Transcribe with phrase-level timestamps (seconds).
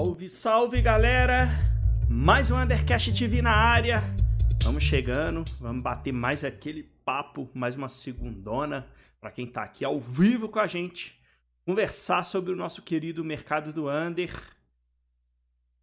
[0.00, 1.46] Salve, salve galera!
[2.08, 4.02] Mais um Undercast TV na área.
[4.64, 8.88] Vamos chegando, vamos bater mais aquele papo, mais uma segundona
[9.20, 11.20] para quem tá aqui ao vivo com a gente,
[11.66, 14.34] conversar sobre o nosso querido mercado do Under.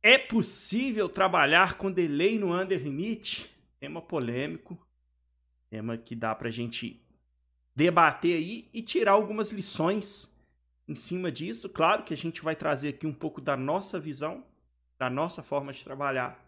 [0.01, 3.47] É possível trabalhar com delay no Under Limite?
[3.79, 4.83] Tema polêmico,
[5.69, 7.05] tema que dá pra gente
[7.75, 10.35] debater aí e tirar algumas lições
[10.87, 11.69] em cima disso.
[11.69, 14.43] Claro que a gente vai trazer aqui um pouco da nossa visão,
[14.97, 16.43] da nossa forma de trabalhar,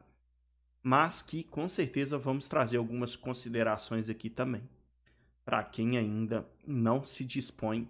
[0.82, 4.64] mas que com certeza vamos trazer algumas considerações aqui também,
[5.44, 7.88] para quem ainda não se dispõe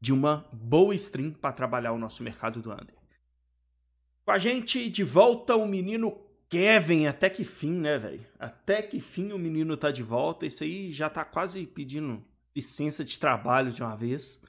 [0.00, 2.94] de uma boa stream para trabalhar o nosso mercado do under.
[4.24, 8.26] Com a gente de volta o menino Kevin, até que fim, né, velho?
[8.38, 10.46] Até que fim o menino tá de volta.
[10.46, 12.22] Isso aí já tá quase pedindo
[12.54, 14.40] licença de trabalho de uma vez.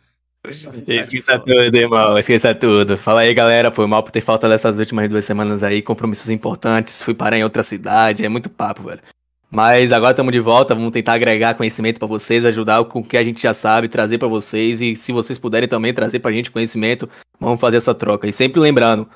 [0.87, 2.17] Esqueça tudo, irmão.
[2.17, 2.97] Esqueça tudo.
[2.97, 3.71] Fala aí, galera.
[3.71, 5.81] Foi mal por ter faltado essas últimas duas semanas aí.
[5.81, 7.01] Compromissos importantes.
[7.01, 8.23] Fui parar em outra cidade.
[8.23, 9.01] É muito papo, velho.
[9.49, 10.75] Mas agora estamos de volta.
[10.75, 14.17] Vamos tentar agregar conhecimento para vocês, ajudar com o que a gente já sabe, trazer
[14.17, 14.81] para vocês.
[14.81, 18.27] E se vocês puderem também trazer pra gente conhecimento, vamos fazer essa troca.
[18.27, 19.07] E sempre lembrando,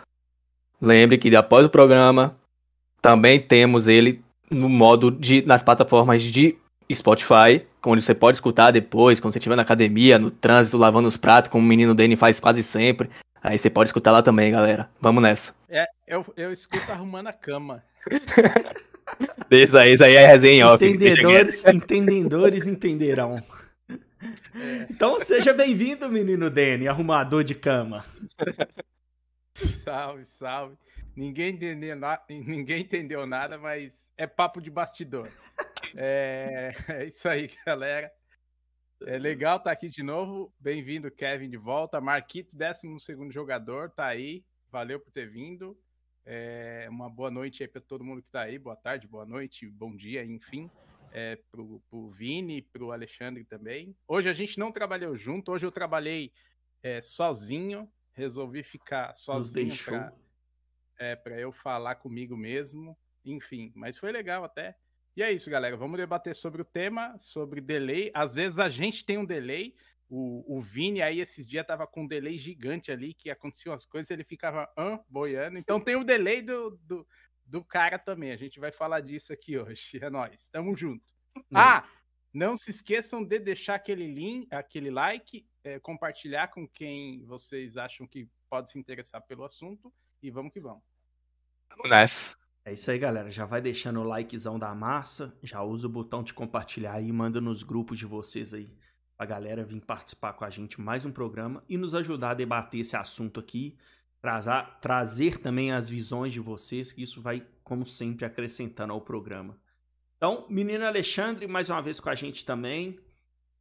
[0.81, 2.36] lembre que após o programa,
[3.02, 6.55] também temos ele no modo de nas plataformas de
[6.95, 11.17] Spotify, onde você pode escutar depois, quando você estiver na academia, no trânsito, lavando os
[11.17, 13.09] pratos, como o menino Danny faz quase sempre.
[13.44, 14.89] Aí você pode escutar lá também, galera.
[15.00, 15.56] Vamos nessa.
[15.67, 17.83] É, eu, eu escuto arrumando a cama.
[19.50, 20.86] isso aí, isso aí é resenha off.
[20.86, 23.38] Entendedores, entendedores entenderão.
[23.38, 24.86] É.
[24.89, 28.05] Então seja bem-vindo, menino Danny, arrumador de cama.
[29.83, 30.76] Salve, salve.
[31.16, 32.20] Ninguém entendeu, na...
[32.30, 35.27] Ninguém entendeu nada, mas é papo de bastidor.
[35.95, 38.11] É, é isso aí, galera.
[39.03, 40.53] É legal estar tá aqui de novo.
[40.59, 41.99] Bem-vindo, Kevin, de volta.
[41.99, 44.45] Marquito, 12 jogador, tá aí.
[44.69, 45.77] Valeu por ter vindo.
[46.23, 48.59] É, uma boa noite aí para todo mundo que está aí.
[48.59, 50.69] Boa tarde, boa noite, bom dia, enfim.
[51.11, 53.95] É, pro, pro Vini, pro Alexandre também.
[54.08, 56.31] Hoje a gente não trabalhou junto, hoje eu trabalhei
[56.83, 57.91] é, sozinho.
[58.13, 60.13] Resolvi ficar sozinho para
[60.99, 62.95] é, eu falar comigo mesmo.
[63.25, 64.75] Enfim, mas foi legal até.
[65.16, 65.76] E é isso, galera.
[65.76, 68.11] Vamos debater sobre o tema, sobre delay.
[68.14, 69.76] Às vezes a gente tem um delay.
[70.10, 73.86] O, o Vini aí esses dias tava com um delay gigante ali, que aconteciam as
[73.86, 75.58] coisas, ele ficava ah, boiando.
[75.58, 77.08] Então tem o delay do, do,
[77.45, 78.32] do, cara também.
[78.32, 80.00] A gente vai falar disso aqui hoje.
[80.02, 80.48] É nóis.
[80.48, 81.04] Tamo junto.
[81.38, 81.44] Hum.
[81.54, 81.88] Ah,
[82.33, 88.08] não se esqueçam de deixar aquele link, aquele like, é, compartilhar com quem vocês acham
[88.08, 89.94] que pode se interessar pelo assunto.
[90.21, 90.83] E vamos que vamos.
[91.70, 92.40] Vamos nessa.
[92.64, 93.32] É isso aí, galera.
[93.32, 97.42] Já vai deixando o likezão da massa, já usa o botão de compartilhar aí, manda
[97.42, 98.70] nos grupos de vocês aí,
[99.17, 102.82] pra galera vir participar com a gente mais um programa e nos ajudar a debater
[102.82, 103.76] esse assunto aqui,
[104.21, 109.58] trazer, trazer também as visões de vocês, que isso vai, como sempre, acrescentando ao programa.
[110.17, 113.00] Então, menino Alexandre, mais uma vez com a gente também.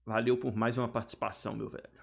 [0.05, 2.01] Valeu por mais uma participação, meu velho.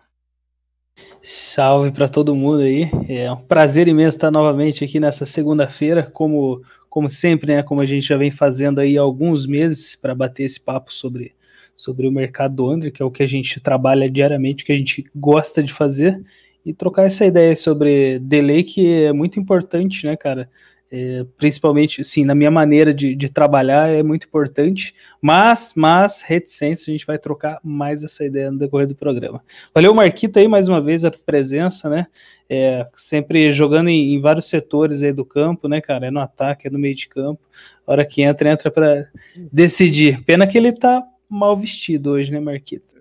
[1.22, 2.90] Salve para todo mundo aí.
[3.08, 6.64] É um prazer imenso estar novamente aqui nessa segunda-feira, como
[6.98, 10.46] como sempre, né, como a gente já vem fazendo aí há alguns meses para bater
[10.46, 11.36] esse papo sobre,
[11.76, 14.76] sobre o mercado do Android, que é o que a gente trabalha diariamente, que a
[14.76, 16.20] gente gosta de fazer,
[16.66, 20.50] e trocar essa ideia sobre delay, que é muito importante, né, cara?
[20.90, 26.90] É, principalmente, sim, na minha maneira de, de, trabalhar é muito importante, mas, mas, reticência,
[26.90, 29.44] a gente vai trocar mais essa ideia no decorrer do programa.
[29.76, 32.08] Valeu, Marquita, aí, mais uma vez, a presença, né,
[32.50, 36.68] é, sempre jogando em, em, vários setores aí do campo, né, cara, é no ataque,
[36.68, 37.42] é no meio de campo,
[37.86, 40.24] a hora que entra, entra para decidir.
[40.24, 42.96] Pena que ele tá mal vestido hoje, né, Marquita?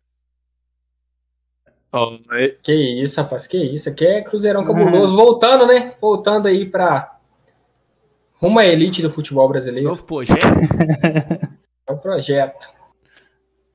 [2.64, 7.15] Que isso, rapaz, que isso, aqui é Cruzeirão Cabuloso, voltando, né, voltando aí para
[8.38, 9.88] Rumo à elite do futebol brasileiro.
[9.88, 10.46] Novo projeto?
[11.88, 12.68] é o projeto.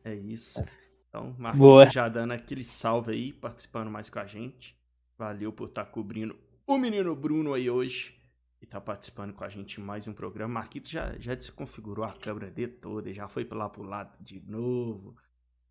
[0.03, 0.63] É isso.
[1.09, 4.75] Então, Marcos já dando aquele salve aí, participando mais com a gente.
[5.17, 6.35] Valeu por estar tá cobrindo
[6.65, 8.15] o menino Bruno aí hoje.
[8.61, 10.53] E tá participando com a gente em mais um programa.
[10.53, 15.15] Marquito já, já desconfigurou a câmera dele toda, já foi lá pro lado de novo.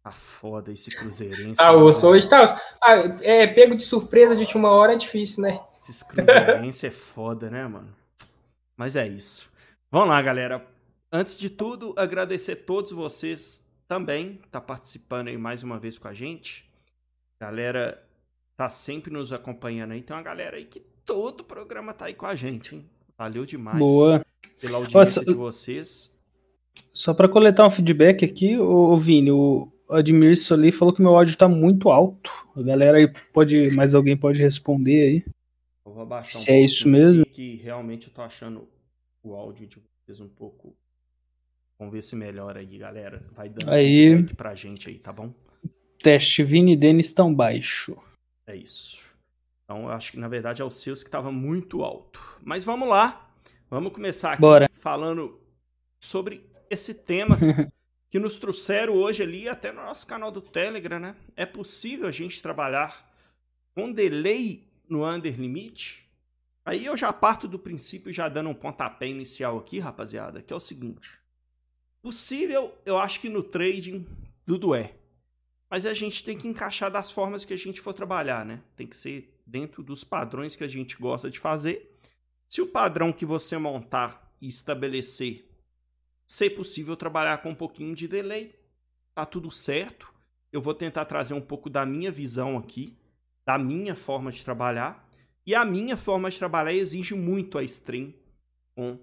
[0.02, 1.60] Tá foda esse cruzeirense.
[1.60, 2.60] Ah, o hoje tá.
[2.82, 5.60] Ah, é, pego de surpresa de última hora é difícil, né?
[5.80, 7.99] Esses cruzeirense é foda, né, mano?
[8.80, 9.50] Mas é isso.
[9.92, 10.66] Vamos lá, galera.
[11.12, 16.08] Antes de tudo, agradecer a todos vocês também tá participando aí mais uma vez com
[16.08, 16.64] a gente.
[17.38, 18.02] Galera
[18.56, 20.00] tá sempre nos acompanhando aí.
[20.00, 22.86] Tem uma galera aí que todo o programa tá aí com a gente, hein?
[23.18, 24.24] Valeu demais Boa.
[24.58, 26.10] pela audiência de vocês.
[26.90, 31.36] Só para coletar um feedback aqui, o Vini, o Admir Soli falou que meu áudio
[31.36, 32.30] tá muito alto.
[32.56, 35.24] A galera aí pode, mais alguém pode responder aí.
[35.84, 37.24] Eu vou abaixar Se é isso mesmo.
[37.26, 38.68] Que realmente eu tô achando
[39.22, 40.76] o áudio de vocês um pouco.
[41.78, 43.24] Vamos ver se melhora aí, galera.
[43.32, 44.10] Vai dando Aí.
[44.10, 45.32] feedback pra gente aí, tá bom?
[46.02, 47.96] Teste Vini e Denis estão baixo.
[48.46, 49.02] É isso.
[49.64, 52.20] Então, eu acho que na verdade é o seus que estava muito alto.
[52.42, 53.30] Mas vamos lá.
[53.70, 54.68] Vamos começar aqui Bora.
[54.72, 55.40] falando
[56.02, 57.36] sobre esse tema
[58.10, 61.16] que nos trouxeram hoje ali, até no nosso canal do Telegram, né?
[61.36, 63.08] É possível a gente trabalhar
[63.74, 66.06] com delay no under limit?
[66.64, 70.56] Aí eu já parto do princípio, já dando um pontapé inicial aqui, rapaziada, que é
[70.56, 71.18] o seguinte.
[72.02, 74.06] Possível, eu acho que no trading
[74.44, 74.94] tudo é.
[75.70, 78.60] Mas a gente tem que encaixar das formas que a gente for trabalhar, né?
[78.76, 81.96] Tem que ser dentro dos padrões que a gente gosta de fazer.
[82.48, 85.46] Se o padrão que você montar e estabelecer
[86.26, 88.54] ser possível trabalhar com um pouquinho de delay,
[89.12, 90.14] tá tudo certo.
[90.52, 92.96] Eu vou tentar trazer um pouco da minha visão aqui,
[93.46, 95.08] da minha forma de trabalhar.
[95.46, 98.12] E a minha forma de trabalhar exige muito a stream
[98.74, 98.98] com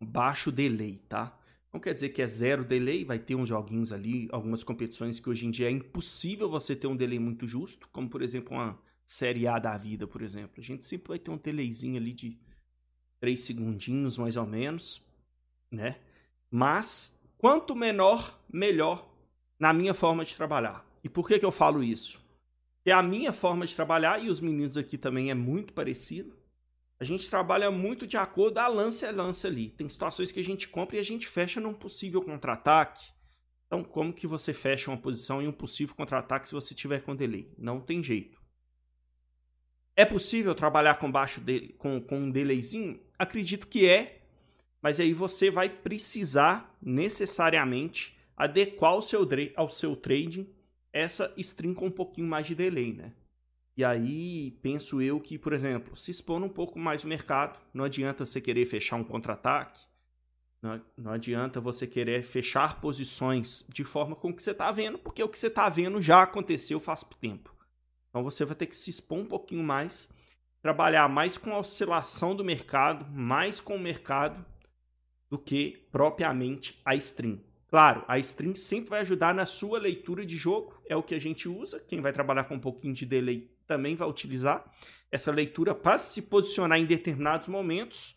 [0.00, 1.36] baixo delay, tá?
[1.72, 5.28] Não quer dizer que é zero delay, vai ter uns joguinhos ali, algumas competições que
[5.28, 8.78] hoje em dia é impossível você ter um delay muito justo, como por exemplo uma
[9.04, 10.60] Série A da vida, por exemplo.
[10.60, 12.38] A gente sempre vai ter um delayzinho ali de
[13.20, 15.02] 3 segundinhos, mais ou menos,
[15.70, 15.98] né?
[16.50, 19.08] Mas quanto menor, melhor
[19.58, 20.86] na minha forma de trabalhar.
[21.02, 22.20] E por que, que eu falo isso?
[22.78, 26.38] Porque a minha forma de trabalhar, e os meninos aqui também é muito parecido,
[27.00, 29.70] a gente trabalha muito de acordo a lance a lance ali.
[29.70, 33.06] Tem situações que a gente compra e a gente fecha num possível contra-ataque.
[33.66, 37.14] Então, como que você fecha uma posição em um possível contra-ataque se você tiver com
[37.14, 37.52] delay?
[37.56, 38.40] Não tem jeito.
[39.94, 43.00] É possível trabalhar com baixo de, com, com um delayzinho?
[43.18, 44.22] Acredito que é,
[44.80, 50.48] mas aí você vai precisar necessariamente adequar ao seu, ao seu trading
[50.92, 53.12] essa string com um pouquinho mais de delay, né?
[53.76, 57.84] E aí penso eu que, por exemplo, se expor um pouco mais o mercado, não
[57.84, 59.80] adianta você querer fechar um contra-ataque,
[60.60, 65.22] não, não adianta você querer fechar posições de forma com que você está vendo, porque
[65.22, 67.54] o que você está vendo já aconteceu faz tempo.
[68.08, 70.10] Então você vai ter que se expor um pouquinho mais,
[70.60, 74.44] trabalhar mais com a oscilação do mercado, mais com o mercado,
[75.30, 77.38] do que propriamente a stream.
[77.68, 81.20] Claro, a stream sempre vai ajudar na sua leitura de jogo, é o que a
[81.20, 81.78] gente usa.
[81.86, 84.64] Quem vai trabalhar com um pouquinho de delay também vai utilizar
[85.10, 88.14] essa leitura para se posicionar em determinados momentos.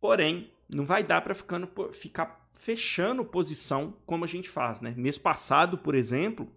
[0.00, 1.34] Porém, não vai dar para
[1.92, 4.94] ficar fechando posição como a gente faz, né?
[4.96, 6.50] Mês passado, por exemplo,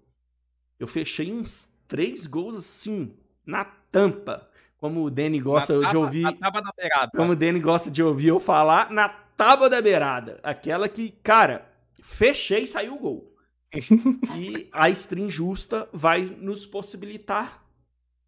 [0.80, 3.16] eu fechei uns três gols assim,
[3.46, 4.50] na tampa.
[4.78, 6.24] Como o Danny gosta Na de ouvir.
[6.24, 7.12] na tábua da beirada.
[7.16, 10.40] Como o Danny gosta de ouvir eu falar, na tábua da beirada.
[10.44, 11.70] Aquela que, cara,
[12.02, 13.33] fechei e saiu o gol.
[14.38, 17.64] e a stream justa vai nos possibilitar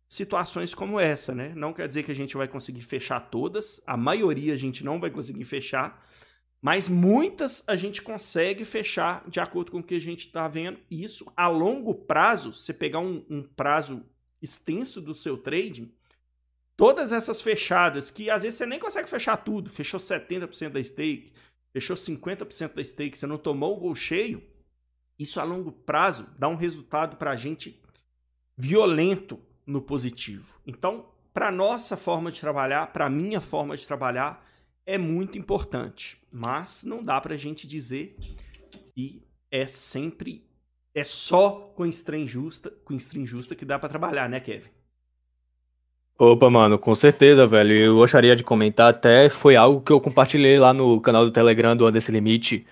[0.07, 1.53] situações como essa, né?
[1.55, 4.99] Não quer dizer que a gente vai conseguir fechar todas, a maioria a gente não
[4.99, 6.05] vai conseguir fechar,
[6.61, 10.79] mas muitas a gente consegue fechar de acordo com o que a gente está vendo.
[10.89, 14.03] E isso a longo prazo, se você pegar um, um prazo
[14.41, 15.91] extenso do seu trading,
[16.77, 21.33] todas essas fechadas, que às vezes você nem consegue fechar tudo, fechou 70% da stake,
[21.73, 24.41] fechou 50% da stake, você não tomou o gol cheio,
[25.17, 27.81] isso a longo prazo dá um resultado para a gente
[28.57, 30.55] violento no positivo.
[30.65, 34.45] Então, para nossa forma de trabalhar, para minha forma de trabalhar,
[34.85, 36.17] é muito importante.
[36.31, 38.15] Mas não dá para a gente dizer
[38.93, 40.45] que é sempre
[40.93, 44.69] é só com stream justa, com stream justa que dá para trabalhar, né, Kevin?
[46.17, 47.73] Opa, mano, com certeza, velho.
[47.73, 51.75] Eu gostaria de comentar até, foi algo que eu compartilhei lá no canal do Telegram
[51.75, 52.65] do Anderson Limite,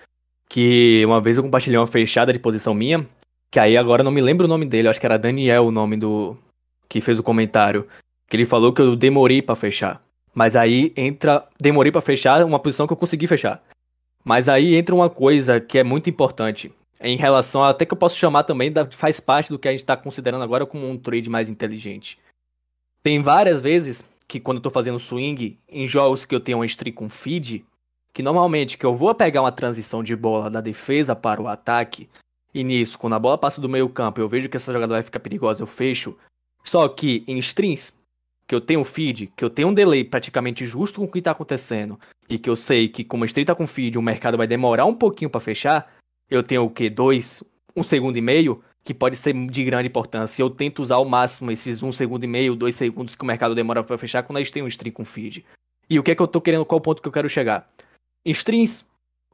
[0.48, 3.06] que uma vez eu compartilhei uma fechada de posição minha,
[3.50, 5.96] que aí agora não me lembro o nome dele, acho que era Daniel o nome
[5.96, 6.36] do
[6.88, 7.86] que fez o comentário,
[8.28, 10.00] que ele falou que eu demorei pra fechar.
[10.34, 13.62] Mas aí entra, demorei pra fechar uma posição que eu consegui fechar.
[14.24, 17.98] Mas aí entra uma coisa que é muito importante, em relação a, até que eu
[17.98, 20.96] posso chamar também, da, faz parte do que a gente tá considerando agora como um
[20.96, 22.18] trade mais inteligente.
[23.02, 26.64] Tem várias vezes que quando eu tô fazendo swing, em jogos que eu tenho um
[26.64, 27.64] streak com feed,
[28.14, 32.08] que normalmente que eu vou pegar uma transição de bola da defesa para o ataque,
[32.54, 35.02] e nisso, quando a bola passa do meio campo, eu vejo que essa jogada vai
[35.02, 36.16] ficar perigosa, eu fecho.
[36.62, 37.92] Só que em strings,
[38.46, 41.32] que eu tenho feed, que eu tenho um delay praticamente justo com o que tá
[41.32, 41.98] acontecendo,
[42.30, 44.84] e que eu sei que como o stream tá com feed, o mercado vai demorar
[44.84, 45.92] um pouquinho para fechar,
[46.30, 46.88] eu tenho o que?
[46.88, 47.42] Dois,
[47.74, 50.40] um segundo e meio, que pode ser de grande importância.
[50.40, 53.56] Eu tento usar ao máximo esses um segundo e meio, dois segundos que o mercado
[53.56, 55.44] demora para fechar quando a gente tem um stream com feed.
[55.90, 57.68] E o que é que eu tô querendo, qual ponto que eu quero chegar?
[58.24, 58.84] Streams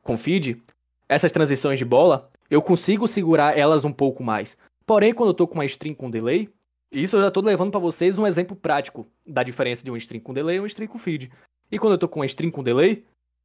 [0.02, 0.61] com feed,
[1.09, 4.56] essas transições de bola, eu consigo segurar elas um pouco mais.
[4.87, 6.49] Porém, quando eu tô com uma stream com delay,
[6.90, 10.20] Isso eu já tô levando para vocês um exemplo prático da diferença de um stream
[10.20, 11.30] com delay e um stream com feed.
[11.70, 13.04] E quando eu tô com um stream com delay,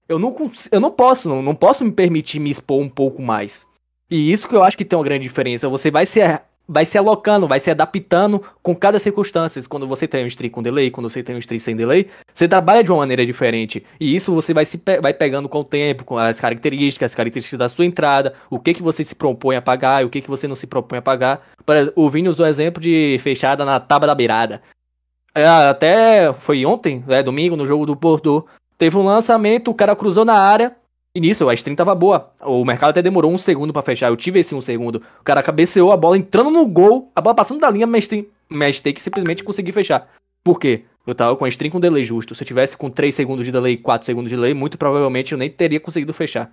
[0.10, 0.36] eu não,
[0.72, 3.68] eu não posso, não, não posso me permitir me expor um pouco mais.
[4.10, 5.70] E isso que eu acho que tem uma grande diferença.
[5.70, 6.20] Você vai se,
[6.68, 9.62] vai se alocando, vai se adaptando com cada circunstância.
[9.68, 12.48] Quando você tem um stream com delay, quando você tem um stream sem delay, você
[12.48, 13.86] trabalha de uma maneira diferente.
[14.00, 17.16] E isso você vai se pe vai pegando com o tempo, com as características, as
[17.16, 20.22] características da sua entrada, o que que você se propõe a pagar e o que
[20.22, 21.42] que você não se propõe a pagar.
[21.96, 24.62] O Vini usou o exemplo de fechada na tábua da beirada.
[25.34, 28.46] É, até foi ontem, é, domingo, no jogo do Porto.
[28.78, 30.76] Teve um lançamento, o cara cruzou na área,
[31.20, 32.32] nisso, a stream tava boa.
[32.42, 34.10] O mercado até demorou um segundo para fechar.
[34.10, 35.02] Eu tive esse um segundo.
[35.20, 38.28] O cara cabeceou a bola entrando no gol, a bola passando da linha, mas tem,
[38.50, 40.10] mas tem que simplesmente conseguir fechar.
[40.44, 40.84] Por quê?
[41.08, 42.36] Eu tava com a stream com delay justo.
[42.36, 45.32] Se eu tivesse com 3 segundos de delay e 4 segundos de delay, muito provavelmente
[45.32, 46.52] eu nem teria conseguido fechar.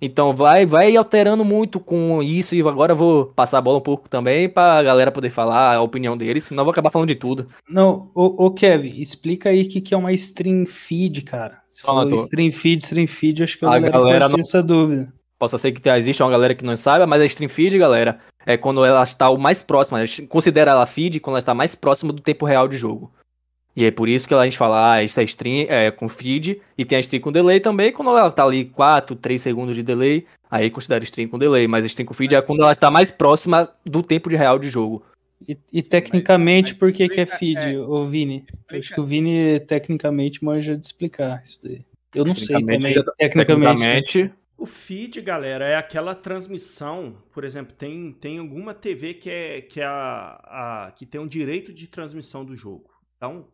[0.00, 3.82] Então vai, vai alterando muito com isso e agora eu vou passar a bola um
[3.82, 7.14] pouco também pra galera poder falar a opinião deles, senão eu vou acabar falando de
[7.14, 7.48] tudo.
[7.68, 11.60] Não, ô, ô Kevin, explica aí o que, que é uma stream feed, cara.
[11.68, 14.40] Você Fala, falou stream feed, stream feed, acho que a galera, galera não...
[14.40, 15.12] essa dúvida.
[15.38, 18.56] Posso ser que existe uma galera que não saiba, mas a stream feed, galera, é
[18.56, 21.74] quando ela está o mais próximo, a gente considera ela feed quando ela está mais
[21.74, 23.12] próximo do tempo real de jogo.
[23.76, 26.84] E é por isso que a gente fala, ah, essa stream é com feed e
[26.84, 27.92] tem a stream com delay também.
[27.92, 31.66] Quando ela tá ali 4, 3 segundos de delay, aí considera stream com delay.
[31.66, 34.58] Mas a stream com feed é quando ela está mais próxima do tempo de real
[34.58, 35.04] de jogo.
[35.46, 38.44] E, e tecnicamente, mas, mas por que, que é feed, é, o Vini?
[38.48, 38.78] Explica.
[38.78, 41.84] Acho que o Vini tecnicamente manja de explicar isso daí.
[42.14, 42.80] Eu não sei também.
[42.92, 43.36] Já, tecnicamente.
[43.36, 49.60] tecnicamente o feed, galera, é aquela transmissão, por exemplo, tem, tem alguma TV que é
[49.60, 52.88] que é a, a que tem um direito de transmissão do jogo.
[53.16, 53.48] Então,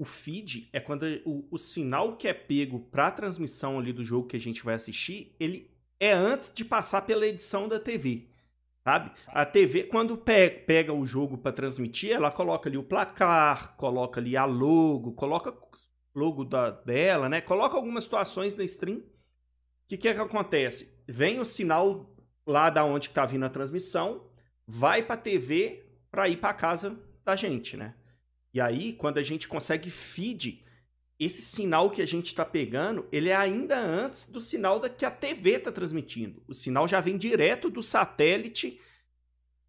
[0.00, 4.02] o feed é quando o, o sinal que é pego para a transmissão ali do
[4.02, 8.26] jogo que a gente vai assistir, ele é antes de passar pela edição da TV.
[8.82, 9.12] Sabe?
[9.28, 14.38] A TV, quando pega o jogo para transmitir, ela coloca ali o placar, coloca ali
[14.38, 15.54] a logo, coloca
[16.14, 17.42] logo da, dela, né?
[17.42, 19.00] Coloca algumas situações na stream.
[19.00, 19.02] O
[19.86, 20.98] que, que é que acontece?
[21.06, 22.10] Vem o sinal
[22.46, 24.30] lá da onde está vindo a transmissão,
[24.66, 27.94] vai para a TV para ir para casa da gente, né?
[28.52, 30.64] E aí, quando a gente consegue feed,
[31.18, 35.04] esse sinal que a gente está pegando, ele é ainda antes do sinal da que
[35.04, 36.42] a TV está transmitindo.
[36.48, 38.80] O sinal já vem direto do satélite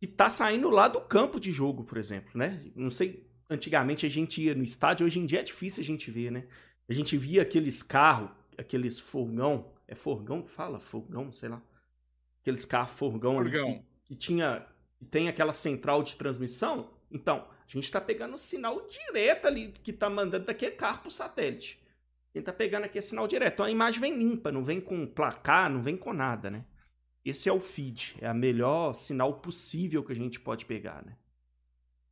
[0.02, 2.64] e está saindo lá do campo de jogo, por exemplo, né?
[2.76, 6.10] Não sei, antigamente a gente ia no estádio, hoje em dia é difícil a gente
[6.10, 6.48] ver, né?
[6.90, 10.80] A gente via aqueles carros, aqueles forgão, é forgão que fala?
[10.80, 11.62] Forgão, sei lá.
[12.42, 13.68] Aqueles carros forgão, forgão.
[13.68, 14.66] Ali, que, que tinha,
[14.98, 16.90] que tem aquela central de transmissão.
[17.12, 21.08] Então, a gente está pegando o sinal direto ali que está mandando daquele carro para
[21.08, 21.80] o satélite.
[22.34, 23.54] A gente está pegando aqui o sinal direto.
[23.54, 26.66] Então a imagem vem limpa, não vem com placar, não vem com nada, né?
[27.24, 31.13] Esse é o feed, é a melhor sinal possível que a gente pode pegar, né?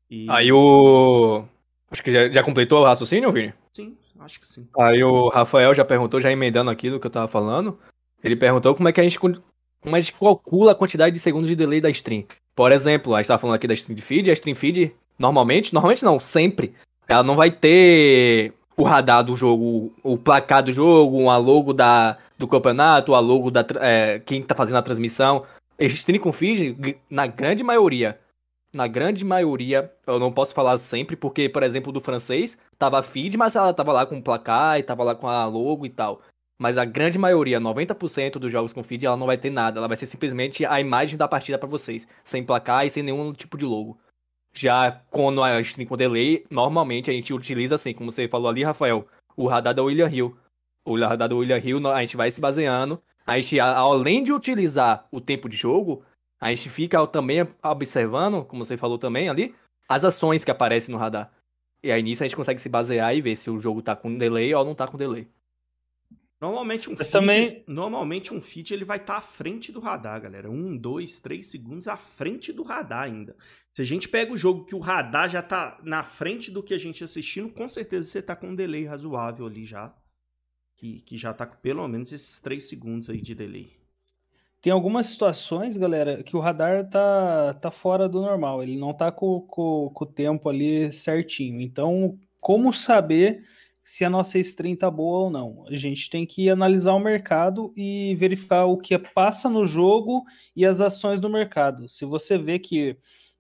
[0.10, 0.30] E...
[0.30, 1.46] Aí o.
[1.92, 3.54] Acho que já, já completou o raciocínio, Vini?
[3.72, 4.68] Sim, acho que sim.
[4.80, 7.80] Aí o Rafael já perguntou, já emendando aqui do que eu tava falando.
[8.24, 11.50] Ele perguntou como é que a gente como a gente calcula a quantidade de segundos
[11.50, 12.26] de delay da stream.
[12.56, 16.04] Por exemplo, a gente tava falando aqui da stream feed, a stream feed Normalmente, normalmente
[16.04, 16.74] não, sempre.
[17.08, 22.18] Ela não vai ter o radar do jogo, o placar do jogo, a logo da,
[22.38, 25.44] do campeonato, a logo da é, quem tá fazendo a transmissão.
[25.78, 28.18] Stream com feed, na grande maioria,
[28.74, 33.36] na grande maioria, eu não posso falar sempre, porque, por exemplo, do francês, tava feed,
[33.38, 36.22] mas ela tava lá com o placar e tava lá com a logo e tal.
[36.62, 39.80] Mas a grande maioria, 90% dos jogos com feed, ela não vai ter nada.
[39.80, 43.34] Ela vai ser simplesmente a imagem da partida para vocês, sem placar e sem nenhum
[43.34, 43.98] tipo de logo.
[44.54, 48.64] Já quando a tem com delay, normalmente a gente utiliza assim, como você falou ali,
[48.64, 50.38] Rafael, o radar da William Hill.
[50.86, 53.02] O radar da William Hill, a gente vai se baseando.
[53.26, 56.04] A gente, além de utilizar o tempo de jogo,
[56.42, 59.54] a gente fica também observando, como você falou também ali,
[59.88, 61.32] as ações que aparecem no radar.
[61.84, 64.18] E aí nisso a gente consegue se basear e ver se o jogo tá com
[64.18, 65.28] delay ou não tá com delay.
[66.40, 67.64] Normalmente um feed, também...
[67.68, 70.50] normalmente um feed ele vai estar tá à frente do radar, galera.
[70.50, 73.36] Um, dois, três segundos à frente do radar ainda.
[73.74, 76.74] Se a gente pega o jogo que o radar já tá na frente do que
[76.74, 79.94] a gente assistindo, com certeza você tá com um delay razoável ali já.
[80.78, 83.78] Que, que já tá com pelo menos esses três segundos aí de delay.
[84.62, 88.64] Tem algumas situações, galera, que o radar tá, tá fora do normal.
[88.64, 91.60] Ele não tá com, com, com o tempo ali certinho.
[91.62, 93.44] Então, como saber
[93.90, 95.66] se a nossa stream tá boa ou não.
[95.68, 100.24] A gente tem que analisar o mercado e verificar o que passa no jogo
[100.56, 101.90] e as ações do mercado.
[101.90, 102.96] Se você vê que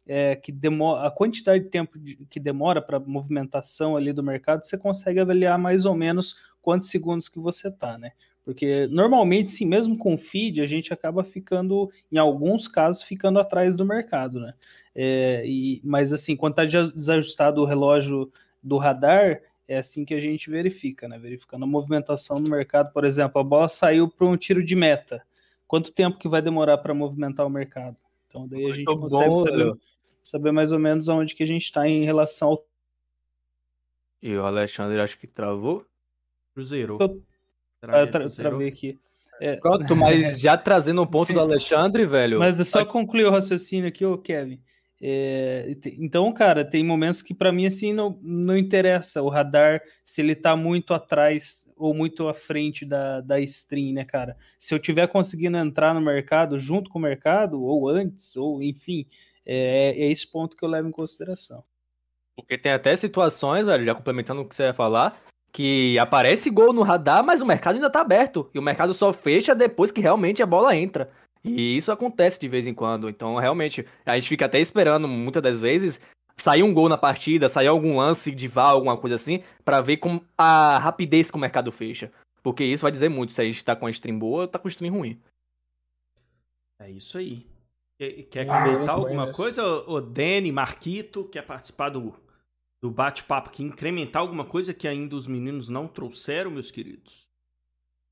[0.07, 4.65] é, que demora, a quantidade de tempo de, que demora para movimentação ali do mercado,
[4.65, 8.13] você consegue avaliar mais ou menos quantos segundos que você tá, né?
[8.43, 13.75] Porque normalmente, sim, mesmo com feed, a gente acaba ficando, em alguns casos, ficando atrás
[13.75, 14.55] do mercado, né?
[14.95, 18.31] É, e, mas assim, quando está desajustado o relógio
[18.63, 21.19] do radar, é assim que a gente verifica, né?
[21.19, 25.21] Verificando a movimentação no mercado, por exemplo, a bola saiu para um tiro de meta.
[25.67, 27.95] Quanto tempo que vai demorar para movimentar o mercado?
[28.27, 29.73] Então daí a gente Muito consegue bom, saber,
[30.23, 32.65] saber, mais ou menos aonde que a gente está em relação ao.
[34.23, 35.85] E o Alexandre acho que travou.
[36.55, 36.97] Cruzeiro.
[36.99, 37.23] Eu,
[37.83, 38.99] ah, eu tra travei aqui.
[39.39, 39.57] É...
[39.57, 41.33] Pronto, mas já trazendo um ponto Sim.
[41.33, 42.39] do Alexandre, velho.
[42.39, 44.59] Mas é só concluir o raciocínio aqui, ô Kevin.
[45.01, 50.19] É, então, cara, tem momentos que para mim assim não, não interessa o radar se
[50.19, 54.35] ele tá muito atrás ou muito à frente da, da stream, né, cara?
[54.59, 59.05] Se eu tiver conseguindo entrar no mercado junto com o mercado, ou antes, ou enfim,
[59.45, 61.63] é, é esse ponto que eu levo em consideração.
[62.35, 65.17] Porque tem até situações, velho, já complementando o que você ia falar,
[65.51, 68.49] que aparece gol no radar, mas o mercado ainda tá aberto.
[68.53, 71.09] E o mercado só fecha depois que realmente a bola entra.
[71.43, 73.09] E isso acontece de vez em quando.
[73.09, 76.01] Então, realmente, a gente fica até esperando, muitas das vezes,
[76.37, 79.97] sair um gol na partida, sair algum lance de VAR, alguma coisa assim, para ver
[79.97, 82.11] com a rapidez que o mercado fecha.
[82.41, 84.59] Porque isso vai dizer muito se a gente tá com a stream boa ou tá
[84.59, 85.21] com a stream ruim.
[86.79, 87.45] É isso aí.
[87.97, 92.15] Quer comentar alguma coisa, o Dani, Marquito, quer participar do,
[92.81, 97.27] do bate-papo aqui, incrementar alguma coisa que ainda os meninos não trouxeram, meus queridos?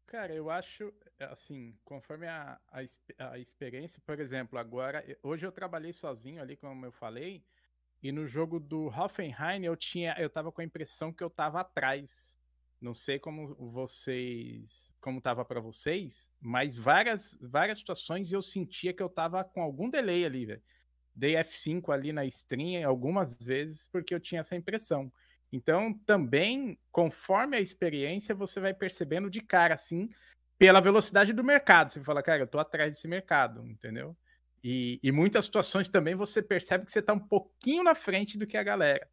[0.05, 5.93] Cara, eu acho, assim, conforme a, a, a, experiência, por exemplo, agora, hoje eu trabalhei
[5.93, 7.43] sozinho ali, como eu falei,
[8.01, 11.61] e no jogo do Hoffenheim eu tinha, eu tava com a impressão que eu tava
[11.61, 12.37] atrás.
[12.79, 19.01] Não sei como vocês, como tava para vocês, mas várias, várias situações eu sentia que
[19.01, 20.61] eu tava com algum delay ali, velho.
[21.15, 25.11] Dei F5 ali na stream algumas vezes porque eu tinha essa impressão.
[25.51, 30.09] Então, também, conforme a experiência, você vai percebendo de cara, assim,
[30.57, 31.91] pela velocidade do mercado.
[31.91, 34.15] Você fala, cara, eu tô atrás desse mercado, entendeu?
[34.63, 38.47] E, e muitas situações também você percebe que você tá um pouquinho na frente do
[38.47, 39.07] que a galera.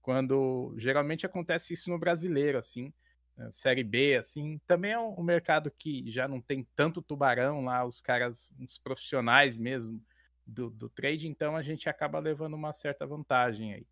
[0.00, 2.92] Quando geralmente acontece isso no brasileiro, assim,
[3.36, 7.64] né, Série B, assim, também é um, um mercado que já não tem tanto tubarão
[7.64, 10.02] lá, os caras, os profissionais mesmo
[10.46, 13.86] do, do trade, então a gente acaba levando uma certa vantagem aí.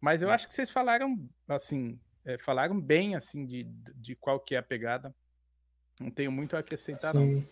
[0.00, 3.64] Mas eu acho que vocês falaram, assim, é, falaram bem, assim, de,
[3.94, 5.12] de qual que é a pegada.
[6.00, 7.36] Não tenho muito a acrescentar, Sim.
[7.36, 7.44] não.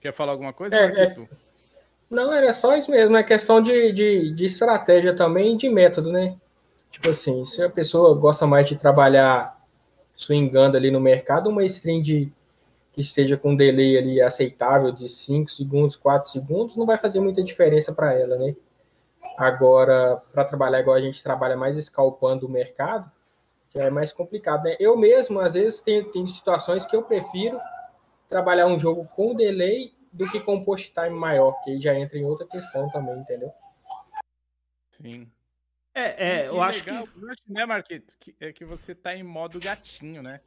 [0.00, 1.28] Quer falar alguma coisa, é, é...
[2.10, 6.36] Não, era só isso mesmo, é questão de, de, de estratégia também de método, né?
[6.90, 9.56] Tipo assim, se a pessoa gosta mais de trabalhar
[10.16, 12.32] swingando ali no mercado, uma string de,
[12.92, 17.20] que esteja com um delay ali aceitável de 5 segundos, 4 segundos, não vai fazer
[17.20, 18.56] muita diferença para ela, né?
[19.38, 23.10] Agora, para trabalhar igual a gente trabalha mais escalpando o mercado,
[23.74, 24.76] já é mais complicado, né?
[24.80, 27.56] Eu mesmo, às vezes, tenho, tenho situações que eu prefiro
[28.30, 32.16] trabalhar um jogo com delay do que com post time maior, que aí já entra
[32.16, 33.52] em outra questão também, entendeu?
[34.92, 35.30] Sim.
[35.92, 37.52] É, é, eu acho legal, que...
[37.52, 40.40] né, Marquito, que, é que você tá em modo gatinho, né?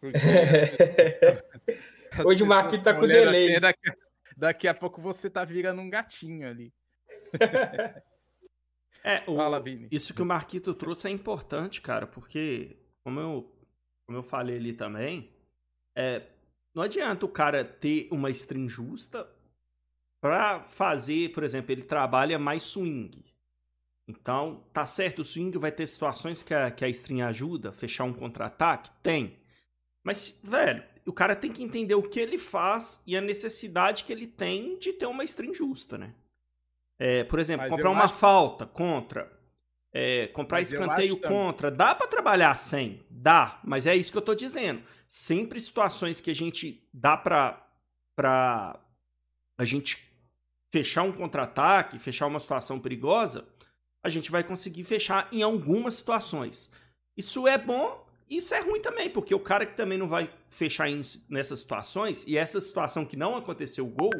[0.00, 0.18] Porque...
[2.24, 3.50] Hoje o Marquito tá com delay.
[3.50, 3.92] Assim, daqui,
[4.36, 6.72] daqui, a pouco você tá virando um gatinho ali.
[9.02, 9.88] é, o, Fala, Vini.
[9.90, 13.52] Isso que o Marquito trouxe é importante, cara, porque, como eu,
[14.06, 15.34] como eu falei ali também,
[15.96, 16.22] é,
[16.74, 19.28] não adianta o cara ter uma string justa
[20.20, 23.24] para fazer, por exemplo, ele trabalha mais swing.
[24.08, 28.04] Então, tá certo, o swing vai ter situações que a, que a string ajuda, fechar
[28.04, 28.90] um contra-ataque?
[29.02, 29.38] Tem.
[30.02, 34.12] Mas, velho, o cara tem que entender o que ele faz e a necessidade que
[34.12, 36.14] ele tem de ter uma string justa, né?
[36.98, 38.14] É, por exemplo, Mas comprar uma acho...
[38.14, 39.30] falta contra
[39.96, 41.70] é, comprar mas escanteio contra.
[41.70, 43.00] Dá para trabalhar sem?
[43.08, 44.82] Dá, mas é isso que eu tô dizendo.
[45.06, 47.64] Sempre situações que a gente dá para
[48.16, 48.80] pra
[49.56, 50.12] a gente
[50.72, 53.46] fechar um contra-ataque, fechar uma situação perigosa,
[54.02, 56.68] a gente vai conseguir fechar em algumas situações.
[57.16, 60.88] Isso é bom isso é ruim também, porque o cara que também não vai fechar
[60.88, 64.12] em, nessas situações, e essa situação que não aconteceu o gol,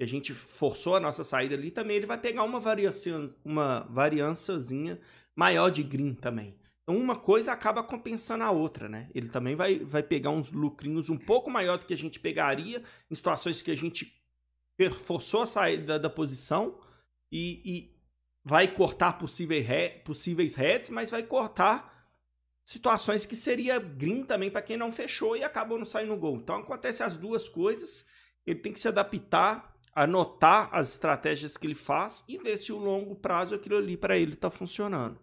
[0.00, 4.98] a gente forçou a nossa saída ali, também ele vai pegar uma variação, uma variançazinha
[5.36, 6.56] maior de green também.
[6.82, 9.08] Então uma coisa acaba compensando a outra, né?
[9.14, 12.82] Ele também vai, vai pegar uns lucrinhos um pouco maior do que a gente pegaria
[13.10, 14.12] em situações que a gente
[15.04, 16.80] forçou a saída da posição
[17.30, 17.96] e, e
[18.42, 19.66] vai cortar possíveis,
[20.04, 21.99] possíveis heads, mas vai cortar
[22.70, 26.36] situações que seria green também para quem não fechou e acabou não saindo gol.
[26.36, 28.06] Então acontece as duas coisas.
[28.46, 32.78] Ele tem que se adaptar, anotar as estratégias que ele faz e ver se o
[32.78, 35.18] longo prazo aquilo ali para ele está funcionando.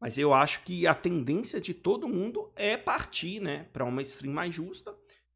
[0.00, 4.34] Mas eu acho que a tendência de todo mundo é partir, né, para uma stream
[4.34, 4.92] mais justa.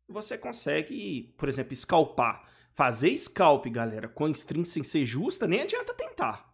[0.09, 2.49] você consegue, por exemplo, scalpar.
[2.73, 6.53] Fazer scalp, galera, com string sem ser justa, nem adianta tentar.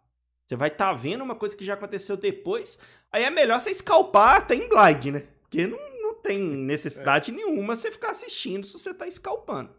[0.50, 2.76] Você vai estar tá vendo uma coisa que já aconteceu depois,
[3.12, 5.28] aí é melhor você scalpar até em blind, né?
[5.42, 7.34] Porque não, não tem necessidade é.
[7.34, 9.70] nenhuma você ficar assistindo se você tá scalpando.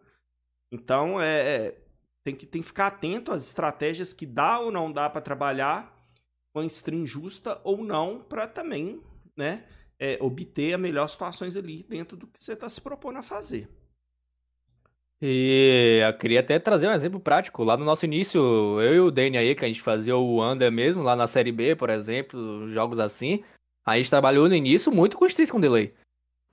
[0.71, 1.81] Então, é, é,
[2.23, 5.93] tem, que, tem que ficar atento às estratégias que dá ou não dá para trabalhar
[6.53, 9.03] com string justa ou não, para também,
[9.35, 9.65] né,
[9.99, 13.67] é, obter as melhores situações ali dentro do que você está se propondo a fazer.
[15.21, 17.63] E eu queria até trazer um exemplo prático.
[17.63, 18.39] Lá no nosso início,
[18.81, 21.51] eu e o Danny aí, que a gente fazia o Under mesmo, lá na Série
[21.51, 23.43] B, por exemplo, jogos assim,
[23.85, 25.93] a gente trabalhou no início muito com strings com delay.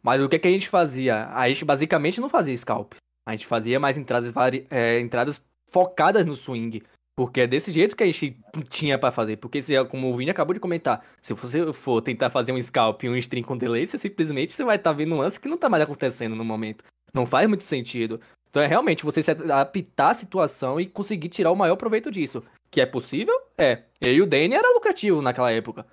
[0.03, 1.29] Mas o que, que a gente fazia?
[1.35, 2.93] A gente basicamente não fazia scalp.
[3.27, 4.33] A gente fazia mais entradas,
[4.71, 6.83] é, entradas focadas no swing.
[7.17, 9.39] Porque é desse jeito que a gente tinha para fazer.
[9.39, 13.03] Porque, se, como o Vini acabou de comentar, se você for tentar fazer um scalp
[13.03, 15.49] e um string com delay, você simplesmente você vai estar tá vendo um lance que
[15.49, 16.85] não tá mais acontecendo no momento.
[17.13, 18.21] Não faz muito sentido.
[18.51, 22.45] Então é realmente você se adaptar à situação e conseguir tirar o maior proveito disso.
[22.71, 23.35] Que é possível?
[23.57, 23.85] É.
[24.01, 25.87] Eu e o Danny era lucrativo naquela época.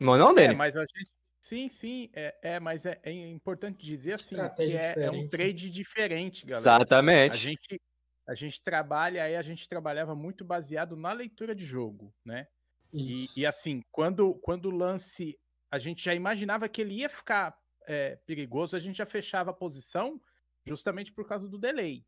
[0.00, 0.54] Não, não, Danny?
[0.54, 1.10] É, mas a gente.
[1.40, 5.70] Sim, sim, é, é mas é, é importante dizer assim que é, é, um trade
[5.70, 6.60] diferente, galera.
[6.60, 7.34] Exatamente.
[7.34, 7.80] A gente,
[8.28, 12.46] a gente trabalha, aí a gente trabalhava muito baseado na leitura de jogo, né?
[12.92, 15.36] E, e, assim, quando, quando o lance,
[15.70, 19.54] a gente já imaginava que ele ia ficar é, perigoso, a gente já fechava a
[19.54, 20.20] posição
[20.66, 22.04] justamente por causa do delay.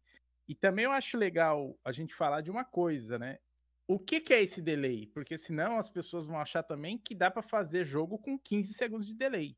[0.49, 3.39] E também eu acho legal a gente falar de uma coisa, né?
[3.87, 5.07] O que, que é esse delay?
[5.09, 9.07] Porque senão as pessoas vão achar também que dá para fazer jogo com 15 segundos
[9.07, 9.57] de delay.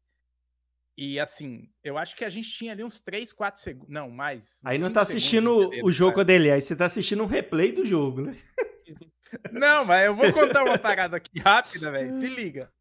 [0.96, 3.90] E assim, eu acho que a gente tinha ali uns 3, 4 segundos.
[3.90, 4.60] Não, mais.
[4.64, 7.84] Aí não tá assistindo o jogo com dele, aí você tá assistindo um replay do
[7.84, 8.36] jogo, né?
[9.52, 12.20] Não, mas eu vou contar uma parada aqui rápida, velho.
[12.20, 12.72] Se liga.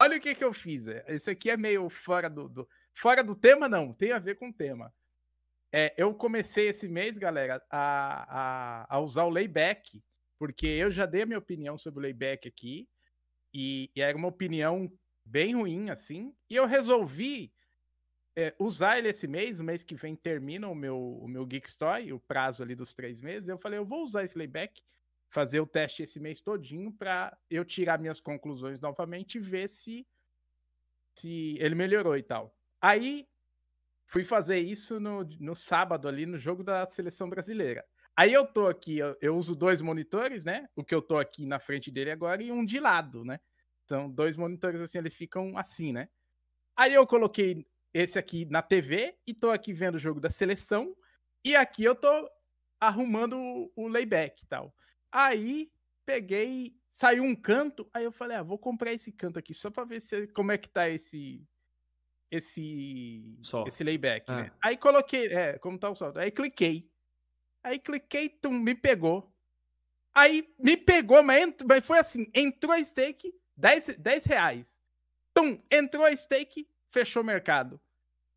[0.00, 0.86] Olha o que que eu fiz.
[1.08, 3.92] Esse aqui é meio fora do, do, Fora do tema, não.
[3.92, 4.92] Tem a ver com o tema.
[5.76, 10.00] É, eu comecei esse mês, galera, a, a, a, usar o layback,
[10.38, 12.88] porque eu já dei a minha opinião sobre o layback aqui,
[13.52, 14.88] e, e era uma opinião
[15.24, 17.52] bem ruim, assim, e eu resolvi
[18.36, 21.68] é, usar ele esse mês, o mês que vem termina o meu, o meu Geek
[21.68, 23.48] Story, o prazo ali dos três meses.
[23.48, 24.80] Eu falei, eu vou usar esse layback,
[25.28, 30.06] fazer o teste esse mês todinho para eu tirar minhas conclusões novamente e ver se,
[31.18, 32.56] se ele melhorou e tal.
[32.80, 33.26] Aí
[34.14, 37.84] fui fazer isso no, no sábado ali no jogo da seleção brasileira.
[38.16, 40.68] Aí eu tô aqui, eu, eu, uso dois monitores, né?
[40.76, 43.40] O que eu tô aqui na frente dele agora e um de lado, né?
[43.84, 46.08] Então, dois monitores assim, eles ficam assim, né?
[46.76, 50.96] Aí eu coloquei esse aqui na TV e tô aqui vendo o jogo da seleção
[51.44, 52.30] e aqui eu tô
[52.78, 54.72] arrumando o, o layback e tal.
[55.10, 55.72] Aí
[56.06, 59.82] peguei, saiu um canto, aí eu falei, ah, vou comprar esse canto aqui só para
[59.82, 61.44] ver se, como é que tá esse
[62.30, 63.68] esse Soft.
[63.68, 64.50] esse layback, né?
[64.52, 64.68] Ah.
[64.68, 66.18] Aí coloquei, é, como tá o salto.
[66.18, 66.88] Aí cliquei.
[67.62, 69.32] Aí cliquei, tum, me pegou.
[70.14, 71.62] Aí me pegou, mas, ent...
[71.66, 74.78] mas foi assim, entrou a stake, 10, 10 reais.
[75.34, 77.80] Tum, entrou a stake, fechou o mercado.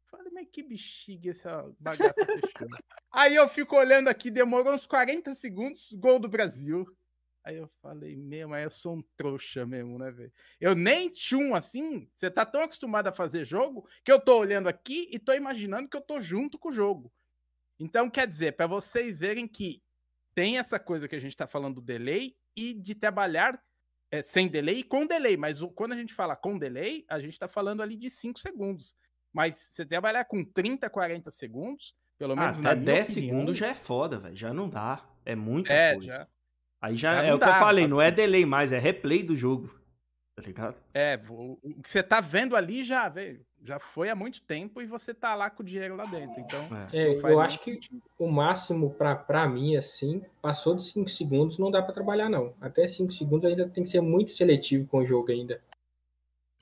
[0.10, 2.67] Falei, mas que bexiga essa bagaça fechou.
[3.12, 6.88] Aí eu fico olhando aqui, demorou uns 40 segundos, gol do Brasil.
[7.47, 10.33] Aí eu falei, meu, mas eu sou um trouxa mesmo, né, velho?
[10.60, 14.67] Eu nem tchum assim, você tá tão acostumado a fazer jogo que eu tô olhando
[14.67, 17.10] aqui e tô imaginando que eu tô junto com o jogo.
[17.79, 19.81] Então, quer dizer, para vocês verem que
[20.36, 23.57] tem essa coisa que a gente tá falando do delay e de trabalhar
[24.12, 25.38] é, sem delay e com delay.
[25.38, 28.93] Mas quando a gente fala com delay, a gente tá falando ali de 5 segundos.
[29.31, 33.57] Mas você trabalhar com 30, 40 segundos, pelo ah, menos ah, até 10 opinião, segundos
[33.57, 34.36] já é foda, velho.
[34.36, 35.10] Já não dá.
[35.23, 36.10] É muita é, coisa.
[36.10, 36.27] Já.
[36.81, 39.75] Aí já, é o que eu falei, não é delay mais, é replay do jogo.
[40.35, 40.75] Tá ligado?
[40.93, 44.79] É, o, o que você tá vendo ali já, velho, já foi há muito tempo
[44.79, 46.39] e você tá lá com o dinheiro lá dentro.
[46.39, 47.79] Então, é, é eu acho que
[48.19, 52.55] o máximo para mim, assim, passou de 5 segundos, não dá para trabalhar, não.
[52.61, 55.59] Até 5 segundos ainda tem que ser muito seletivo com o jogo ainda.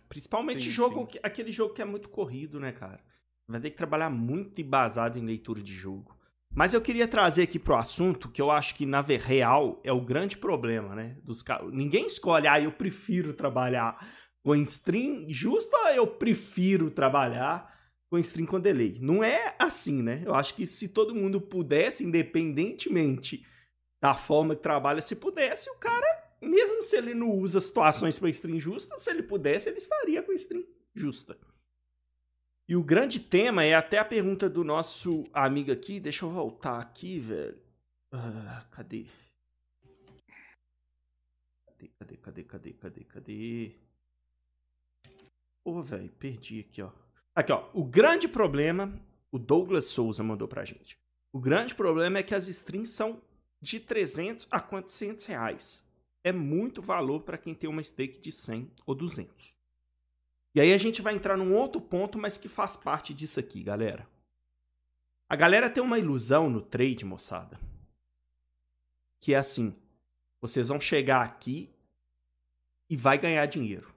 [0.08, 1.20] Principalmente sim, jogo, sim.
[1.22, 3.02] aquele jogo que é muito corrido, né, cara?
[3.48, 6.15] Vai ter que trabalhar muito embasado em leitura de jogo.
[6.56, 10.00] Mas eu queria trazer aqui pro assunto que eu acho que na real é o
[10.00, 11.18] grande problema, né?
[11.22, 14.00] Dos ninguém escolhe, ah, eu prefiro trabalhar
[14.42, 17.76] com stream justo ou eu prefiro trabalhar
[18.10, 18.98] com stream com delay.
[19.02, 20.22] Não é assim, né?
[20.26, 23.46] Eu acho que se todo mundo pudesse, independentemente
[24.02, 26.08] da forma que trabalha, se pudesse, o cara,
[26.42, 30.32] mesmo se ele não usa situações para stream justa, se ele pudesse, ele estaria com
[30.32, 30.64] stream
[30.94, 31.38] justa.
[32.68, 36.00] E o grande tema é até a pergunta do nosso amigo aqui.
[36.00, 37.60] Deixa eu voltar aqui, velho.
[38.12, 39.06] Ah, cadê?
[41.66, 43.76] Cadê, cadê, cadê, cadê, cadê, cadê?
[45.64, 46.92] Ô, oh, velho, perdi aqui, ó.
[47.36, 47.70] Aqui, ó.
[47.74, 48.92] O grande problema,
[49.32, 50.98] O Douglas Souza mandou pra gente.
[51.32, 53.22] O grande problema é que as strings são
[53.62, 55.86] de 300 a 400 reais.
[56.24, 59.55] É muito valor para quem tem uma stake de 100 ou 200.
[60.56, 63.62] E aí a gente vai entrar num outro ponto, mas que faz parte disso aqui,
[63.62, 64.08] galera.
[65.30, 67.60] A galera tem uma ilusão no trade, moçada.
[69.22, 69.76] Que é assim:
[70.42, 71.70] vocês vão chegar aqui
[72.90, 73.94] e vai ganhar dinheiro.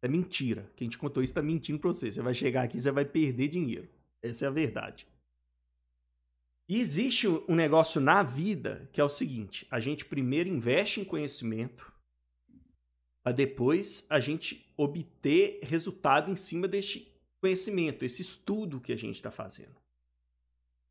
[0.00, 0.70] É mentira.
[0.74, 2.10] Quem te contou isso está mentindo para você.
[2.10, 3.88] Você vai chegar aqui e você vai perder dinheiro.
[4.22, 5.06] Essa é a verdade.
[6.66, 11.04] E existe um negócio na vida que é o seguinte: a gente primeiro investe em
[11.04, 11.92] conhecimento,
[13.24, 17.10] para depois a gente obter resultado em cima deste
[17.40, 19.74] conhecimento, esse estudo que a gente está fazendo.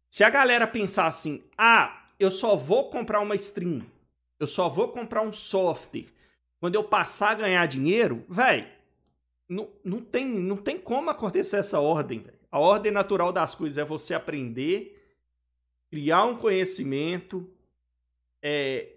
[0.10, 3.86] Se a galera pensar assim, ah, eu só vou comprar uma stream,
[4.40, 6.08] eu só vou comprar um software
[6.60, 8.68] quando eu passar a ganhar dinheiro, velho,
[9.50, 12.20] não, não, tem, não tem como acontecer essa ordem.
[12.20, 12.40] Véio.
[12.50, 15.16] A ordem natural das coisas é você aprender,
[15.92, 17.50] criar um conhecimento,
[18.42, 18.94] é,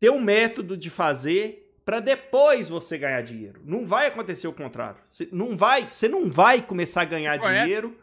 [0.00, 3.60] ter um método de fazer para depois você ganhar dinheiro.
[3.64, 5.00] Não vai acontecer o contrário.
[5.04, 7.98] Você não vai, você não vai começar a ganhar dinheiro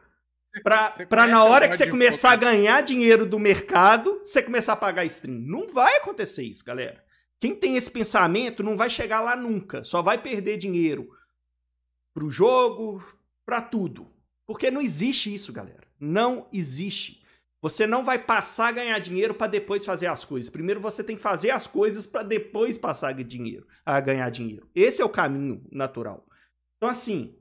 [0.63, 5.05] para na hora que você começar a ganhar dinheiro do mercado, você começar a pagar
[5.05, 5.39] stream.
[5.39, 7.03] Não vai acontecer isso, galera.
[7.39, 9.83] Quem tem esse pensamento não vai chegar lá nunca.
[9.83, 11.09] Só vai perder dinheiro
[12.13, 13.03] pro jogo,
[13.45, 14.11] para tudo.
[14.45, 15.87] Porque não existe isso, galera.
[15.99, 17.20] Não existe.
[17.61, 20.49] Você não vai passar a ganhar dinheiro para depois fazer as coisas.
[20.49, 24.67] Primeiro você tem que fazer as coisas para depois passar a dinheiro, a ganhar dinheiro.
[24.73, 26.25] Esse é o caminho natural.
[26.77, 27.37] Então assim,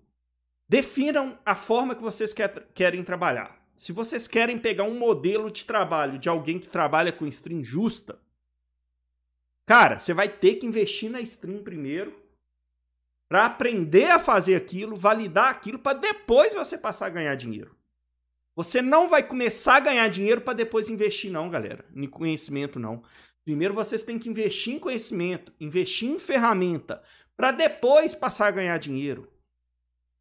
[0.68, 3.58] definam a forma que vocês quer, querem trabalhar.
[3.74, 8.20] Se vocês querem pegar um modelo de trabalho de alguém que trabalha com stream justa,
[9.66, 12.14] cara, você vai ter que investir na stream primeiro
[13.26, 17.74] para aprender a fazer aquilo, validar aquilo para depois você passar a ganhar dinheiro.
[18.56, 21.84] Você não vai começar a ganhar dinheiro para depois investir, não, galera.
[21.94, 23.02] Em conhecimento, não.
[23.44, 27.02] Primeiro vocês têm que investir em conhecimento, investir em ferramenta,
[27.36, 29.30] para depois passar a ganhar dinheiro.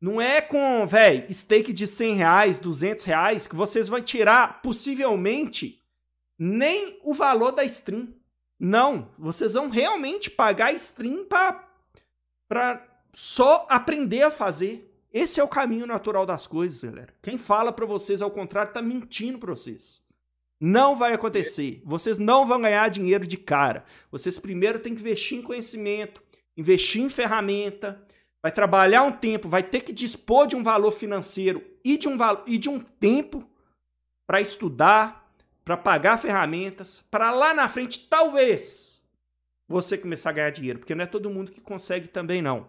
[0.01, 5.83] Não é com, velho, stake de 100 reais, 200 reais, que vocês vão tirar, possivelmente,
[6.37, 8.13] nem o valor da stream.
[8.57, 11.25] Não, vocês vão realmente pagar stream
[12.47, 14.88] para só aprender a fazer.
[15.11, 17.13] Esse é o caminho natural das coisas, galera.
[17.21, 20.03] Quem fala para vocês ao contrário tá mentindo para vocês.
[20.59, 21.81] Não vai acontecer.
[21.83, 23.85] Vocês não vão ganhar dinheiro de cara.
[24.11, 26.21] Vocês primeiro têm que investir em conhecimento,
[26.55, 28.05] investir em ferramenta,
[28.41, 32.17] vai trabalhar um tempo, vai ter que dispor de um valor financeiro e de um,
[32.45, 33.49] e de um tempo
[34.27, 35.33] para estudar,
[35.65, 39.03] para pagar ferramentas, para lá na frente, talvez,
[39.67, 42.67] você começar a ganhar dinheiro, porque não é todo mundo que consegue também não.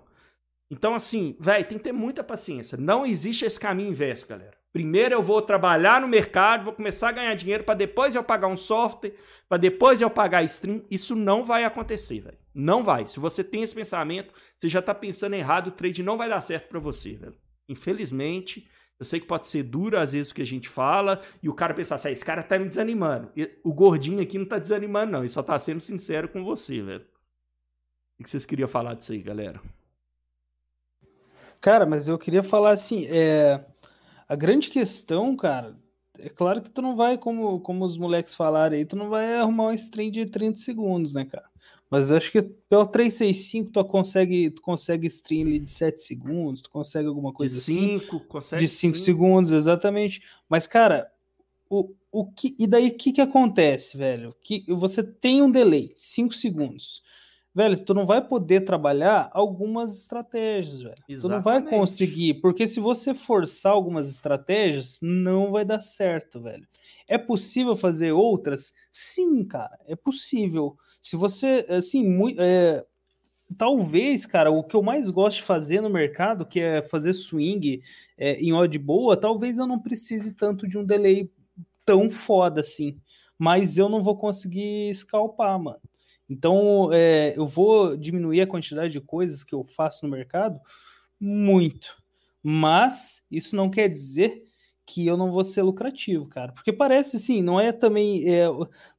[0.70, 2.78] Então, assim, velho, tem que ter muita paciência.
[2.78, 4.56] Não existe esse caminho inverso, galera.
[4.72, 8.46] Primeiro eu vou trabalhar no mercado, vou começar a ganhar dinheiro para depois eu pagar
[8.46, 9.14] um software,
[9.48, 10.85] para depois eu pagar stream.
[10.88, 12.38] Isso não vai acontecer, velho.
[12.54, 13.09] Não vai.
[13.09, 16.40] Se você tem esse pensamento, você já tá pensando errado, o trade não vai dar
[16.40, 17.35] certo para você, velho.
[17.68, 21.48] Infelizmente, eu sei que pode ser duro às vezes o que a gente fala e
[21.48, 23.33] o cara pensar assim, ah, esse cara tá me desanimando.
[23.64, 27.06] O gordinho aqui não tá desanimando não, ele só tá sendo sincero com você, velho.
[28.20, 29.61] O que vocês queriam falar disso aí, galera?
[31.60, 33.62] Cara, mas eu queria falar assim, é,
[34.26, 35.76] a grande questão, cara,
[36.18, 39.34] é claro que tu não vai, como, como os moleques falaram aí, tu não vai
[39.34, 41.48] arrumar um stream de 30 segundos, né, cara?
[41.90, 46.70] Mas acho que pelo 365 tu consegue, tu consegue stream ali de 7 segundos, tu
[46.70, 47.98] consegue alguma coisa de assim.
[47.98, 48.62] 5, consegue.
[48.62, 50.22] De 5 segundos, exatamente.
[50.48, 51.10] Mas, cara,
[51.68, 54.34] o, o que, e daí o que, que acontece, velho?
[54.40, 57.02] Que você tem um delay, 5 segundos
[57.54, 60.94] velho, tu não vai poder trabalhar algumas estratégias, velho.
[61.08, 61.20] Exatamente.
[61.20, 66.66] Tu não vai conseguir, porque se você forçar algumas estratégias, não vai dar certo, velho.
[67.08, 68.72] É possível fazer outras?
[68.90, 70.76] Sim, cara, é possível.
[71.02, 72.84] Se você, assim, muito, é,
[73.56, 77.82] talvez, cara, o que eu mais gosto de fazer no mercado, que é fazer swing
[78.16, 81.30] é, em odd boa, talvez eu não precise tanto de um delay
[81.84, 82.98] tão foda assim.
[83.36, 85.80] Mas eu não vou conseguir scalpar, mano.
[86.30, 90.60] Então, é, eu vou diminuir a quantidade de coisas que eu faço no mercado
[91.18, 92.00] muito.
[92.40, 94.44] Mas isso não quer dizer
[94.86, 96.52] que eu não vou ser lucrativo, cara.
[96.52, 98.32] Porque parece assim, não é também.
[98.32, 98.44] É,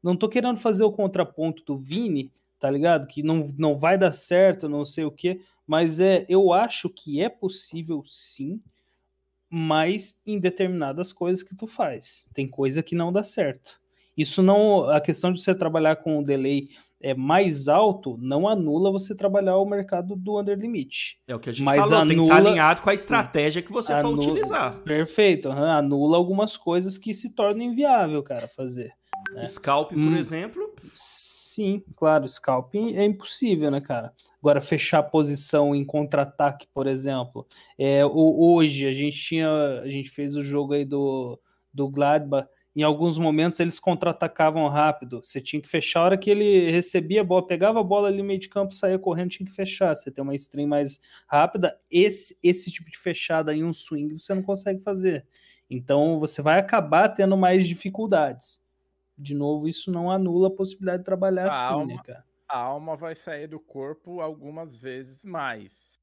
[0.04, 3.08] não tô querendo fazer o contraponto do Vini, tá ligado?
[3.08, 5.40] Que não, não vai dar certo, não sei o quê.
[5.66, 8.62] Mas é, eu acho que é possível sim,
[9.50, 12.26] mas em determinadas coisas que tu faz.
[12.34, 13.80] Tem coisa que não dá certo.
[14.18, 14.90] Isso não.
[14.90, 16.70] A questão de você trabalhar com um delay
[17.02, 21.18] é, mais alto não anula você trabalhar o mercado do under limit.
[21.28, 23.62] É o que a gente Mas falou, tem que anula- estar alinhado com a estratégia
[23.62, 24.78] que você for Anula- utilizar.
[24.80, 25.50] Perfeito.
[25.50, 28.92] aham, Anula algumas coisas que se tornam inviável, cara, fazer.
[29.36, 29.46] É.
[29.46, 30.16] Scalp, por Hum.
[30.16, 34.14] exemplo, Sim, claro, scalping é impossível, né, cara?
[34.42, 37.46] Agora, fechar posição em contra-ataque, por exemplo.
[37.78, 39.50] É, o- hoje a gente tinha.
[39.82, 41.38] A gente fez o jogo aí do,
[41.74, 42.48] do Gladbach.
[42.76, 45.22] Em alguns momentos eles contra-atacavam rápido.
[45.22, 48.20] Você tinha que fechar a hora que ele recebia a bola, pegava a bola ali
[48.20, 49.96] no meio de campo, saía correndo, tinha que fechar.
[49.96, 51.78] Você tem uma stream mais rápida.
[51.92, 55.26] Esse, esse tipo de fechada em um swing você não consegue fazer.
[55.70, 58.62] Então você vai acabar tendo mais dificuldades.
[59.18, 62.26] De novo, isso não anula a possibilidade de trabalhar A assim, alma- né, cara?
[62.50, 66.01] A alma vai sair do corpo algumas vezes mais.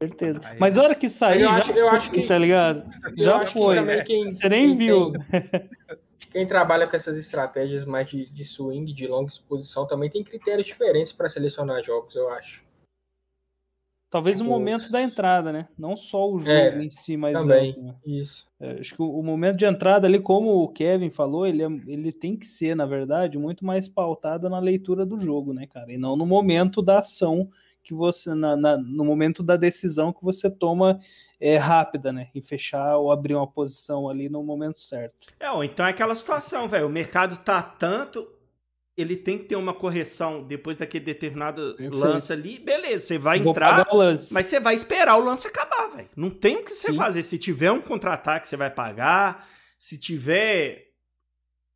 [0.00, 0.40] Certeza.
[0.44, 2.84] Aí- Mas a hora que sair, eu acho- eu acho que- tá ligado?
[3.16, 3.74] Já acho que foi.
[3.76, 5.12] também quem- Você nem quem viu.
[5.12, 5.20] tem-
[6.32, 10.66] Quem trabalha com essas estratégias mais de, de swing, de longa exposição, também tem critérios
[10.66, 12.64] diferentes para selecionar jogos, eu acho.
[14.10, 15.68] Talvez o tipo, momento da entrada, né?
[15.76, 17.70] Não só o jogo É, em si, mas também.
[17.72, 17.94] amplo, né?
[18.06, 18.46] Isso.
[18.60, 21.80] É, Acho que o, o momento de entrada ali, como o Kevin falou, ele, é-
[21.86, 25.92] ele tem que ser, na verdade, muito mais pautado na leitura do jogo, né, cara?
[25.92, 27.50] E não no momento da ação
[27.82, 30.98] que você, na- na- no momento da decisão que você toma
[31.40, 32.28] é, rápida, né?
[32.34, 35.26] Em fechar ou abrir uma posição ali no momento certo.
[35.40, 36.86] É, ou então é aquela situação, velho.
[36.86, 38.28] O mercado tá tanto.
[38.96, 41.96] Ele tem que ter uma correção depois daquele determinado Perfeito.
[41.96, 42.58] lance ali.
[42.60, 43.88] Beleza, você vai Vou entrar,
[44.30, 46.08] mas você vai esperar o lance acabar, velho.
[46.14, 46.96] Não tem o que você Sim.
[46.96, 47.22] fazer.
[47.22, 49.48] Se tiver um contra-ataque, você vai pagar.
[49.78, 50.90] Se tiver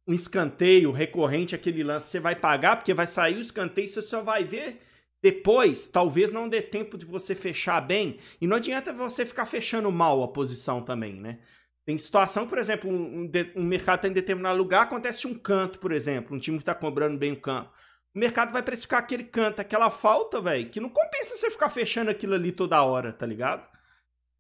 [0.07, 4.23] um escanteio recorrente aquele lance, você vai pagar, porque vai sair o escanteio, você só
[4.23, 4.81] vai ver
[5.27, 5.89] depois.
[5.89, 8.19] Talvez não dê tempo de você fechar bem.
[8.41, 11.41] E não adianta você ficar fechando mal a posição também, né?
[11.85, 15.93] Tem situação, por exemplo, um, um mercado está em determinado lugar, acontece um canto, por
[15.93, 17.71] exemplo, um time que está cobrando bem o campo.
[18.15, 22.11] O mercado vai precificar aquele canto, aquela falta, velho, que não compensa você ficar fechando
[22.11, 23.67] aquilo ali toda hora, tá ligado?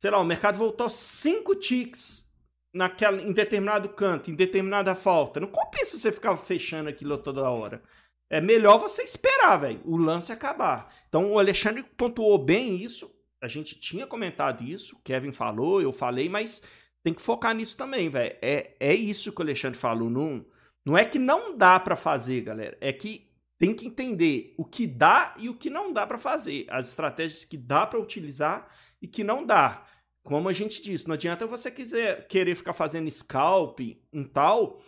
[0.00, 2.26] Sei lá, o mercado voltou cinco ticks
[2.74, 5.40] naquela, em determinado canto, em determinada falta.
[5.40, 7.82] Não compensa você ficar fechando aquilo toda hora.
[8.28, 10.92] É melhor você esperar, velho, o lance acabar.
[11.08, 13.10] Então o Alexandre pontuou bem isso.
[13.40, 16.60] A gente tinha comentado isso, Kevin falou, eu falei, mas
[17.02, 18.36] tem que focar nisso também, velho.
[18.42, 20.10] É, é isso que o Alexandre falou.
[20.10, 20.44] Não,
[20.84, 22.76] não é que não dá pra fazer, galera.
[22.80, 26.66] É que tem que entender o que dá e o que não dá pra fazer.
[26.68, 28.68] As estratégias que dá pra utilizar
[29.00, 29.84] e que não dá.
[30.22, 34.82] Como a gente disse, não adianta você quiser querer ficar fazendo scalp em tal,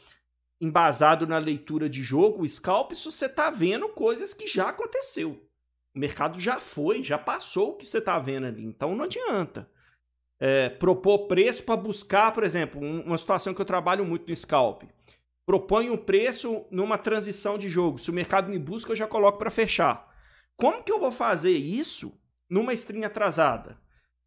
[0.61, 5.40] embasado na leitura de jogo, o scalp, se você tá vendo coisas que já aconteceu.
[5.94, 8.64] O mercado já foi, já passou o que você tá vendo ali.
[8.64, 9.68] Então não adianta
[10.40, 14.37] é, propor preço para buscar, por exemplo, um- uma situação que eu trabalho muito no
[14.37, 14.85] scalp.
[15.44, 17.99] Proponho um preço numa transição de jogo.
[17.99, 20.07] Se o mercado me busca, eu já coloco para fechar.
[20.57, 22.12] Como que eu vou fazer isso
[22.49, 23.81] numa string atrasada?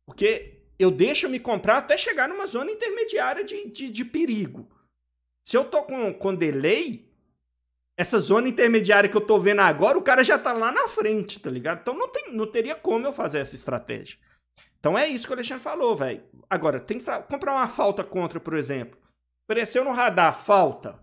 [0.05, 4.67] Porque eu deixo me comprar até chegar numa zona intermediária de, de, de perigo.
[5.43, 7.09] Se eu tô com, com delay,
[7.97, 11.39] essa zona intermediária que eu tô vendo agora, o cara já tá lá na frente,
[11.39, 11.81] tá ligado?
[11.81, 14.17] Então não, tem, não teria como eu fazer essa estratégia.
[14.79, 16.23] Então é isso que o Alexandre falou, velho.
[16.49, 18.99] Agora, tem que comprar uma falta contra, por exemplo.
[19.47, 20.99] Apareceu no radar, falta.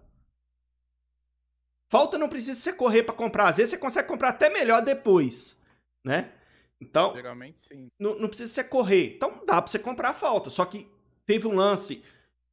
[1.90, 3.48] Falta não precisa você correr pra comprar.
[3.48, 5.57] Às vezes você consegue comprar até melhor depois,
[6.05, 6.33] né?
[6.81, 7.88] Então, Geralmente sim.
[7.98, 9.14] não, não precisa você correr.
[9.16, 10.51] Então dá pra você comprar a falta.
[10.51, 10.90] Só que
[11.24, 12.03] teve um lance,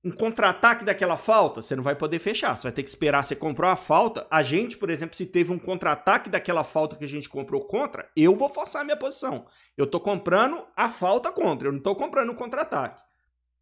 [0.05, 2.55] um contra-ataque daquela falta, você não vai poder fechar.
[2.55, 3.25] Você vai ter que esperar.
[3.25, 4.27] Você comprou a falta.
[4.29, 8.07] A gente, por exemplo, se teve um contra-ataque daquela falta que a gente comprou contra,
[8.15, 9.47] eu vou forçar a minha posição.
[9.75, 13.01] Eu tô comprando a falta contra, eu não tô comprando o contra-ataque.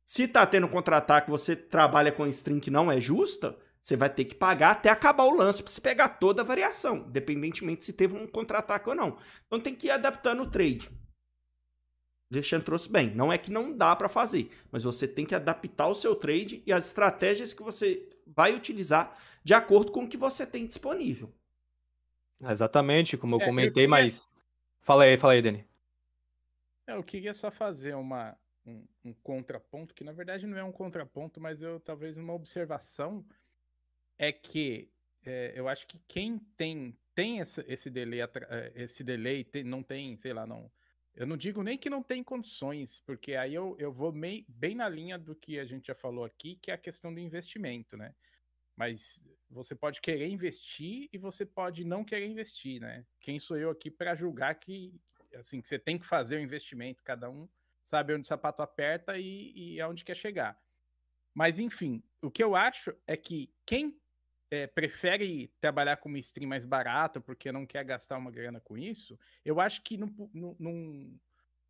[0.03, 4.25] Se tá tendo contra-ataque, você trabalha com string que não é justa, você vai ter
[4.25, 8.17] que pagar até acabar o lance pra você pegar toda a variação, independentemente se teve
[8.17, 9.15] um contra-ataque ou não.
[9.47, 10.91] Então tem que ir adaptando o trade.
[12.33, 13.13] O Alexandre trouxe bem.
[13.13, 16.63] Não é que não dá para fazer, mas você tem que adaptar o seu trade
[16.65, 21.31] e as estratégias que você vai utilizar de acordo com o que você tem disponível.
[22.41, 24.27] Exatamente, como eu É, eu comentei, queria- mas.
[24.81, 25.65] Fala aí, fala aí, Dani.
[26.87, 30.71] É, Eu queria só fazer uma, um, um contraponto, que na verdade não é um
[30.71, 33.23] contraponto, mas eu talvez uma observação,
[34.17, 34.89] é que
[35.25, 39.81] é, eu acho que quem tem, tem essa- esse delay, eh, esse delay tem- não
[39.83, 40.69] tem, sei lá, não.
[41.15, 44.73] Eu não digo nem que não tem condições, porque aí eu, eu vou mei- bem
[44.75, 47.95] na linha do que a gente já falou aqui, que é a questão do investimento,
[47.95, 48.15] né?
[48.75, 53.05] Mas você pode querer investir e você pode não querer investir, né?
[53.19, 54.99] Quem sou eu aqui para julgar que
[55.35, 57.49] assim que você tem que fazer o investimento, cada um
[57.85, 60.59] sabe onde o sapato aperta e, e aonde quer chegar.
[61.33, 63.99] Mas enfim, o que eu acho é que quem
[64.53, 68.77] é, prefere trabalhar com uma stream mais barata porque não quer gastar uma grana com
[68.77, 71.19] isso, eu acho que não, não,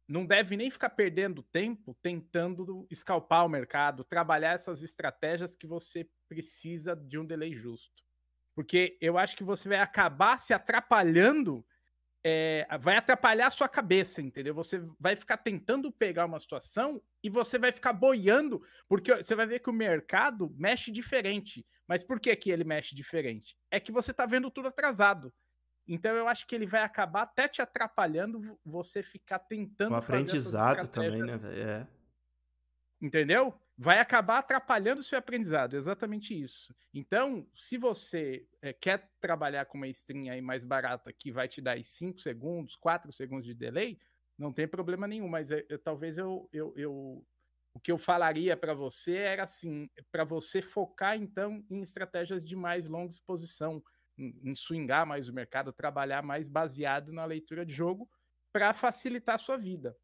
[0.05, 6.09] não, deve nem ficar perdendo tempo tentando escalpar o mercado, trabalhar essas estratégias que você
[6.27, 8.03] precisa de um delay justo.
[8.53, 11.65] Porque eu acho que você vai acabar se atrapalhando
[12.25, 14.53] é, vai atrapalhar a sua cabeça, entendeu?
[14.55, 19.45] Você vai ficar tentando pegar uma situação e você vai ficar boiando, porque você vai
[19.45, 21.65] ver que o mercado mexe diferente.
[21.87, 23.57] Mas por que, que ele mexe diferente?
[23.69, 25.33] É que você está vendo tudo atrasado.
[25.87, 29.91] Então eu acho que ele vai acabar até te atrapalhando você ficar tentando.
[29.91, 31.39] O aprendizado também, né?
[31.43, 31.87] É.
[33.01, 33.59] Entendeu?
[33.77, 36.75] vai acabar atrapalhando o seu aprendizado, exatamente isso.
[36.93, 41.61] Então, se você é, quer trabalhar com uma string aí mais barata que vai te
[41.61, 43.99] dar 5 segundos, 4 segundos de delay,
[44.37, 47.25] não tem problema nenhum, mas eu, eu, talvez eu, eu, eu,
[47.73, 52.55] o que eu falaria para você era assim, para você focar então em estratégias de
[52.55, 53.83] mais longa exposição,
[54.17, 58.09] em, em swingar mais o mercado, trabalhar mais baseado na leitura de jogo
[58.51, 59.97] para facilitar a sua vida.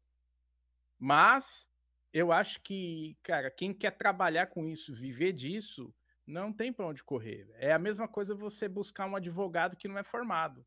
[0.98, 1.68] Mas
[2.12, 5.94] eu acho que, cara, quem quer trabalhar com isso, viver disso,
[6.26, 7.48] não tem para onde correr.
[7.54, 10.66] É a mesma coisa você buscar um advogado que não é formado.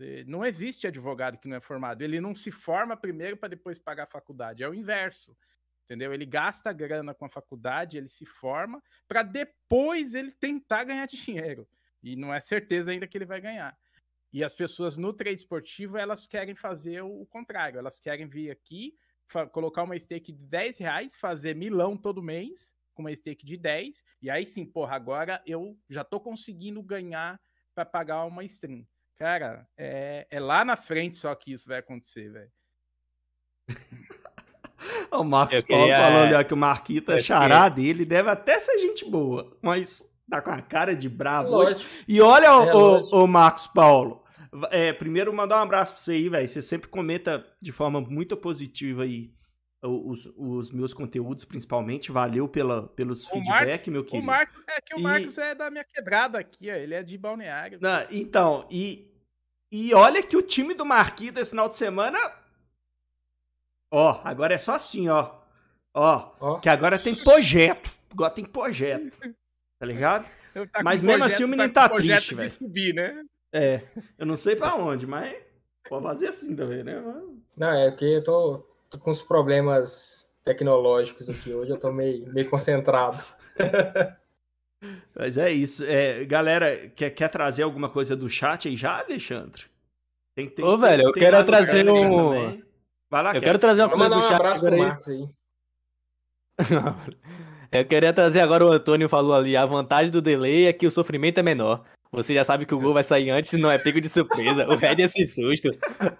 [0.00, 2.02] Eh, não existe advogado que não é formado.
[2.02, 4.62] Ele não se forma primeiro para depois pagar a faculdade.
[4.62, 5.36] É o inverso.
[5.84, 6.14] Entendeu?
[6.14, 11.68] Ele gasta grana com a faculdade, ele se forma para depois ele tentar ganhar dinheiro.
[12.02, 13.76] E não é certeza ainda que ele vai ganhar.
[14.32, 17.78] E as pessoas no trade esportivo, elas querem fazer o contrário.
[17.78, 18.96] Elas querem vir aqui,
[19.52, 24.04] colocar uma stake de 10 reais, fazer milão todo mês, com uma stake de 10,
[24.20, 27.40] e aí sim, porra, agora eu já tô conseguindo ganhar
[27.74, 28.86] para pagar uma stream.
[29.16, 32.52] Cara, é, é lá na frente só que isso vai acontecer, velho.
[35.20, 35.98] o Marcos eu Paulo queria...
[35.98, 40.50] falando ali que o Marquita, xará dele, deve até ser gente boa, mas tá com
[40.50, 41.86] a cara de bravo hoje.
[42.08, 44.22] E olha, é o, o, o Marcos Paulo,
[44.70, 46.48] é, primeiro, mandar um abraço pra você aí, velho.
[46.48, 49.32] Você sempre comenta de forma muito positiva aí
[49.82, 52.12] os, os meus conteúdos, principalmente.
[52.12, 54.22] Valeu pela, pelos feedback, meu querido.
[54.22, 55.02] O Marcos, é que o e...
[55.02, 56.74] Marcos é da minha quebrada aqui, ó.
[56.74, 57.78] Ele é de Balneário.
[57.80, 59.10] Não, então, e,
[59.72, 62.18] e olha que o time do Marquinhos desse final de semana.
[63.94, 65.30] Ó, agora é só assim, ó.
[65.94, 66.58] Ó, ó.
[66.58, 67.90] que agora tem projeto.
[68.10, 69.18] Agora tem projeto.
[69.78, 70.26] Tá ligado?
[70.72, 72.48] Tá mas mesmo projeto, assim o menino tá, tá triste, velho.
[72.48, 73.22] subir, né?
[73.52, 73.82] É,
[74.18, 75.36] eu não sei pra onde, mas
[75.86, 77.02] pode fazer assim também, né?
[77.54, 82.32] Não, é porque eu tô, tô, com uns problemas tecnológicos aqui hoje, eu tô meio,
[82.32, 83.22] meio concentrado.
[85.14, 85.84] Mas é isso.
[85.84, 89.66] É, galera, quer, quer trazer alguma coisa do chat aí já, Alexandre?
[90.34, 92.60] Tem, tem, Ô, velho, eu quero trazer um.
[93.12, 94.32] Vai lá, eu quero trazer uma coisa do chat.
[94.32, 95.28] Um abraço pro Marcos aí.
[97.70, 100.90] eu queria trazer agora o Antônio falou ali, a vantagem do delay é que o
[100.90, 101.84] sofrimento é menor.
[102.10, 104.66] Você já sabe que o gol vai sair antes e não é pego de surpresa.
[104.66, 105.70] O Red é esse susto.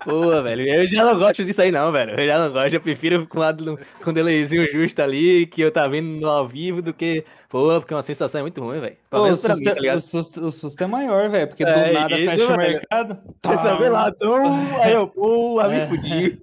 [0.04, 2.18] Pô, velho, eu já não gosto disso aí, não, velho.
[2.18, 2.74] Eu já não gosto.
[2.74, 6.46] Eu prefiro com, lado, com um delayzinho justo ali, que eu tá vendo no ao
[6.46, 7.24] vivo, do que.
[7.48, 8.96] Pô, porque uma sensação é muito ruim, velho.
[9.08, 11.92] Pô, o, susto, mim, tá o, susto, o susto é maior, velho, porque do é,
[11.92, 13.18] nada isso, fecha o mercado.
[13.42, 14.34] Você sabe lá, então,
[14.82, 15.68] aí eu, pô, é.
[15.68, 16.42] me fudi.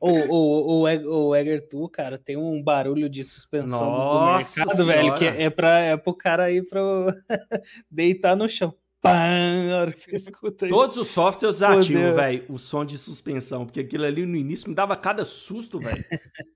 [0.00, 5.02] O, o, o, o Egertu, cara, tem um barulho de suspensão Nossa do mercado, senhora.
[5.02, 7.06] velho, que é, pra, é pro cara ir pro
[7.90, 10.74] deitar no chão pam, hora que você escuta isso.
[10.74, 14.74] Todos os softwares ativam, velho, o som de suspensão, porque aquilo ali no início me
[14.74, 16.04] dava cada susto, velho.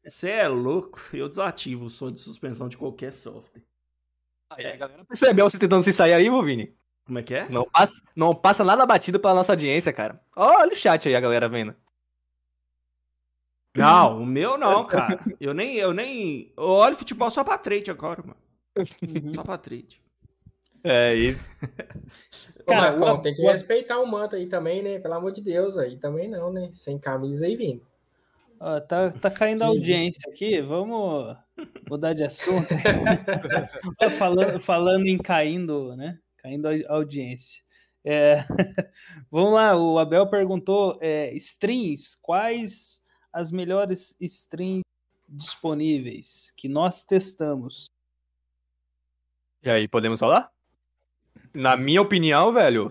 [0.05, 3.63] Você é louco, eu desativo o som de suspensão de qualquer software.
[4.51, 6.75] Aí a galera percebeu você tentando se sair aí, Vini?
[7.05, 7.49] Como é que é?
[7.49, 10.21] Não passa, não passa nada batido pela nossa audiência, cara.
[10.37, 11.75] Olha o chat aí, a galera vendo.
[13.75, 15.19] Não, o meu não, cara.
[15.41, 16.53] Eu nem, eu nem.
[16.57, 19.35] Eu olho futebol só pra trade agora, mano.
[19.35, 20.01] Só pra trade.
[20.85, 21.49] É isso.
[22.67, 24.99] Cara, Marcão, tem que respeitar o manto aí também, né?
[24.99, 26.71] Pelo amor de Deus, aí também não, né?
[26.73, 27.87] Sem camisa aí vindo.
[28.59, 31.37] Ó, tá, tá caindo a audiência aqui, vamos
[31.89, 32.69] mudar de assunto.
[34.19, 36.19] falando, falando em caindo, né?
[36.39, 37.63] Caindo a audiência.
[38.05, 38.45] É,
[39.31, 43.02] vamos lá, o Abel perguntou: é, strings, quais
[43.33, 44.83] as melhores strings
[45.29, 47.87] disponíveis que nós testamos?
[49.63, 50.53] E aí, podemos falar?
[51.55, 52.91] na minha opinião, velho,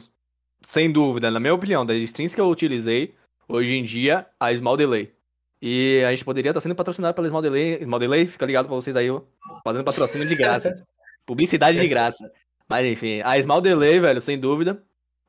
[0.61, 3.15] sem dúvida, na minha opinião, das strings que eu utilizei,
[3.47, 5.13] hoje em dia, a Small Delay.
[5.61, 7.83] E a gente poderia estar sendo patrocinado pela Small Delay.
[7.83, 9.21] Small Delay, fica ligado pra vocês aí, ó,
[9.63, 10.83] fazendo patrocínio de graça.
[11.25, 12.31] Publicidade de graça.
[12.67, 14.83] Mas enfim, a Small Delay, velho, sem dúvida.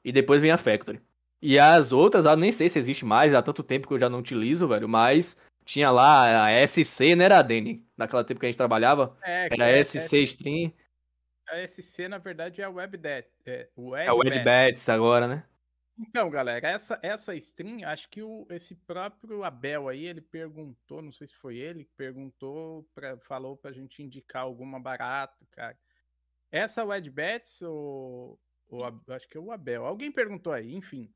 [0.05, 1.01] E depois vem a Factory.
[1.43, 4.09] E as outras, eu nem sei se existe mais, há tanto tempo que eu já
[4.09, 7.85] não utilizo, velho, mas tinha lá a SC, né, era a Dani?
[7.97, 9.17] Naquela tempo que a gente trabalhava.
[9.23, 10.73] É, era é, SC é, Stream.
[11.49, 13.29] a SC, na verdade, é a WebDet.
[13.45, 15.45] É o É o Edbets agora, né?
[15.99, 21.13] Então, galera, essa, essa stream, acho que o, esse próprio Abel aí, ele perguntou, não
[21.13, 25.77] sei se foi ele, que perguntou, pra, falou pra gente indicar alguma barato, cara.
[26.51, 28.39] Essa Wedbets, ou,
[28.69, 31.13] ou acho que é o Abel, alguém perguntou aí, enfim.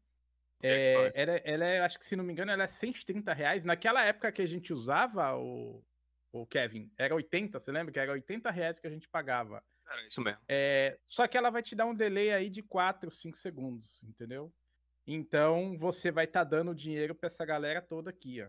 [0.63, 3.65] É, ela, ela é, acho que se não me engano, ela é 130 reais.
[3.65, 5.85] Naquela época que a gente usava, o,
[6.33, 7.93] o Kevin, era 80, você lembra?
[7.93, 9.63] Que era 80 reais que a gente pagava.
[9.89, 10.41] Era isso mesmo.
[10.49, 14.53] É, só que ela vai te dar um delay aí de 4, 5 segundos, entendeu?
[15.07, 18.49] Então você vai estar dando dinheiro para essa galera toda aqui, ó.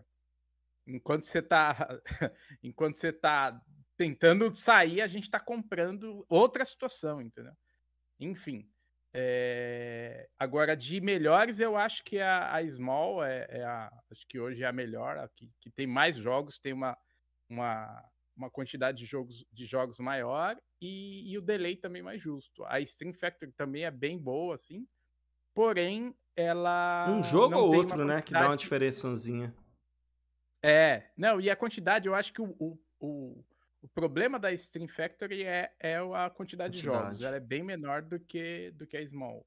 [0.87, 2.01] Enquanto você tá
[2.63, 3.61] enquanto você tá
[3.95, 7.53] tentando sair, a gente tá comprando outra situação, entendeu?
[8.19, 8.67] Enfim.
[9.19, 13.91] É, Agora, de melhores, eu acho que a, a Small é, é a.
[14.11, 16.95] Acho que hoje é a melhor, a que, que tem mais jogos, tem uma,
[17.49, 18.05] uma,
[18.35, 22.63] uma quantidade de jogos, de jogos maior e, e o delay também mais justo.
[22.65, 24.87] A Stream Factory também é bem boa, assim.
[25.55, 27.07] Porém, ela.
[27.09, 28.21] Um jogo ou outro, né?
[28.21, 29.51] Que dá uma diferençazinha.
[30.61, 33.43] É, não, e a quantidade, eu acho que o, o, o,
[33.81, 36.99] o problema da Stream Factory é, é a quantidade, de jogos.
[37.01, 37.25] Quantidade.
[37.25, 39.45] Ela é bem menor do que, do que a Small.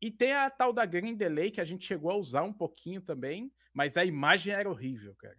[0.00, 3.00] E tem a tal da Green Delay, que a gente chegou a usar um pouquinho
[3.02, 5.36] também, mas a imagem era horrível, cara.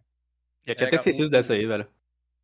[0.66, 1.88] Já tinha até esquecido o- dessa aí, velho.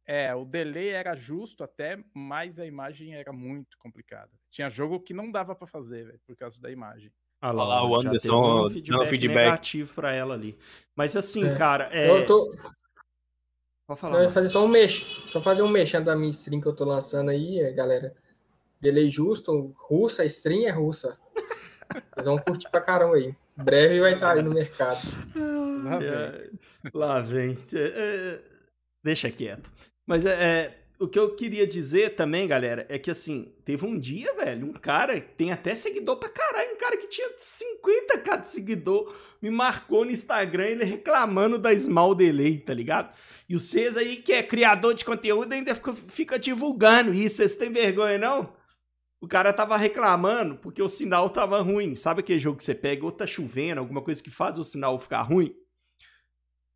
[0.09, 4.31] É, o delay era justo até, mas a imagem era muito complicada.
[4.49, 7.11] Tinha jogo que não dava pra fazer, velho, por causa da imagem.
[7.41, 9.35] Olha Olha lá, o já Anderson um feedback, feedback.
[9.43, 10.57] negativo pra ela ali.
[10.95, 11.55] Mas assim, É.
[11.57, 12.09] cara, é...
[12.09, 12.55] Eu tô,
[13.87, 14.13] pode eu falar.
[14.15, 14.31] ia mano.
[14.33, 17.29] fazer só um mex, só fazer um mexendo da minha stream que eu tô lançando
[17.29, 18.13] aí, é, galera.
[18.79, 21.17] Delay justo, russa, a stream é russa.
[22.13, 23.33] Vocês vão curtir pra caramba aí.
[23.57, 24.99] Em breve vai estar aí no mercado.
[25.83, 26.59] Lá vem.
[26.93, 27.57] Lá vem.
[27.73, 28.39] É,
[29.03, 29.71] deixa quieto.
[30.05, 33.99] Mas é, é, o que eu queria dizer também, galera, é que assim, teve um
[33.99, 38.47] dia, velho, um cara, tem até seguidor pra caralho, um cara que tinha 50k de
[38.47, 43.15] seguidor, me marcou no Instagram, ele reclamando da Small Delay, tá ligado?
[43.47, 47.71] E vocês aí que é criador de conteúdo ainda fica, fica divulgando isso, vocês têm
[47.71, 48.57] vergonha não?
[49.19, 51.95] O cara tava reclamando porque o sinal tava ruim.
[51.95, 54.99] Sabe aquele jogo que você pega ou tá chovendo, alguma coisa que faz o sinal
[54.99, 55.55] ficar ruim?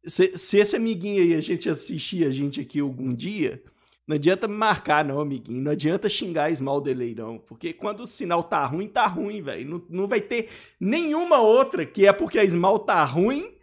[0.05, 3.63] Se, se esse amiguinho aí a gente assistir a gente aqui algum dia,
[4.08, 5.62] não adianta me marcar, não, amiguinho.
[5.62, 7.38] Não adianta xingar Small Delay, não.
[7.38, 9.70] Porque quando o sinal tá ruim, tá ruim, velho.
[9.70, 10.49] Não, não vai ter
[10.80, 13.56] nenhuma outra que é porque a Small tá ruim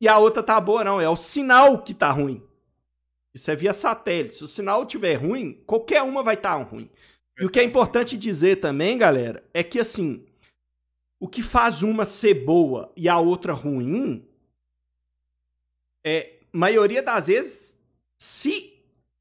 [0.00, 1.00] e a outra tá boa, não.
[1.00, 2.42] É o sinal que tá ruim.
[3.34, 4.36] Isso é via satélite.
[4.36, 6.90] Se o sinal tiver ruim, qualquer uma vai estar ruim.
[7.38, 10.26] E o que é importante dizer também, galera, é que assim,
[11.18, 14.26] o que faz uma ser boa e a outra ruim
[16.04, 17.76] é, maioria das vezes,
[18.18, 18.69] se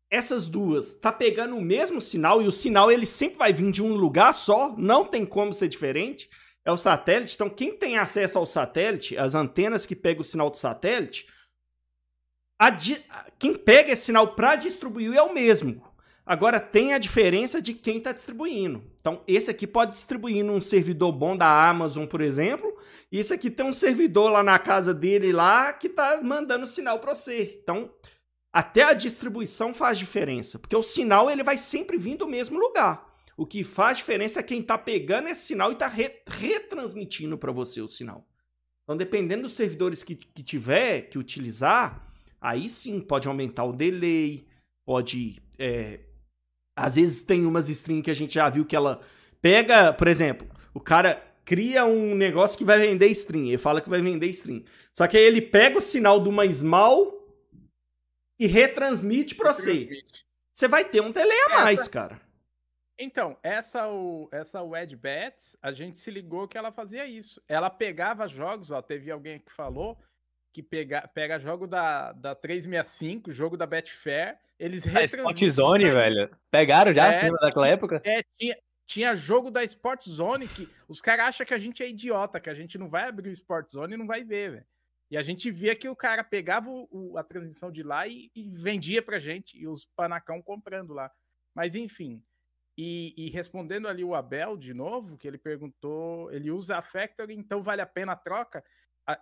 [0.10, 3.84] essas duas tá pegando o mesmo sinal e o sinal ele sempre vai vir de
[3.84, 6.30] um lugar só, não tem como ser diferente,
[6.66, 7.36] é o satélite.
[7.36, 11.28] Então, quem tem acesso ao satélite, as antenas que pegam o sinal do satélite,
[12.78, 13.04] di-
[13.38, 15.88] quem pega esse sinal para distribuir é o mesmo.
[16.26, 18.84] Agora tem a diferença de quem está distribuindo.
[19.02, 22.78] Então, esse aqui pode distribuir num servidor bom da Amazon, por exemplo,
[23.12, 27.00] e esse aqui tem um servidor lá na casa dele lá que tá mandando sinal
[27.00, 27.60] para você.
[27.64, 27.92] Então,
[28.52, 33.08] até a distribuição faz diferença, porque o sinal ele vai sempre vir do mesmo lugar.
[33.38, 37.52] O que faz diferença é quem tá pegando esse sinal e tá re- retransmitindo para
[37.52, 38.28] você o sinal.
[38.84, 44.46] Então, dependendo dos servidores que, que tiver que utilizar, aí sim pode aumentar o delay,
[44.86, 45.42] pode.
[45.58, 46.00] é,
[46.76, 49.00] às vezes tem umas strings que a gente já viu que ela
[49.42, 53.90] pega, por exemplo, o cara cria um negócio que vai vender string, ele fala que
[53.90, 54.66] vai vender string.
[54.94, 57.19] Só que aí ele pega o sinal de uma small
[58.40, 60.04] e retransmite pra você.
[60.54, 62.22] Você vai ter um delay a Essa- mais, cara.
[63.02, 67.42] Então, essa o essa Wed Bets, a gente se ligou que ela fazia isso.
[67.48, 69.98] Ela pegava jogos, ó, teve alguém que falou
[70.54, 75.92] que pega, pega jogo da, da 365, jogo da Betfair, eles A retransmitem Spot Zone,
[75.92, 76.30] velho.
[76.52, 77.10] Pegaram já É.
[77.12, 78.02] acima daquela época?
[78.04, 81.88] É, tinha, tinha jogo da Sport Zone que os caras acham que a gente é
[81.88, 84.66] idiota, que a gente não vai abrir o Sport Zone e não vai ver, velho.
[85.12, 88.50] E a gente via que o cara pegava o- a transmissão de lá e, e
[88.50, 91.12] vendia pra gente, e os panacão comprando lá.
[91.56, 92.24] Mas enfim.
[92.78, 97.34] E, e respondendo ali o Abel de novo, que ele perguntou, ele usa a Factory,
[97.36, 98.64] então vale a pena a troca?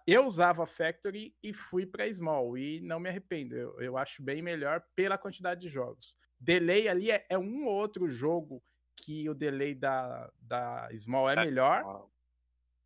[0.06, 3.56] Eu usava a Factory e fui para Small, e não me arrependo.
[3.56, 6.14] Eu, eu acho bem melhor pela quantidade de jogos.
[6.40, 8.62] Delay ali é, é um ou outro jogo
[8.98, 11.84] que o delay da, da Small é melhor,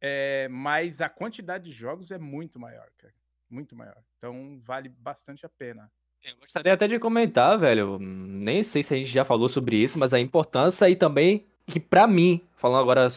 [0.02, 3.14] é, mas a quantidade de jogos é muito maior, cara.
[3.49, 4.02] Muito maior.
[4.18, 5.91] Então vale bastante a pena.
[6.24, 7.97] Eu gostaria até de comentar, velho.
[7.99, 11.80] Nem sei se a gente já falou sobre isso, mas a importância e também que
[11.80, 13.08] pra mim, falando agora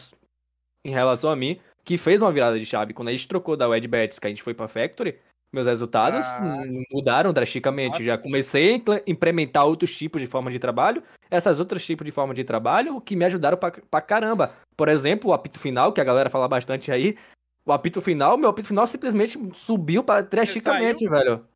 [0.83, 2.93] em relação a mim, que fez uma virada de chave.
[2.93, 5.19] Quando a gente trocou da Wedbets, que a gente foi pra Factory,
[5.53, 6.61] meus resultados Ah.
[6.91, 8.03] mudaram drasticamente.
[8.03, 11.01] Já comecei a impl- implementar outros tipos de forma de trabalho.
[11.29, 14.53] Essas outros tipos de forma de trabalho que me ajudaram pra, pra caramba.
[14.75, 17.17] Por exemplo, o apito final, que a galera fala bastante aí.
[17.65, 21.47] O apito final, meu apito final simplesmente subiu pra drasticamente, velho.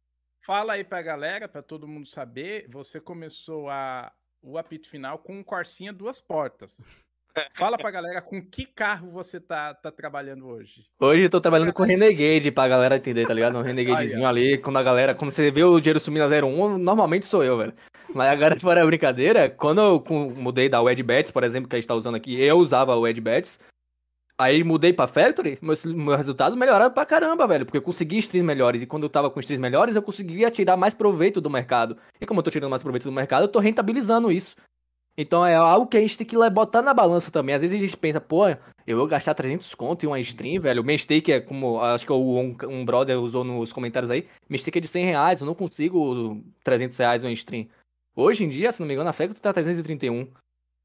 [0.46, 4.12] Fala aí pra galera, pra todo mundo saber, você começou a,
[4.42, 6.78] o apito final com um Corsinha duas portas.
[7.54, 10.86] Fala pra galera com que carro você tá, tá trabalhando hoje.
[11.00, 13.58] Hoje eu tô trabalhando com Renegade pra galera entender, tá ligado?
[13.58, 17.26] Um Renegadezinho ali, quando a galera, quando você vê o dinheiro sumindo a 01, normalmente
[17.26, 17.74] sou eu, velho.
[18.14, 20.04] Mas agora, fora a brincadeira, quando eu
[20.36, 23.60] mudei da Wedbets, por exemplo, que a gente tá usando aqui, eu usava o Wedbets,
[24.38, 28.46] aí mudei pra Factory, meus, meus resultados melhoraram pra caramba, velho, porque eu consegui streams
[28.46, 31.98] melhores, e quando eu tava com streams melhores, eu conseguia tirar mais proveito do mercado.
[32.20, 34.56] E como eu tô tirando mais proveito do mercado, eu tô rentabilizando isso.
[35.18, 37.54] Então é algo que a gente tem que botar na balança também.
[37.54, 38.44] Às vezes a gente pensa, pô,
[38.88, 40.82] eu vou gastar 300 conto em uma stream, velho.
[40.82, 44.58] O meu stake é como, acho que um, um brother usou nos comentários aí, meu
[44.58, 47.68] stake é de 100 reais, eu não consigo 300 reais em uma stream.
[48.16, 50.28] Hoje em dia, se não me engano, a Factory tá 331.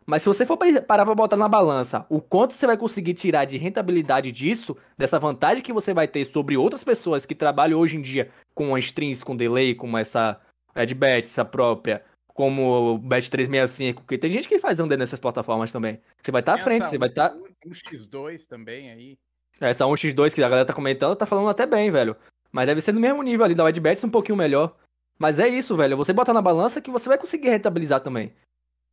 [0.07, 3.15] Mas se você for pa- parar pra botar na balança o quanto você vai conseguir
[3.15, 7.81] tirar de rentabilidade disso, dessa vantagem que você vai ter sobre outras pessoas que trabalham
[7.81, 10.39] hoje em dia com streams, com delay, como essa
[10.75, 12.05] Adbet, essa própria,
[12.35, 16.01] como o Bet365, porque tem gente que faz um nessas plataformas também.
[16.21, 17.33] Você vai estar à Tem frente, você vai estar.
[17.33, 19.17] um- um X2 também aí.
[19.61, 22.17] Essa 1x2 que a galera tá comentando, tá falando até bem, velho.
[22.51, 24.77] Mas deve ser no mesmo nível ali da Whitebets, um pouquinho melhor.
[25.17, 25.97] Mas é isso, velho.
[25.97, 28.33] Você botar na balança que você vai conseguir rentabilizar também.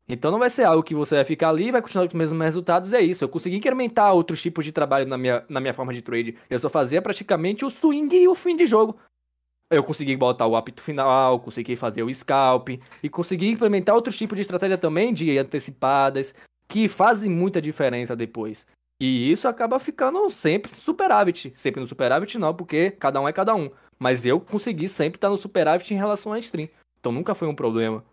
[0.07, 2.17] Então não vai ser algo que você vai ficar ali e vai continuar com os
[2.19, 3.23] mesmos resultados, é isso.
[3.23, 6.37] Eu consegui incrementar outros tipos de trabalho na minha, na minha forma de trade.
[6.49, 8.99] Eu só fazia praticamente o swing e o fim de jogo.
[9.71, 12.69] Eu consegui botar o apito final, consegui fazer o scalp
[13.01, 16.35] e consegui implementar outros tipos de estratégia também de antecipadas
[16.67, 18.67] que fazem muita diferença depois.
[18.99, 21.51] E isso acaba ficando sempre superávit.
[21.55, 23.71] Sempre no superávit não, porque cada um é cada um.
[23.97, 26.69] Mas eu consegui sempre estar no superávit em relação à stream.
[26.99, 28.05] Então nunca foi um problema.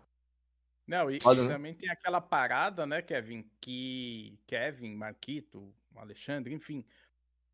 [0.87, 1.53] Não, e, Foda, e né?
[1.53, 6.83] também tem aquela parada, né, Kevin, que Kevin, Marquito, Alexandre, enfim,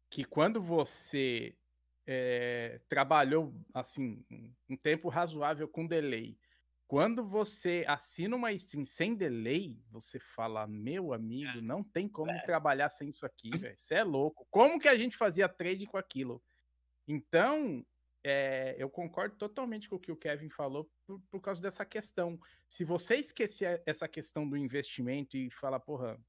[0.09, 1.53] que quando você
[2.07, 4.23] é, trabalhou assim
[4.69, 6.37] um- tempo razoável com delay,
[6.87, 12.89] quando você assina uma stream sem delay, você fala, meu amigo, não tem como trabalhar
[12.89, 13.77] sem isso aqui, velho.
[13.77, 14.45] Você é louco.
[14.51, 16.43] Como que a gente fazia trade com aquilo?
[17.07, 17.85] Então,
[18.23, 22.39] é, eu concordo totalmente com o que o Kevin falou por, por causa dessa questão.
[22.67, 26.19] Se você esquecer essa questão do investimento e falar, porra,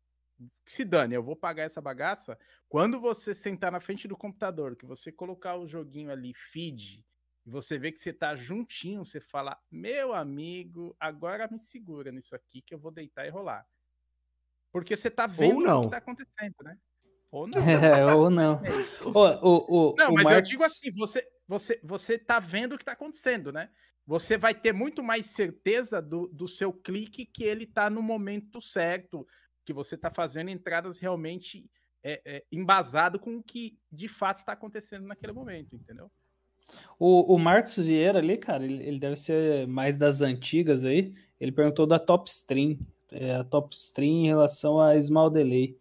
[0.65, 4.77] que se dane, eu vou pagar essa bagaça, quando você sentar na frente do computador,
[4.77, 7.05] que você colocar o joguinho ali, feed,
[7.47, 12.35] e você vê que você tá juntinho, você fala, meu amigo, agora me segura nisso
[12.35, 13.65] aqui que eu vou deitar e rolar.
[14.73, 16.77] Porque você tá vendo o que tá acontecendo, né?
[17.31, 17.61] Ou não.
[17.61, 18.61] É, ou não.
[19.15, 22.75] Ô, o, o, Não, o mas eu Marcos- digo assim, você, você, você tá vendo
[22.75, 23.71] o que tá acontecendo, né?
[24.07, 28.61] Você vai ter muito mais certeza do, do seu clique que ele tá no momento
[28.61, 29.27] certo,
[29.67, 31.69] que você tá fazendo entradas realmente
[32.03, 36.11] é, é, embasado com o que de fato está acontecendo naquele momento, entendeu?
[36.99, 41.13] O, o Marcos Vieira ali, cara, ele, ele deve ser mais das antigas aí.
[41.41, 42.79] Ele perguntou da Top Stream.
[43.11, 45.77] É, a Top Stream em relação a Small Delay.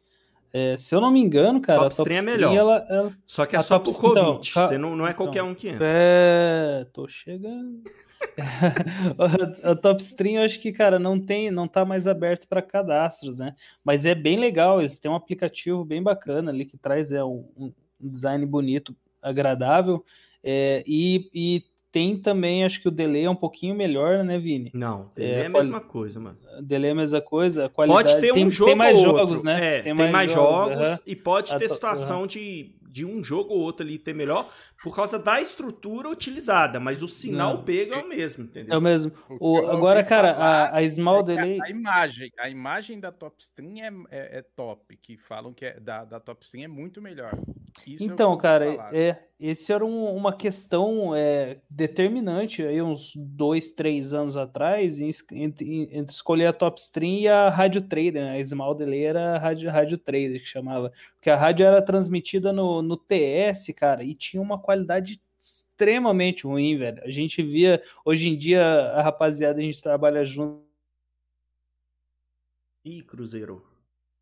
[0.58, 2.56] É, se eu não me engano, cara, Top a Top Stream é melhor.
[2.56, 4.22] ela, ela- Só que é A só top- por Covid.
[4.50, 5.86] então, Você não, não é qualquer então, um que entra.
[5.86, 7.82] É, tô chegando.
[9.66, 12.62] a, a Top Stream, eu acho que, cara, não tem, não tá mais aberto para
[12.62, 13.54] cadastros, né?
[13.84, 17.46] Mas é bem legal, eles têm um aplicativo bem bacana ali que traz é, um,
[17.58, 20.06] um design bonito, agradável,
[20.44, 21.64] é, e, e
[21.96, 24.70] tem também, acho que o delay é um pouquinho melhor, né, Vini?
[24.74, 26.38] Não, ele É, é, a mesma coisa, mano.
[26.62, 28.10] Delay é a mesma coisa, a qualidade...
[28.10, 29.78] Pode ter um tem, jogo tem mais jogos, né?
[29.78, 31.00] É, tem, mais, jogos, aham.
[31.08, 34.50] e pode A ter to- situação de, de um jogo ou outro ali ter melhor
[34.82, 37.64] por causa da estrutura utilizada, mas o sinal Não.
[37.66, 38.78] pega é o mesmo, É entendeu?
[38.78, 39.12] o mesmo.
[39.38, 41.60] O agora, cara, a, a Small É que a- Delay...
[41.62, 45.78] A, imagem, a imagem da Top Stream é, é- é top, que falam que é,
[45.78, 47.38] da, da Top Stream é muito melhor.
[47.86, 48.96] Isso é Então, cara, falar.
[48.96, 55.90] é, esse era um- uma questão é, determinante aí uns dois, três anos atrás entre,
[55.92, 58.24] entre escolher a Top Stream e a Rádio Trader.
[58.24, 58.40] né?
[58.40, 60.92] A Small Delay era a Rádio, Rádio Trader que chamava.
[61.16, 66.78] Porque a rádio era transmitida no, no TS, cara, e tinha uma qualidade extremamente ruim,
[66.78, 67.04] velho.
[67.04, 70.64] A gente via, hoje em dia, a rapaziada, a gente trabalha junto,
[72.84, 73.66] Ih, Cruzeiro.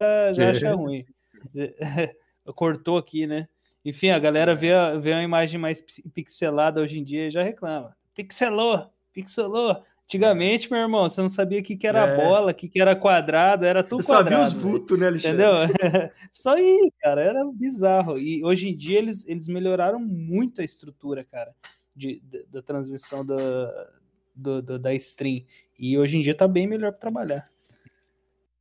[0.02, 1.06] já, já acha ruim.
[2.56, 3.48] Cortou aqui, né?
[3.86, 7.32] Enfim, a galera vê, a- vê uma imagem mais pi- pixelada hoje em dia e
[7.32, 7.96] já reclama.
[8.16, 9.84] Pixelou, pixelou.
[10.06, 12.16] Antigamente, meu irmão, você não sabia o que, que era É.
[12.18, 14.44] bola, o que, que era quadrado, era tudo Eu só vi quadrado.
[14.44, 14.62] os velho.
[14.64, 15.44] vultos, né, Alexandre?
[15.44, 16.12] Entendeu?
[16.34, 18.20] Só aí, cara, era bizarro.
[18.20, 21.52] E hoje em dia eles, eles melhoraram muito a estrutura, cara,
[21.96, 23.90] de, da, da transmissão da,
[24.36, 25.44] do, do- da stream.
[25.80, 27.50] E hoje em dia tá bem melhor para trabalhar.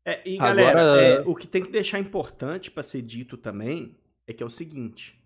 [0.04, 3.94] É, e Agora- galera, é, o que tem que deixar importante pra ser dito também
[4.26, 5.20] é que é o seguinte.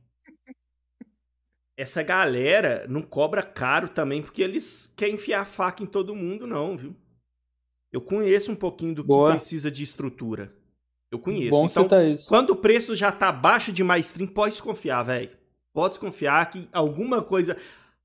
[1.77, 6.47] Essa galera não cobra caro também porque eles querem enfiar a faca em todo mundo,
[6.47, 6.97] não, viu?
[7.93, 9.31] Eu conheço um pouquinho do que Boa.
[9.31, 10.53] precisa de estrutura.
[11.11, 11.51] Eu conheço.
[11.51, 12.29] Bom então, citar isso.
[12.29, 15.31] quando o preço já tá abaixo de mais stream, pode desconfiar, velho.
[15.72, 17.57] Pode desconfiar que alguma coisa,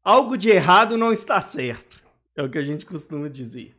[0.03, 2.01] algo de errado não está certo.
[2.35, 3.75] É o que a gente costuma dizer.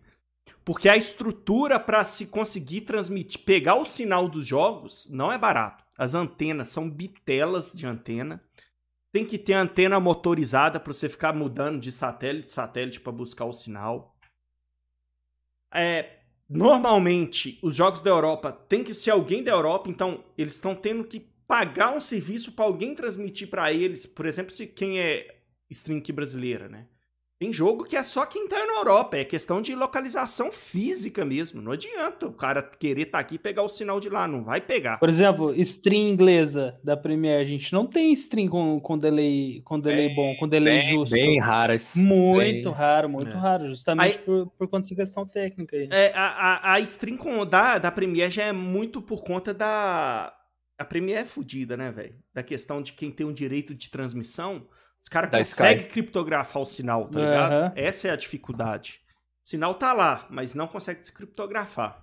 [0.64, 5.84] Porque a estrutura para se conseguir transmitir, pegar o sinal dos jogos, não é barato.
[5.97, 8.43] As antenas são bitelas de antena.
[9.12, 13.52] Tem que ter antena motorizada para você ficar mudando de satélite satélite para buscar o
[13.52, 14.16] sinal.
[15.72, 20.74] É, normalmente, os jogos da Europa tem que ser alguém da Europa, então eles estão
[20.74, 24.06] tendo que pagar um serviço para alguém transmitir para eles.
[24.06, 26.86] Por exemplo, se quem é stream aqui brasileira, né?
[27.43, 31.61] Tem jogo que é só quem tá na Europa, é questão de localização física mesmo.
[31.61, 34.61] Não adianta o cara querer estar aqui e pegar o sinal de lá, não vai
[34.61, 34.97] pegar.
[35.01, 39.80] Por exemplo, stream inglesa da Premiere, a gente não tem stream com, com delay, com
[39.80, 41.16] delay Bem- bom, com delay Bem, justo.
[41.16, 41.97] bem raras.
[41.97, 42.38] Muito
[42.70, 43.40] Bem- raro, muito É.
[43.40, 45.88] raro, justamente Aí- por, por conta dessa questão técnica aí.
[45.90, 50.32] É, a, a, a stream com, da, da Premiere já é muito por conta da.
[50.78, 52.14] A Premiere é fodida, né, velho?
[52.32, 54.64] Da questão de quem tem o direito de transmissão.
[55.03, 57.53] Os caras conseguem criptografar o sinal, tá ligado?
[57.53, 57.72] Aham.
[57.76, 59.00] Essa é a dificuldade.
[59.44, 62.03] O sinal tá lá, mas não consegue descriptografar.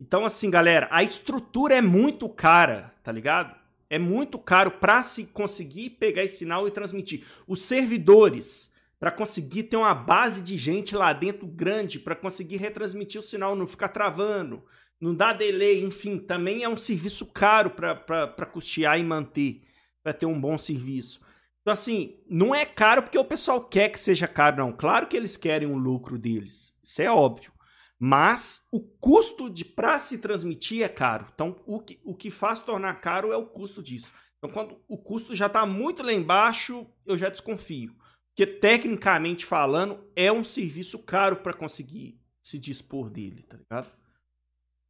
[0.00, 3.54] Então, assim, galera, a estrutura é muito cara, tá ligado?
[3.90, 7.26] É muito caro pra se conseguir pegar esse sinal e transmitir.
[7.46, 13.20] Os servidores, pra conseguir ter uma base de gente lá dentro grande, pra conseguir retransmitir
[13.20, 14.64] o sinal, não ficar travando,
[15.00, 19.62] não dar delay, enfim, também é um serviço caro pra custear e manter,
[20.02, 21.20] pra ter um bom serviço.
[21.62, 24.72] Então, assim, não é caro porque o pessoal quer que seja caro, não.
[24.72, 26.76] Claro que eles querem o lucro deles.
[26.82, 27.52] Isso é óbvio.
[27.98, 31.28] Mas o custo de para se transmitir é caro.
[31.32, 34.12] Então, o que, o que faz tornar caro é o custo disso.
[34.38, 37.94] Então, quando o custo já está muito lá embaixo, eu já desconfio.
[38.30, 43.92] Porque, tecnicamente falando, é um serviço caro para conseguir se dispor dele, tá ligado?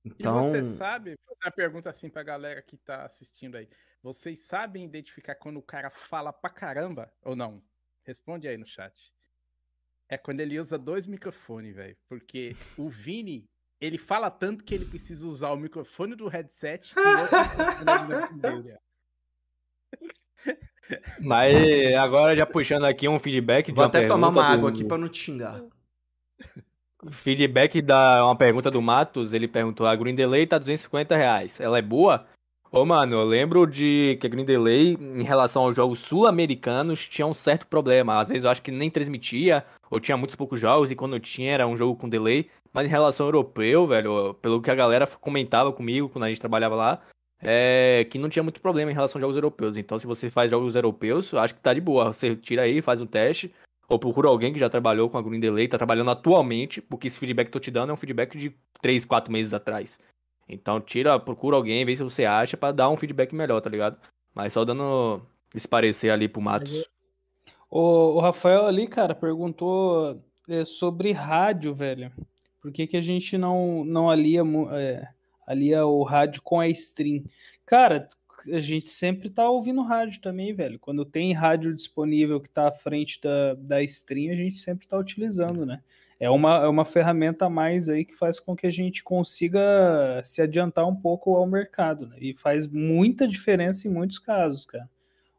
[0.04, 3.68] Então, E você sabe, vou fazer uma pergunta assim pra galera que tá assistindo aí.
[4.02, 7.62] Vocês sabem identificar quando o cara fala pra caramba ou não?
[8.04, 9.12] Responde aí no chat.
[10.08, 11.96] É quando ele usa dois microfones, velho.
[12.08, 13.44] Porque o Vini,
[13.80, 18.76] ele fala tanto que ele precisa usar o microfone do headset e o outro dele.
[21.20, 24.76] Mas agora já puxando aqui um feedback de vou uma até tomar uma água do-
[24.76, 25.62] aqui para não te xingar.
[27.10, 31.58] Feedback da uma pergunta do Matos, ele perguntou: a Green Delay tá 250 reais.
[31.60, 32.28] Ela é boa?
[32.74, 37.26] Ô, mano, eu lembro de que a Green Delay, em relação aos jogos sul-americanos, tinha
[37.26, 38.18] um certo problema.
[38.18, 41.52] Às vezes eu acho que nem transmitia, ou tinha muitos poucos jogos, e quando tinha
[41.52, 42.48] era um jogo com delay.
[42.72, 46.40] Mas em relação ao europeu, velho, pelo que a galera comentava comigo quando a gente
[46.40, 47.02] trabalhava lá,
[47.42, 49.76] é que não tinha muito problema em relação aos jogos europeus.
[49.76, 52.10] Então, se você faz jogos europeus, eu acho que tá de boa.
[52.10, 53.52] Você tira aí, faz um teste,
[53.86, 57.18] ou procura alguém que já trabalhou com a Green Delay, tá trabalhando atualmente, porque esse
[57.18, 58.50] feedback que eu tô te dando é um feedback de
[58.80, 59.98] 3, 4 meses atrás.
[60.48, 63.96] Então tira, procura alguém, vê se você acha pra dar um feedback melhor, tá ligado?
[64.34, 65.22] Mas só dando
[65.54, 66.84] esse parecer ali pro Matos.
[67.70, 72.12] O, o Rafael ali, cara, perguntou é, sobre rádio, velho.
[72.60, 75.08] Por que, que a gente não, não alia, é,
[75.46, 77.24] alia o rádio com a stream?
[77.66, 78.08] Cara,
[78.50, 80.78] a gente sempre tá ouvindo rádio também, velho.
[80.78, 84.98] Quando tem rádio disponível que tá à frente da, da stream, a gente sempre tá
[84.98, 85.82] utilizando, né?
[86.22, 90.20] É uma, é uma ferramenta a mais aí que faz com que a gente consiga
[90.22, 92.16] se adiantar um pouco ao mercado, né?
[92.20, 94.88] E faz muita diferença em muitos casos, cara.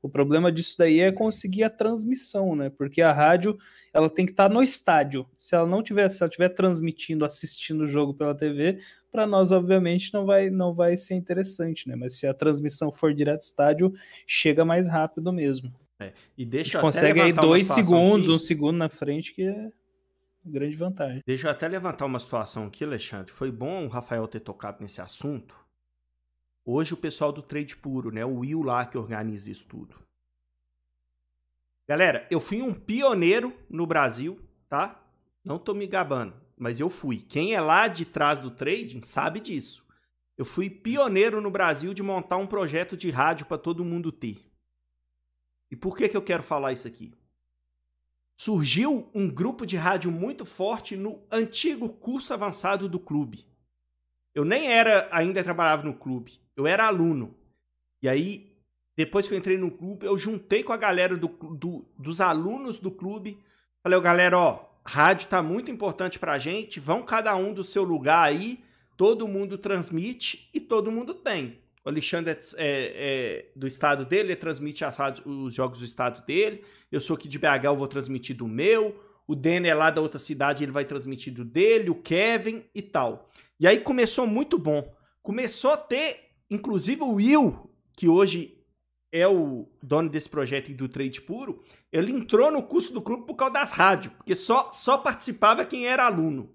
[0.01, 2.69] O problema disso daí é conseguir a transmissão, né?
[2.69, 3.57] Porque a rádio,
[3.93, 5.25] ela tem que estar no estádio.
[5.37, 8.79] Se ela não tiver, se ela estiver transmitindo, assistindo o jogo pela TV,
[9.09, 11.95] para nós obviamente não vai não vai ser interessante, né?
[11.95, 13.93] Mas se a transmissão for direto do estádio,
[14.27, 15.73] chega mais rápido mesmo.
[16.37, 18.35] E A deixa consegue aí dois segundos, aqui.
[18.35, 19.71] um segundo na frente, que é
[20.45, 21.21] grande vantagem.
[21.25, 23.31] Deixa eu até levantar uma situação aqui, Alexandre.
[23.31, 25.55] Foi bom o Rafael ter tocado nesse assunto.
[26.65, 28.23] Hoje o pessoal do Trade Puro, né?
[28.23, 29.95] O Will lá que organiza isso tudo.
[31.87, 34.39] Galera, eu fui um pioneiro no Brasil,
[34.69, 35.03] tá?
[35.43, 37.17] Não tô me gabando, mas eu fui.
[37.17, 39.85] Quem é lá de trás do trading sabe disso.
[40.37, 44.49] Eu fui pioneiro no Brasil de montar um projeto de rádio para todo mundo ter.
[45.69, 47.13] E por que que eu quero falar isso aqui?
[48.37, 53.45] Surgiu um grupo de rádio muito forte no antigo curso avançado do clube.
[54.35, 57.35] Eu nem era, ainda trabalhava no clube, eu era aluno.
[58.01, 58.51] E aí,
[58.97, 62.79] depois que eu entrei no clube, eu juntei com a galera do, do, dos alunos
[62.79, 63.37] do clube.
[63.81, 68.23] Falei, galera, ó, rádio tá muito importante pra gente, vão cada um do seu lugar
[68.23, 68.63] aí,
[68.97, 71.62] todo mundo transmite e todo mundo tem.
[71.85, 76.25] O Alexandre é, é, é, do estado dele, ele transmite as os jogos do estado
[76.25, 76.63] dele.
[76.91, 78.99] Eu sou aqui de BH, eu vou transmitir do meu.
[79.27, 82.81] O Denner é lá da outra cidade, ele vai transmitir do dele, o Kevin e
[82.81, 83.29] tal.
[83.59, 84.93] E aí começou muito bom.
[85.21, 88.57] Começou a ter, inclusive o Will, que hoje
[89.13, 93.27] é o dono desse projeto e do trade puro, ele entrou no curso do clube
[93.27, 96.49] por causa das rádios, porque só, só participava quem era aluno.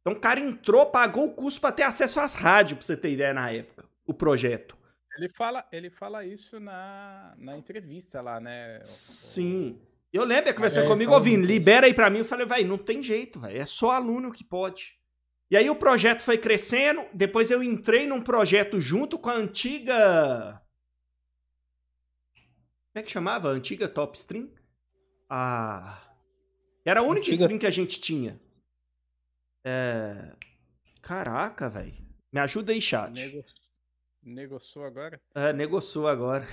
[0.00, 3.12] Então o cara entrou, pagou o curso para ter acesso às rádios, pra você ter
[3.12, 4.76] ideia na época, o projeto.
[5.16, 8.80] Ele fala, ele fala isso na, na entrevista lá, né?
[8.82, 9.78] Sim.
[10.12, 12.20] Eu lembro, ele conversando é, comigo, ouvindo, libera aí pra mim.
[12.20, 13.60] Eu falei, vai, não tem jeito, velho.
[13.60, 14.98] É só aluno que pode.
[15.50, 17.06] E aí o projeto foi crescendo.
[17.12, 20.62] Depois eu entrei num projeto junto com a antiga.
[22.92, 23.50] Como é que chamava?
[23.50, 24.50] A antiga Top Stream?
[25.28, 26.00] Ah.
[26.84, 27.44] Era a única antiga...
[27.44, 28.40] stream que a gente tinha.
[29.64, 30.32] É...
[31.02, 31.94] Caraca, velho.
[32.32, 33.12] Me ajuda aí, chat.
[33.12, 33.44] Nego...
[34.22, 35.18] Negociou agora?
[35.34, 36.46] É, negociou agora.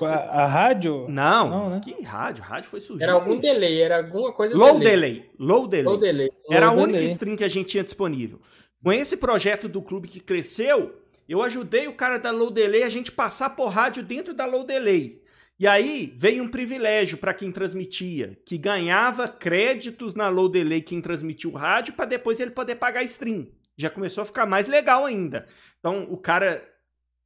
[0.00, 1.06] a, a, rádio?
[1.08, 1.80] Não, Não né?
[1.84, 2.42] que rádio?
[2.42, 3.02] Rádio foi surgindo.
[3.02, 5.20] Era algum delay, era alguma coisa Low delay.
[5.20, 5.30] delay.
[5.38, 5.84] Low delay.
[5.84, 6.30] Low delay.
[6.50, 7.12] Era Low a única delay.
[7.12, 8.40] stream que a gente tinha disponível.
[8.82, 12.88] Com esse projeto do clube que cresceu, eu ajudei o cara da Low Delay a
[12.88, 15.22] gente passar por rádio dentro da Low Delay.
[15.58, 21.00] E aí veio um privilégio para quem transmitia, que ganhava créditos na Low Delay quem
[21.00, 23.46] transmitiu o rádio para depois ele poder pagar stream.
[23.76, 25.46] Já começou a ficar mais legal ainda.
[25.78, 26.62] Então o cara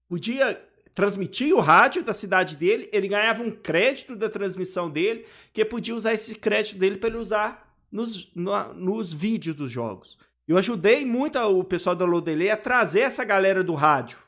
[0.08, 0.62] podia
[0.94, 5.94] transmitir o rádio da cidade dele, ele ganhava um crédito da transmissão dele, que podia
[5.94, 10.18] usar esse crédito dele para ele usar nos, no, nos vídeos dos jogos.
[10.46, 14.18] Eu ajudei muito o pessoal da Lodelay a trazer essa galera do rádio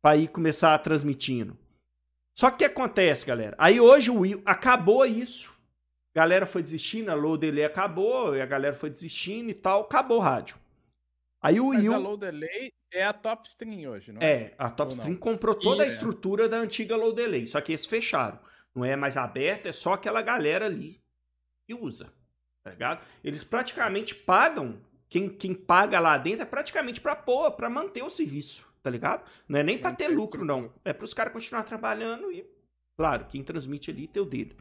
[0.00, 1.58] para ir começar transmitindo.
[2.34, 3.54] Só que o que acontece, galera?
[3.58, 5.52] Aí hoje o Will acabou isso.
[6.14, 10.18] A galera foi desistindo, a Lodelay acabou, e a galera foi desistindo e tal, acabou
[10.18, 10.58] o rádio.
[11.42, 11.94] Aí o Mas Will.
[11.94, 14.32] A Low Delay é a Top Stream hoje, não é?
[14.32, 17.86] É, a Top Stream comprou toda a estrutura da antiga Low Delay, só que eles
[17.86, 18.38] fecharam.
[18.74, 21.02] Não é mais aberto, é só aquela galera ali
[21.66, 22.12] que usa.
[22.62, 23.04] Tá ligado?
[23.24, 24.80] Eles praticamente pagam.
[25.08, 29.28] Quem, quem paga lá dentro é praticamente pra pôr, pra manter o serviço, tá ligado?
[29.48, 30.72] Não é nem pra ter lucro, não.
[30.84, 32.44] É pros caras continuar trabalhando e,
[32.96, 34.56] claro, quem transmite ali tem o dele.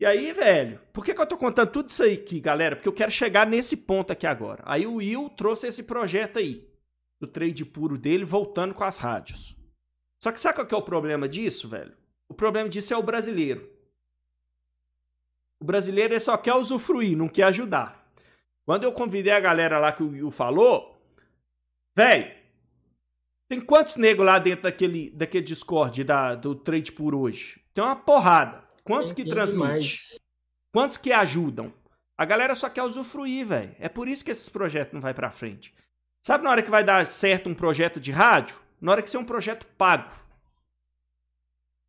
[0.00, 2.74] E aí, velho, por que, que eu tô contando tudo isso aí aqui, galera?
[2.74, 4.62] Porque eu quero chegar nesse ponto aqui agora.
[4.66, 6.68] Aí o Will trouxe esse projeto aí,
[7.20, 9.56] do trade puro dele, voltando com as rádios.
[10.22, 11.96] Só que sabe qual que é o problema disso, velho?
[12.28, 13.70] O problema disso é o brasileiro.
[15.62, 18.10] O brasileiro só quer usufruir, não quer ajudar.
[18.66, 20.98] Quando eu convidei a galera lá que o Will falou,
[21.96, 22.43] velho,
[23.54, 27.60] tem quantos negros lá dentro daquele, daquele Discord da, do trade puro hoje?
[27.72, 28.64] Tem uma porrada.
[28.82, 29.88] Quantos que transmitem?
[30.72, 31.72] Quantos que ajudam?
[32.18, 33.76] A galera só quer usufruir, velho.
[33.78, 35.72] É por isso que esses projetos não vai para frente.
[36.20, 38.56] Sabe na hora que vai dar certo um projeto de rádio?
[38.80, 40.10] Na hora que ser um projeto pago.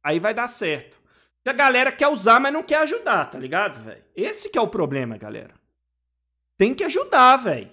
[0.04, 1.02] Aí vai dar certo.
[1.44, 4.04] E a galera quer usar, mas não quer ajudar, tá ligado, velho?
[4.16, 5.56] Esse que é o problema, galera.
[6.58, 7.72] Tem que ajudar, velho.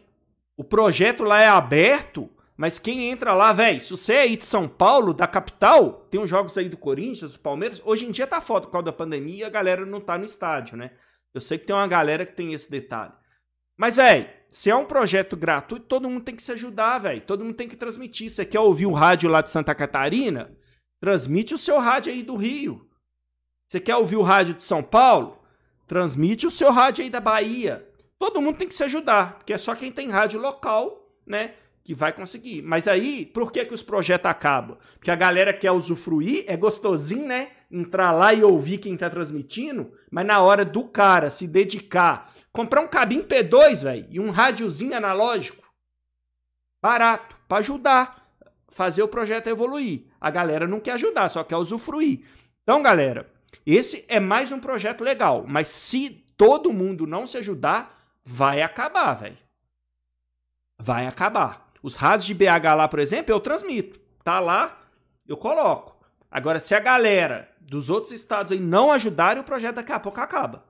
[0.56, 2.30] O projeto lá é aberto,
[2.62, 6.20] mas quem entra lá, velho, se você é aí de São Paulo, da capital, tem
[6.20, 7.82] uns jogos aí do Corinthians, do Palmeiras.
[7.84, 10.76] Hoje em dia tá foda por causa da pandemia a galera não tá no estádio,
[10.76, 10.92] né?
[11.34, 13.14] Eu sei que tem uma galera que tem esse detalhe.
[13.76, 17.20] Mas, velho, se é um projeto gratuito, todo mundo tem que se ajudar, velho.
[17.22, 18.30] Todo mundo tem que transmitir.
[18.30, 20.56] Você quer ouvir o rádio lá de Santa Catarina?
[21.00, 22.88] Transmite o seu rádio aí do Rio.
[23.68, 25.42] Você quer ouvir o rádio de São Paulo?
[25.88, 27.84] Transmite o seu rádio aí da Bahia.
[28.20, 31.54] Todo mundo tem que se ajudar, porque é só quem tem rádio local, né?
[31.84, 32.62] Que vai conseguir.
[32.62, 34.76] Mas aí, por que, que os projetos acabam?
[34.94, 37.50] Porque a galera quer usufruir, é gostosinho, né?
[37.70, 42.82] Entrar lá e ouvir quem tá transmitindo, mas na hora do cara se dedicar, comprar
[42.82, 45.66] um cabinho P2, velho, e um rádiozinho analógico,
[46.82, 48.22] barato, para ajudar
[48.72, 50.06] fazer o projeto evoluir.
[50.20, 52.24] A galera não quer ajudar, só quer usufruir.
[52.62, 53.30] Então, galera,
[53.64, 59.14] esse é mais um projeto legal, mas se todo mundo não se ajudar, vai acabar,
[59.14, 59.38] velho.
[60.80, 61.71] Vai acabar.
[61.82, 64.00] Os rádios de BH lá, por exemplo, eu transmito.
[64.22, 64.82] Tá lá,
[65.26, 65.96] eu coloco.
[66.30, 70.20] Agora, se a galera dos outros estados aí não ajudarem, o projeto daqui a pouco
[70.20, 70.64] acaba.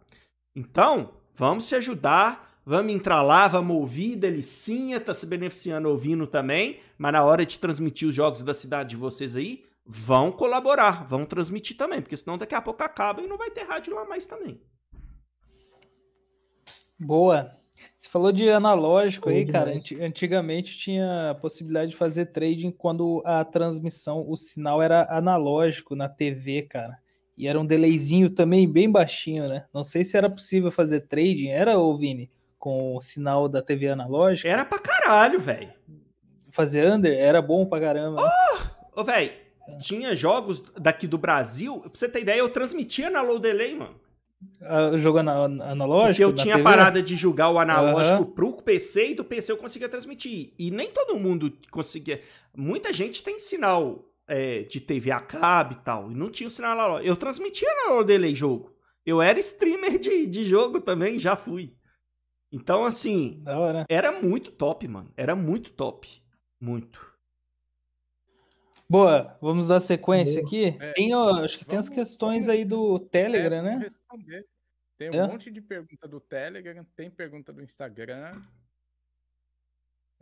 [0.55, 6.81] Então, vamos se ajudar, vamos entrar lá, vamos ouvir, delicinha, tá se beneficiando ouvindo também,
[6.97, 11.25] mas na hora de transmitir os jogos da cidade de vocês aí, vão colaborar, vão
[11.25, 14.27] transmitir também, porque senão daqui a pouco acaba e não vai ter rádio lá mais
[14.27, 14.61] também.
[16.99, 17.62] Boa.
[18.03, 19.67] Você falou de analógico Boa aí, cara.
[19.67, 19.85] demais.
[19.85, 25.95] Anti- Antigamente tinha a possibilidade de fazer trading quando a transmissão, o sinal era analógico
[25.95, 26.99] na TV, cara.
[27.39, 29.67] E era um delayzinho também bem baixinho, né?
[29.73, 32.29] Não sei se era possível fazer trading, era, ô Vini?
[32.59, 34.49] Com o sinal da TV analógica?
[34.49, 35.73] Era pra caralho, velho.
[36.51, 38.21] Fazer under era bom pra caramba.
[38.21, 38.29] né?
[38.97, 39.31] Ô, velho,
[39.79, 43.95] tinha jogos daqui do Brasil, pra você ter ideia, eu transmitia na low delay, mano.
[44.61, 46.09] Ah, Jogo ana- analógico?
[46.09, 46.65] Porque eu tinha a TV?
[46.71, 48.31] parada de julgar o analógico Aham.
[48.33, 50.53] pro PC e do PC eu conseguia transmitir.
[50.59, 52.21] E nem todo mundo conseguia.
[52.57, 56.11] Muita gente tem sinal é, de TV a cabo e tal.
[56.13, 57.09] E não tinha o sinal analógico.
[57.09, 58.73] Eu transmitia na delay jogo.
[59.05, 61.75] Eu era streamer de, de jogo também, já fui.
[62.53, 63.43] Então, assim,
[63.89, 65.11] era muito top, mano.
[65.17, 66.09] Era muito top.
[66.61, 67.12] Muito.
[68.93, 70.47] Boa, vamos dar sequência Boa.
[70.47, 70.65] aqui.
[70.79, 73.77] É, Tem, ó, acho que tem as questões vamos- aí do Telegram, É, né?
[73.89, 74.47] responder.
[74.99, 75.27] Tem um É?
[75.27, 78.39] monte de pergunta do Telegram, tem pergunta do Instagram.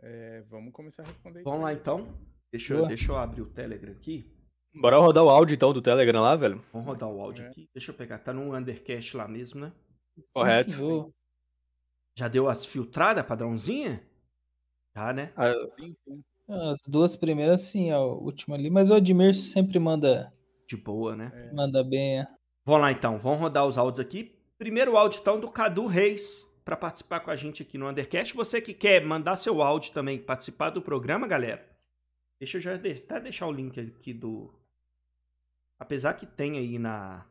[0.01, 1.43] É, vamos começar a responder isso.
[1.49, 1.75] Vamos lá aí.
[1.75, 2.17] então.
[2.49, 4.25] Deixa eu, deixa eu abrir o Telegram aqui.
[4.73, 6.63] Bora rodar o áudio então do Telegram lá, velho.
[6.71, 7.49] Vamos rodar o áudio É.
[7.49, 7.69] aqui.
[7.73, 8.19] Deixa eu pegar.
[8.19, 9.73] Tá no Undercast lá mesmo, né?
[10.33, 10.71] Correto.
[10.71, 11.13] Sim.
[12.17, 14.01] Já deu as filtradas, padrãozinha?
[14.95, 15.33] Já, né?
[15.35, 16.23] Ah, Sim, sim.
[16.53, 18.69] As duas primeiras, sim, a última ali.
[18.69, 20.33] Mas o Admir sempre manda,
[20.67, 21.31] De boa, né?
[21.33, 21.53] É.
[21.53, 22.19] manda bem.
[22.19, 22.27] é.
[22.65, 24.37] Vamos lá então, vamos rodar os áudios aqui.
[24.57, 28.35] Primeiro áudio então do Cadu Reis para participar com a gente aqui no Undercast.
[28.35, 31.67] Você que quer mandar seu áudio também, participar do programa, galera.
[32.39, 34.53] Deixa eu já de- até deixar o link aqui do.
[35.79, 37.25] Apesar que tem aí na.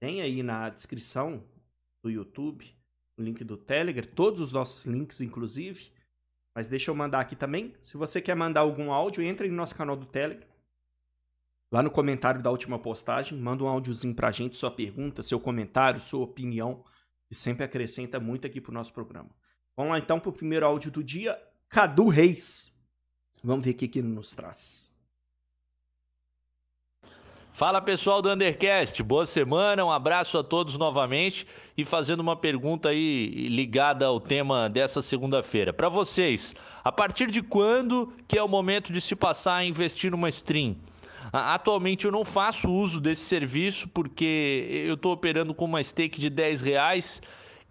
[0.00, 1.44] Tem aí na descrição
[2.02, 2.66] do YouTube
[3.18, 5.92] o link do Telegram, todos os nossos links, inclusive.
[6.54, 7.74] Mas deixa eu mandar aqui também.
[7.80, 10.46] Se você quer mandar algum áudio, entre no nosso canal do Telegram.
[11.72, 16.02] Lá no comentário da última postagem, manda um áudiozinho pra gente, sua pergunta, seu comentário,
[16.02, 16.84] sua opinião,
[17.26, 19.30] que sempre acrescenta muito aqui pro nosso programa.
[19.74, 22.70] Vamos lá então pro primeiro áudio do dia, Cadu Reis.
[23.42, 24.91] Vamos ver o que, ele nos traz.
[27.54, 31.46] Fala pessoal do Undercast, boa semana, um abraço a todos novamente
[31.76, 35.70] e fazendo uma pergunta aí ligada ao tema dessa segunda-feira.
[35.70, 40.10] Para vocês, a partir de quando que é o momento de se passar a investir
[40.10, 40.76] numa stream?
[41.30, 46.30] Atualmente eu não faço uso desse serviço porque eu estou operando com uma stake de
[46.30, 47.20] 10 reais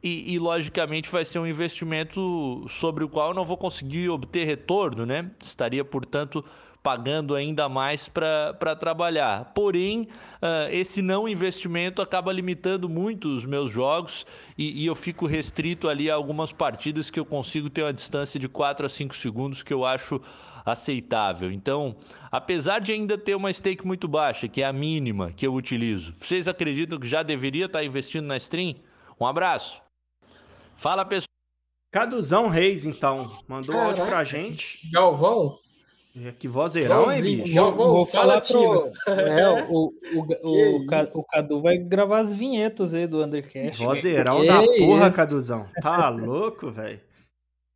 [0.04, 4.46] e, e, logicamente vai ser um investimento sobre o qual eu não vou conseguir obter
[4.46, 5.30] retorno, né?
[5.40, 6.44] Estaria, portanto,
[6.82, 9.52] pagando ainda mais para trabalhar.
[9.54, 10.08] Porém,
[10.42, 14.26] ah, esse não investimento acaba limitando muito os meus jogos
[14.58, 18.40] e, e eu fico restrito ali a algumas partidas que eu consigo ter uma distância
[18.40, 20.20] de 4 a 5 segundos que eu acho
[20.66, 21.52] aceitável.
[21.52, 21.96] Então,
[22.32, 26.14] apesar de ainda ter uma stake muito baixa, que é a mínima que eu utilizo,
[26.20, 28.76] vocês acreditam que já deveria estar investindo na stream?
[29.20, 29.82] Um abraço.
[30.76, 31.28] Fala, pessoal.
[31.92, 34.26] Caduzão Reis, então, mandou áudio pra Caraca.
[34.26, 34.90] gente.
[34.92, 35.58] Galvão?
[36.14, 37.53] É, Que vozeirão, hein, bicho?
[37.55, 39.14] Galvão, Vou fala, falar pro.
[39.14, 40.20] É, o, o,
[40.76, 41.20] o, Que Ca- isso.
[41.20, 43.82] o Cadu vai gravar as vinhetas aí do Undercast.
[43.84, 45.16] Vozeirão da porra, isso.
[45.16, 45.70] Caduzão.
[45.82, 46.99] Tá louco, velho?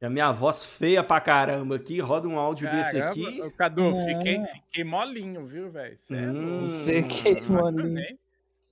[0.03, 3.41] A minha voz feia pra caramba aqui, roda um áudio desse Caramba, aqui.
[3.41, 4.05] ô, Cadu, Não.
[4.05, 5.95] fiquei, fiquei molinho, viu, velho?
[6.11, 6.83] É Hum.
[6.86, 8.05] Fiquei molinho.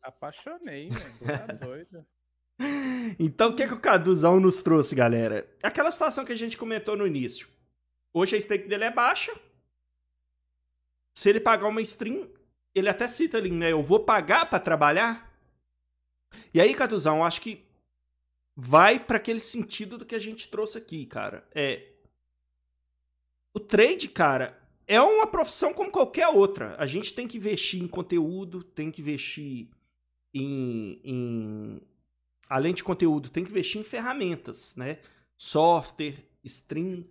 [0.03, 0.89] Apaixonei.
[0.89, 1.39] Apaixonei, velho.
[1.47, 2.05] Tá doido.
[3.17, 5.47] Então, o que, que o Caduzão nos trouxe, galera?
[5.63, 7.47] Aquela situação que a gente comentou no início.
[8.13, 9.31] Hoje a stake dele é baixa.
[11.13, 12.27] Se ele pagar uma stream,
[12.73, 13.71] ele até cita ali, né?
[13.71, 15.31] Eu vou pagar pra trabalhar.
[16.53, 17.63] E aí, Caduzão, acho que
[18.55, 21.47] vai pra aquele sentido do que a gente trouxe aqui, cara.
[21.53, 21.91] É.
[23.55, 26.75] O trade, cara, é uma profissão como qualquer outra.
[26.79, 29.69] A gente tem que investir em conteúdo, tem que investir
[30.33, 31.81] em, em
[32.49, 34.99] além de conteúdo, tem que investir em ferramentas, né?
[35.37, 37.03] Software, stream.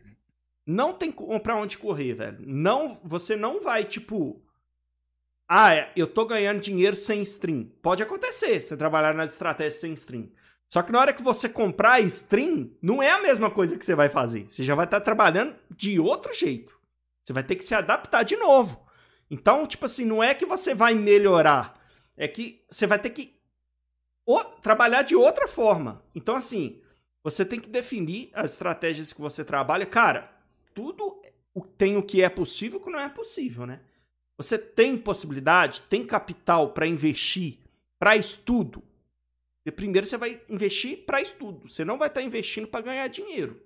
[0.66, 2.38] Não tem pra onde correr, velho.
[2.40, 4.40] Não, você não vai, tipo.
[5.48, 7.64] Ah, é, eu tô ganhando dinheiro sem stream.
[7.82, 10.30] Pode acontecer, você trabalhar nas estratégias sem stream.
[10.72, 13.94] Só que na hora que você comprar stream, não é a mesma coisa que você
[13.94, 14.46] vai fazer.
[14.48, 16.80] Você já vai estar trabalhando de outro jeito.
[17.22, 18.82] Você vai ter que se adaptar de novo.
[19.30, 21.78] Então, tipo assim, não é que você vai melhorar.
[22.16, 23.38] É que você vai ter que
[24.62, 26.02] trabalhar de outra forma.
[26.14, 26.80] Então, assim,
[27.22, 29.84] você tem que definir as estratégias que você trabalha.
[29.84, 30.30] Cara,
[30.74, 31.20] tudo
[31.76, 33.80] tem o que é possível e o que não é possível, né?
[34.38, 37.58] Você tem possibilidade, tem capital para investir
[38.02, 38.82] para estudo.
[39.64, 41.68] E primeiro você vai investir para estudo.
[41.68, 43.62] Você não vai estar investindo para ganhar dinheiro.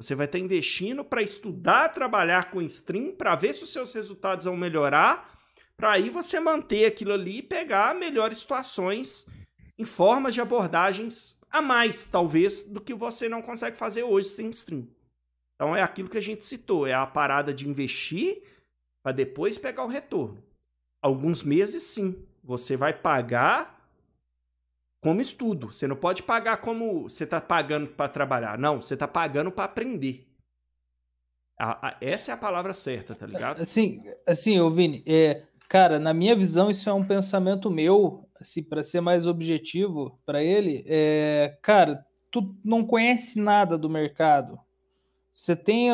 [0.00, 4.46] Você vai estar investindo para estudar, trabalhar com stream, para ver se os seus resultados
[4.46, 5.38] vão melhorar,
[5.76, 9.28] para aí você manter aquilo ali e pegar melhores situações
[9.78, 14.48] em formas de abordagens a mais, talvez, do que você não consegue fazer hoje sem
[14.48, 14.88] stream.
[15.62, 18.42] Então é aquilo que a gente citou, é a parada de investir
[19.00, 20.42] para depois pegar o retorno.
[21.00, 23.80] Alguns meses, sim, você vai pagar
[25.00, 25.72] como estudo.
[25.72, 28.58] Você não pode pagar como você está pagando para trabalhar.
[28.58, 30.26] Não, você está pagando para aprender.
[31.56, 33.62] A, a, essa é a palavra certa, tá ligado?
[33.62, 38.64] Assim, assim, ô Vini, é, cara, na minha visão, isso é um pensamento meu, assim,
[38.64, 44.58] para ser mais objetivo para ele, é, cara, tu não conhece nada do mercado.
[45.34, 45.90] Você tem,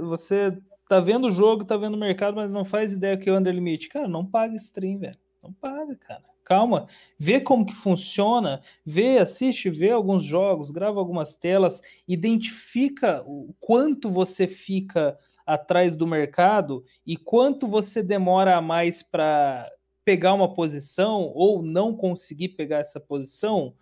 [0.00, 0.58] você,
[0.88, 3.54] tá vendo o jogo, tá vendo o mercado, mas não faz ideia que é under
[3.54, 3.88] limite.
[3.88, 5.18] Cara, não paga stream, velho.
[5.42, 6.24] Não paga, cara.
[6.44, 6.86] Calma,
[7.18, 14.10] vê como que funciona, vê, assiste, vê alguns jogos, grava algumas telas, identifica o quanto
[14.10, 19.70] você fica atrás do mercado e quanto você demora a mais para
[20.06, 23.74] pegar uma posição ou não conseguir pegar essa posição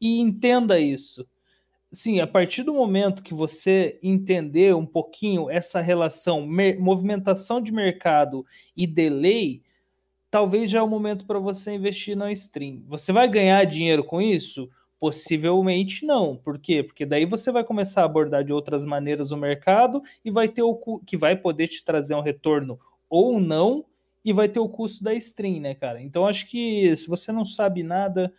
[0.00, 1.24] e entenda isso.
[1.92, 6.46] Sim, a partir do momento que você entender um pouquinho essa relação
[6.78, 8.44] movimentação de mercado
[8.76, 9.62] e delay,
[10.30, 12.82] talvez já é o momento para você investir na stream.
[12.88, 14.68] Você vai ganhar dinheiro com isso?
[15.00, 16.36] Possivelmente não.
[16.36, 16.82] Por quê?
[16.82, 20.62] Porque daí você vai começar a abordar de outras maneiras o mercado e vai ter
[20.62, 20.76] o
[21.06, 22.78] que vai poder te trazer um retorno
[23.10, 23.84] ou não
[24.24, 26.02] e vai ter o custo da stream, né, cara?
[26.02, 28.32] Então acho que se você não sabe nada,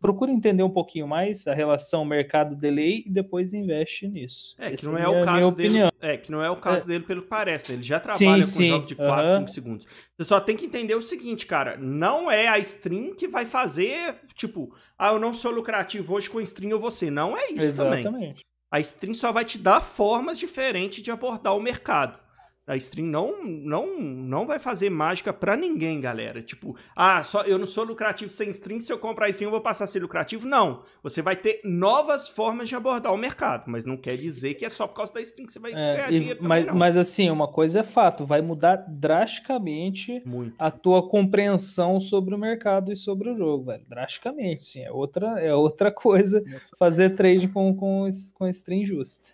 [0.00, 4.54] procura entender um pouquinho mais a relação mercado-delay e depois investe nisso.
[4.58, 5.78] É, que não é, é, o caso dele.
[6.00, 6.88] É, que não é o caso é.
[6.88, 7.74] dele pelo que parece, né?
[7.74, 8.68] Ele já trabalha sim, com sim.
[8.68, 9.38] jogos de 4, uhum.
[9.40, 9.86] 5 segundos.
[10.16, 14.16] Você só tem que entender o seguinte, cara, não é a stream que vai fazer,
[14.34, 17.10] tipo, ah, eu não sou lucrativo hoje com stream ou você.
[17.10, 18.04] Não é isso Exatamente.
[18.04, 18.34] também.
[18.70, 22.23] A stream só vai te dar formas diferentes de abordar o mercado.
[22.66, 26.40] A stream não, não, não vai fazer mágica para ninguém, galera.
[26.40, 29.60] Tipo, ah, só eu não sou lucrativo sem stream, se eu comprar stream eu vou
[29.60, 30.46] passar a ser lucrativo.
[30.46, 30.82] Não.
[31.02, 34.70] Você vai ter novas formas de abordar o mercado, mas não quer dizer que é
[34.70, 36.40] só por causa da stream que você vai é, ganhar e, dinheiro.
[36.42, 40.54] Mas, também, mas assim, uma coisa é fato, vai mudar drasticamente Muito.
[40.58, 43.84] a tua compreensão sobre o mercado e sobre o jogo, velho.
[43.86, 44.80] Drasticamente, sim.
[44.80, 46.42] É outra, é outra coisa
[46.78, 49.33] fazer trade com, com, com stream justa.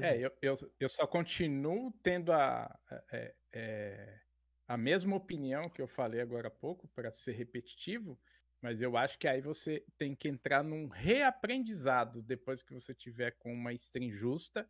[0.00, 2.78] É, eu, eu, eu só continuo tendo a,
[3.12, 4.20] é, é,
[4.68, 8.20] a mesma opinião que eu falei agora há pouco, para ser repetitivo,
[8.62, 13.32] mas eu acho que aí você tem que entrar num reaprendizado depois que você tiver
[13.38, 14.68] com uma stream justa,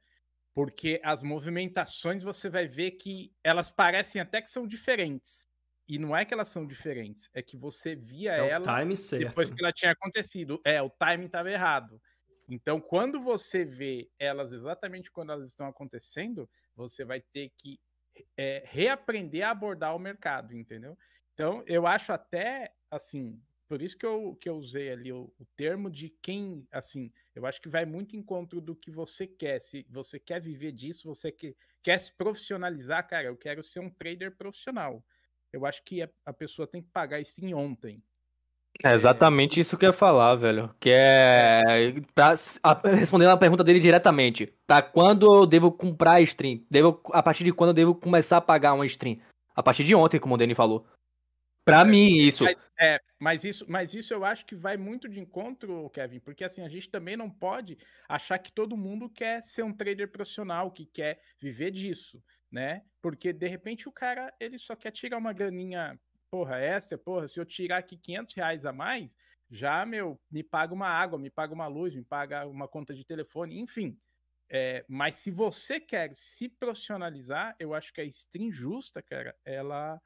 [0.54, 5.48] porque as movimentações você vai ver que elas parecem até que são diferentes.
[5.88, 8.76] E não é que elas são diferentes, é que você via é ela
[9.16, 10.60] depois que ela tinha acontecido.
[10.64, 12.00] É, o timing estava errado.
[12.48, 17.80] Então, quando você vê elas exatamente quando elas estão acontecendo, você vai ter que
[18.36, 20.96] é, reaprender a abordar o mercado, entendeu?
[21.34, 25.44] Então, eu acho até assim, por isso que eu, que eu usei ali o, o
[25.56, 29.60] termo de quem, assim, eu acho que vai muito em encontro do que você quer.
[29.60, 33.90] Se você quer viver disso, você quer, quer se profissionalizar, cara, eu quero ser um
[33.90, 35.04] trader profissional.
[35.52, 38.02] Eu acho que a, a pessoa tem que pagar isso em ontem,
[38.84, 40.74] é exatamente isso que eu ia falar, velho.
[40.78, 41.94] Que é.
[42.14, 44.52] Pra, a, respondendo a pergunta dele diretamente.
[44.66, 46.60] Pra quando eu devo comprar a stream?
[46.70, 49.18] Devo, a partir de quando eu devo começar a pagar uma stream?
[49.54, 50.86] A partir de ontem, como o Dani falou.
[51.64, 52.44] Pra é, mim, isso.
[52.44, 53.66] Mas, é, mas isso.
[53.68, 57.16] Mas isso eu acho que vai muito de encontro, Kevin, porque assim, a gente também
[57.16, 57.76] não pode
[58.08, 62.22] achar que todo mundo quer ser um trader profissional, que quer viver disso,
[62.52, 62.82] né?
[63.02, 65.98] Porque de repente o cara ele só quer tirar uma graninha
[66.30, 69.16] porra, essa, porra, se eu tirar aqui 500 reais a mais,
[69.50, 73.04] já, meu, me paga uma água, me paga uma luz, me paga uma conta de
[73.04, 73.98] telefone, enfim.
[74.48, 80.00] É, mas se você quer se profissionalizar, eu acho que a stream justa, cara, ela,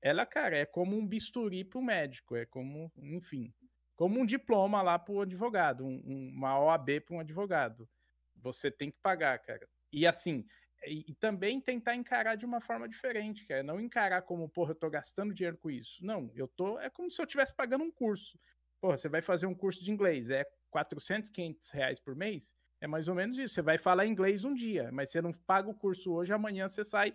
[0.00, 3.52] ela, cara, é como um bisturi para o médico, é como, enfim,
[3.96, 7.88] como um diploma lá para o advogado, um, uma OAB para um advogado.
[8.36, 9.68] Você tem que pagar, cara.
[9.92, 10.44] E assim,
[10.86, 14.72] e, e, também tentar encarar de uma forma diferente, que é não encarar como, porra,
[14.72, 16.04] eu tô gastando dinheiro com isso.
[16.04, 16.78] Não, eu tô.
[16.78, 18.38] É como se eu estivesse pagando um curso.
[18.80, 22.52] Porra, você vai fazer um curso de inglês, é 400, 500 reais por mês?
[22.80, 23.54] É mais ou menos isso.
[23.54, 26.84] Você vai falar inglês um dia, mas você não paga o curso hoje, amanhã você
[26.84, 27.14] sai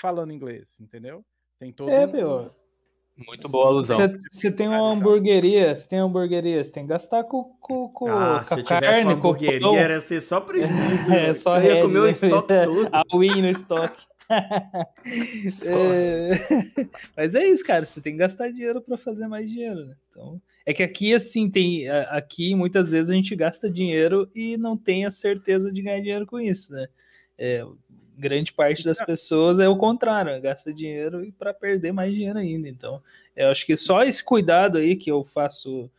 [0.00, 1.24] falando inglês, entendeu?
[1.58, 2.54] Tem todo é, um, meu.
[3.26, 3.98] Muito boa alusão.
[4.30, 8.08] Você tem uma hamburgueria, você tem uma hamburgueria, você tem que gastar com, com, com
[8.08, 11.10] ah, se eu tivesse carne, uma hamburgueria, era ser só prejuízo.
[11.12, 12.88] é, só eu ia comer o estoque todo.
[12.92, 14.00] A win no estoque.
[14.30, 14.84] é...
[17.16, 17.86] Mas é isso, cara.
[17.86, 19.96] Você tem que gastar dinheiro para fazer mais dinheiro, né?
[20.10, 21.88] Então, é que aqui, assim, tem.
[21.88, 26.26] Aqui muitas vezes a gente gasta dinheiro e não tem a certeza de ganhar dinheiro
[26.26, 26.86] com isso, né?
[27.38, 27.64] É,
[28.18, 32.68] grande parte das pessoas é o contrário, gasta dinheiro para perder mais dinheiro ainda.
[32.68, 33.02] Então,
[33.36, 35.90] eu acho que só esse cuidado aí que eu faço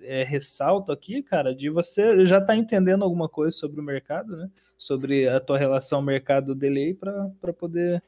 [0.00, 4.50] é, ressalto aqui, cara, de você já tá entendendo alguma coisa sobre o mercado, né?
[4.78, 8.02] Sobre a tua relação mercado-delay para poder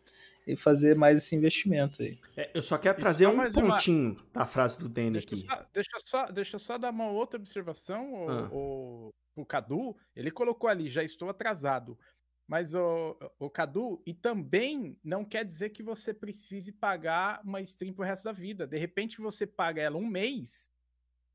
[0.54, 2.18] fazer mais esse investimento aí.
[2.36, 4.26] É, eu só quero trazer um pontinho uma...
[4.32, 5.36] da frase do Danny aqui.
[5.36, 8.14] Só, deixa, só, deixa eu só dar uma outra observação.
[8.14, 8.48] O, ah.
[8.52, 11.98] o, o Cadu, ele colocou ali, já estou atrasado.
[12.46, 17.92] Mas o, o Cadu, e também não quer dizer que você precise pagar uma stream
[17.92, 18.66] pro resto da vida.
[18.66, 20.70] De repente você paga ela um mês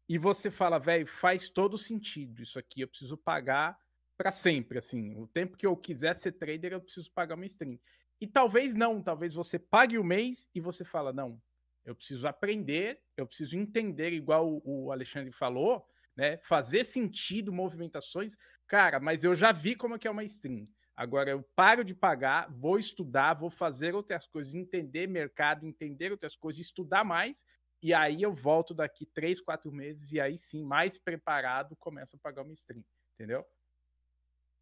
[0.07, 2.41] e você fala, velho, faz todo sentido.
[2.41, 3.77] Isso aqui eu preciso pagar
[4.17, 5.15] para sempre, assim.
[5.17, 7.77] O tempo que eu quiser ser trader, eu preciso pagar uma stream.
[8.19, 11.41] E talvez não, talvez você pague o mês e você fala, não,
[11.83, 15.85] eu preciso aprender, eu preciso entender, igual o Alexandre falou,
[16.15, 16.37] né?
[16.37, 18.37] Fazer sentido, movimentações.
[18.67, 20.67] Cara, mas eu já vi como é que é uma stream.
[21.01, 26.35] Agora eu paro de pagar, vou estudar, vou fazer outras coisas, entender mercado, entender outras
[26.35, 27.43] coisas, estudar mais,
[27.81, 32.19] e aí eu volto daqui três, quatro meses, e aí sim, mais preparado, começo a
[32.19, 33.43] pagar uma stream, entendeu?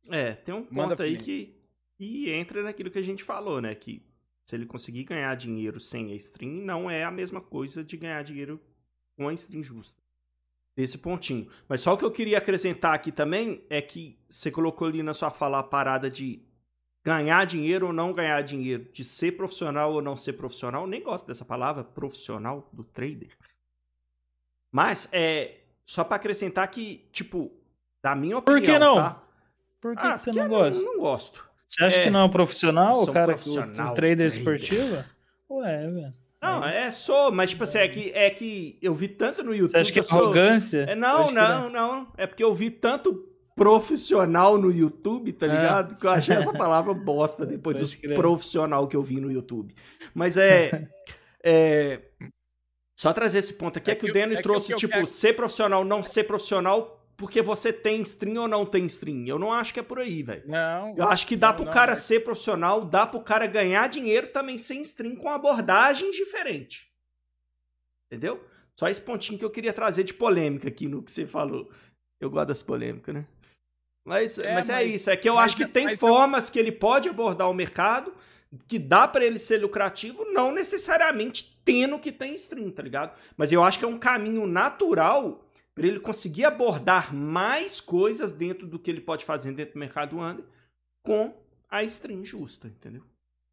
[0.09, 1.61] É, tem um ponto aí que,
[1.99, 3.75] e entra naquilo que a gente falou, né?
[3.75, 4.01] Que
[4.45, 8.23] se ele conseguir ganhar dinheiro sem a stream, não é a mesma coisa de ganhar
[8.23, 8.65] dinheiro
[9.17, 10.01] com a stream justa
[10.75, 11.49] desse pontinho.
[11.67, 15.13] Mas só o que eu queria acrescentar aqui também é que você colocou ali na
[15.13, 16.41] sua fala a parada de
[17.03, 20.83] ganhar dinheiro ou não ganhar dinheiro, de ser profissional ou não ser profissional.
[20.83, 23.35] Eu nem gosto dessa palavra, profissional do trader.
[24.71, 27.51] Mas é só para acrescentar que, tipo,
[28.01, 28.95] da minha opinião, Por que não?
[28.95, 29.23] Tá?
[29.81, 30.83] Por que, ah, que você não gosta?
[30.83, 31.49] Não, não gosto.
[31.67, 34.27] Você acha é, que não é um profissional, o cara, profissional, o, o trader, trader
[34.27, 35.05] esportivo?
[35.49, 36.13] Ué, velho.
[36.41, 39.71] Não, é, sou, mas tipo assim, é que, é que eu vi tanto no YouTube.
[39.71, 40.23] Você acha que é sou...
[40.23, 40.85] arrogância?
[40.87, 45.49] É, não, não, não, É porque eu vi tanto profissional no YouTube, tá é.
[45.49, 45.97] ligado?
[45.97, 49.75] Que eu achei essa palavra bosta depois dos profissional que eu vi no YouTube.
[50.13, 50.87] Mas é.
[51.43, 52.01] é...
[52.97, 55.07] Só trazer esse ponto aqui é, é que, que, o Danny é trouxe, tipo, quero...
[55.07, 59.25] ser profissional, não ser profissional porque você tem stream ou não tem stream.
[59.27, 60.47] Eu não acho que é por aí, velho.
[60.47, 60.95] Não.
[60.95, 64.27] Eu acho que dá não, pro não, cara ser profissional, dá pro cara ganhar dinheiro
[64.27, 66.89] também sem stream com abordagem diferente.
[68.09, 68.41] Entendeu?
[68.79, 71.69] Só esse pontinho que eu queria trazer de polêmica aqui no que você falou.
[72.21, 73.27] Eu gosto das polêmicas, né?
[74.07, 75.09] Mas é, mas é mas, isso.
[75.09, 76.53] É que eu acho que tem formas eu...
[76.53, 78.13] que ele pode abordar o mercado
[78.65, 83.13] que dá para ele ser lucrativo, não necessariamente tendo que tem stream, tá ligado?
[83.35, 85.45] Mas eu acho que é um caminho natural
[85.79, 90.19] para ele conseguir abordar mais coisas dentro do que ele pode fazer dentro do mercado
[90.19, 90.43] under
[91.01, 91.33] com
[91.69, 93.01] a stream justa, entendeu?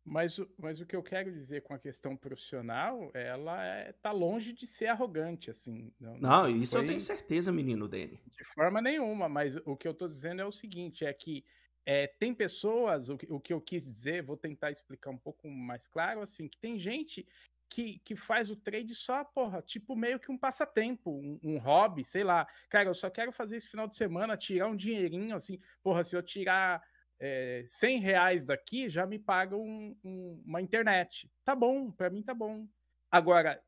[0.05, 4.53] Mas, mas o que eu quero dizer com a questão profissional, ela é, tá longe
[4.53, 5.93] de ser arrogante, assim.
[6.01, 6.85] Não, não isso foi...
[6.85, 8.21] eu tenho certeza, menino Dani.
[8.27, 11.45] De forma nenhuma, mas o que eu tô dizendo é o seguinte, é que
[11.85, 15.49] é, tem pessoas, o que, o que eu quis dizer, vou tentar explicar um pouco
[15.49, 17.25] mais claro, assim, que tem gente
[17.69, 22.05] que, que faz o trade só, porra, tipo meio que um passatempo, um, um, hobby,
[22.05, 22.47] sei lá.
[22.69, 26.17] Cara, eu só quero fazer esse final de semana, tirar um dinheirinho, assim, porra, se
[26.17, 26.83] eu tirar
[27.19, 31.31] é, 100 reais daqui, já me paga um, um, uma internet.
[31.45, 32.67] Tá bom, para mim tá bom.
[33.11, 33.63] Agora,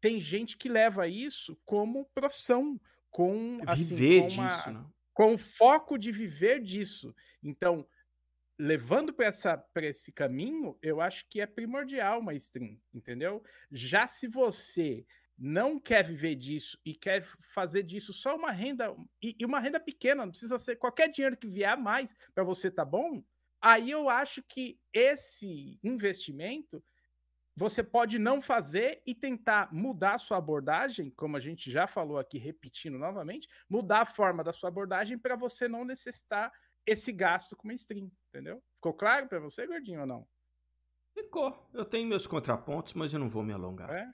[0.00, 2.80] tem gente que leva isso como profissão,
[3.10, 4.86] com assim, viver com uma, disso, né?
[5.12, 7.14] com foco de viver disso.
[7.42, 7.86] Então,
[8.58, 13.42] levando para esse caminho, eu acho que é primordial uma stream, entendeu?
[13.70, 15.06] Já se você
[15.38, 17.24] não quer viver disso e quer
[17.54, 21.36] fazer disso só uma renda e, e uma renda pequena, não precisa ser qualquer dinheiro
[21.36, 23.22] que vier mais para você tá bom.
[23.60, 26.82] Aí eu acho que esse investimento
[27.58, 32.16] você pode não fazer e tentar mudar a sua abordagem, como a gente já falou
[32.16, 36.52] aqui, repetindo novamente, mudar a forma da sua abordagem para você não necessitar
[36.88, 38.62] esse gasto com uma stream, entendeu?
[38.74, 40.26] Ficou claro para você, gordinho, ou não?
[41.14, 41.68] Ficou.
[41.74, 43.90] Eu tenho meus contrapontos, mas eu não vou me alongar.
[43.90, 44.06] É?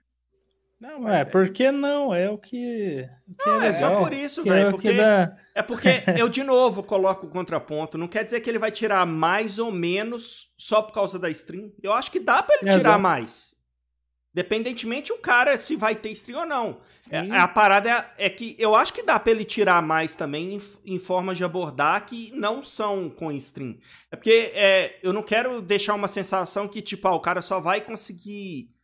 [0.81, 2.15] Não, mas é, é, por que não?
[2.15, 3.09] É o que.
[3.27, 4.69] O que é não, é, é, só por isso, velho.
[4.69, 5.37] É, porque, dá...
[5.55, 5.89] é porque
[6.19, 7.97] eu, de novo, coloco o contraponto.
[7.97, 11.73] Não quer dizer que ele vai tirar mais ou menos só por causa da stream.
[11.83, 13.01] Eu acho que dá para ele tirar Exato.
[13.01, 13.54] mais.
[14.35, 16.81] Dependentemente o cara se vai ter stream ou não.
[17.09, 20.56] É, a parada é, é, que eu acho que dá pra ele tirar mais também
[20.56, 23.78] em, em formas de abordar que não são com stream.
[24.11, 27.61] É porque é, eu não quero deixar uma sensação que, tipo, ah, o cara só
[27.61, 28.74] vai conseguir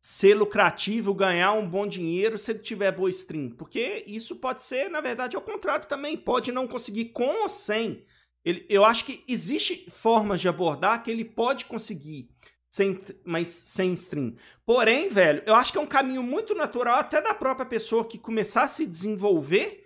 [0.00, 3.50] ser lucrativo, ganhar um bom dinheiro se ele tiver boa stream.
[3.50, 6.16] Porque isso pode ser, na verdade, ao contrário também.
[6.16, 8.04] Pode não conseguir com ou sem.
[8.44, 12.30] Ele, eu acho que existe formas de abordar que ele pode conseguir
[12.78, 14.36] sem, mas sem stream.
[14.64, 18.16] Porém, velho, eu acho que é um caminho muito natural até da própria pessoa que
[18.16, 19.84] começar a se desenvolver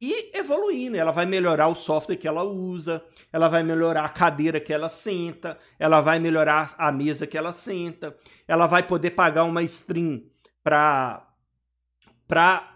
[0.00, 0.98] e evoluir, né?
[0.98, 4.88] Ela vai melhorar o software que ela usa, ela vai melhorar a cadeira que ela
[4.88, 8.16] senta, ela vai melhorar a mesa que ela senta,
[8.46, 10.22] ela vai poder pagar uma stream
[10.62, 11.26] pra,
[12.28, 12.72] pra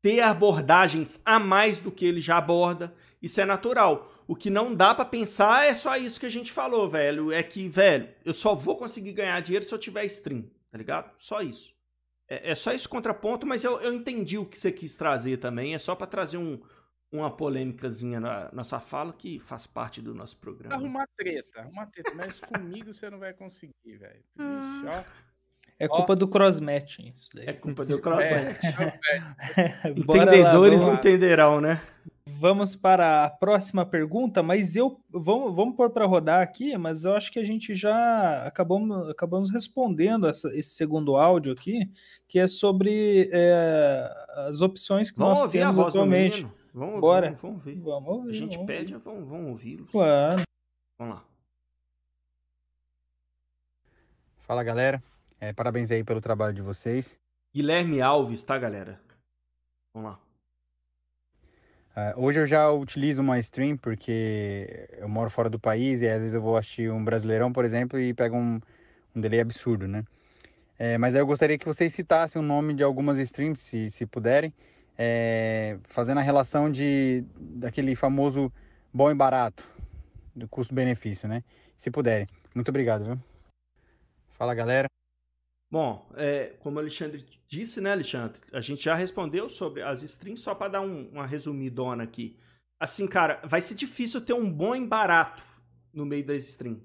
[0.00, 2.94] ter abordagens a mais do que ele já aborda.
[3.20, 4.12] Isso é natural.
[4.30, 7.32] O que não dá para pensar é só isso que a gente falou, velho.
[7.32, 11.12] É que, velho, eu só vou conseguir ganhar dinheiro se eu tiver stream, tá ligado?
[11.18, 11.74] Só isso.
[12.28, 15.74] É, é só esse contraponto, mas eu, eu entendi o que você quis trazer também.
[15.74, 16.60] É só para trazer um,
[17.10, 20.76] uma polêmicazinha na nossa fala que faz parte do nosso programa.
[20.76, 24.22] Arrumar treta, arrumar treta, mas comigo você não vai conseguir, velho.
[24.38, 25.04] Ah.
[25.76, 27.48] É culpa do crossmatching isso daí.
[27.48, 28.62] É culpa do crossmatch.
[28.62, 31.82] É, Entendedores lá, entenderão, né?
[32.38, 37.14] Vamos para a próxima pergunta, mas eu vamos, vamos pôr para rodar aqui, mas eu
[37.14, 41.90] acho que a gente já acabamos, acabamos respondendo essa, esse segundo áudio aqui,
[42.28, 44.10] que é sobre é,
[44.48, 46.46] as opções que vamos nós temos atualmente.
[46.72, 47.32] Vamos Bora.
[47.32, 47.80] Vamos, vamos ouvir.
[47.80, 48.30] Vamos ouvir.
[48.30, 49.90] A gente vamos pede, vamos, vamos ouvi-los.
[49.90, 50.42] Claro.
[50.98, 51.24] Vamos lá.
[54.38, 55.02] Fala galera,
[55.40, 57.18] é, parabéns aí pelo trabalho de vocês.
[57.54, 59.00] Guilherme Alves, tá galera?
[59.92, 60.29] Vamos lá.
[62.00, 66.18] Uh, hoje eu já utilizo uma stream porque eu moro fora do país e às
[66.18, 68.58] vezes eu vou assistir um Brasileirão, por exemplo, e pego um,
[69.14, 70.02] um delay absurdo, né?
[70.78, 74.06] É, mas aí eu gostaria que vocês citassem o nome de algumas streams, se, se
[74.06, 74.50] puderem,
[74.96, 78.50] é, fazendo a relação de daquele famoso
[78.94, 79.62] bom e barato,
[80.34, 81.44] do custo-benefício, né?
[81.76, 82.26] Se puderem.
[82.54, 83.18] Muito obrigado, viu?
[84.30, 84.88] Fala, galera.
[85.70, 88.40] Bom, é, como o Alexandre disse, né, Alexandre?
[88.52, 92.36] A gente já respondeu sobre as strings, só para dar um, uma resumidona aqui.
[92.80, 95.42] Assim, cara, vai ser difícil ter um bom e barato
[95.92, 96.82] no meio das strings,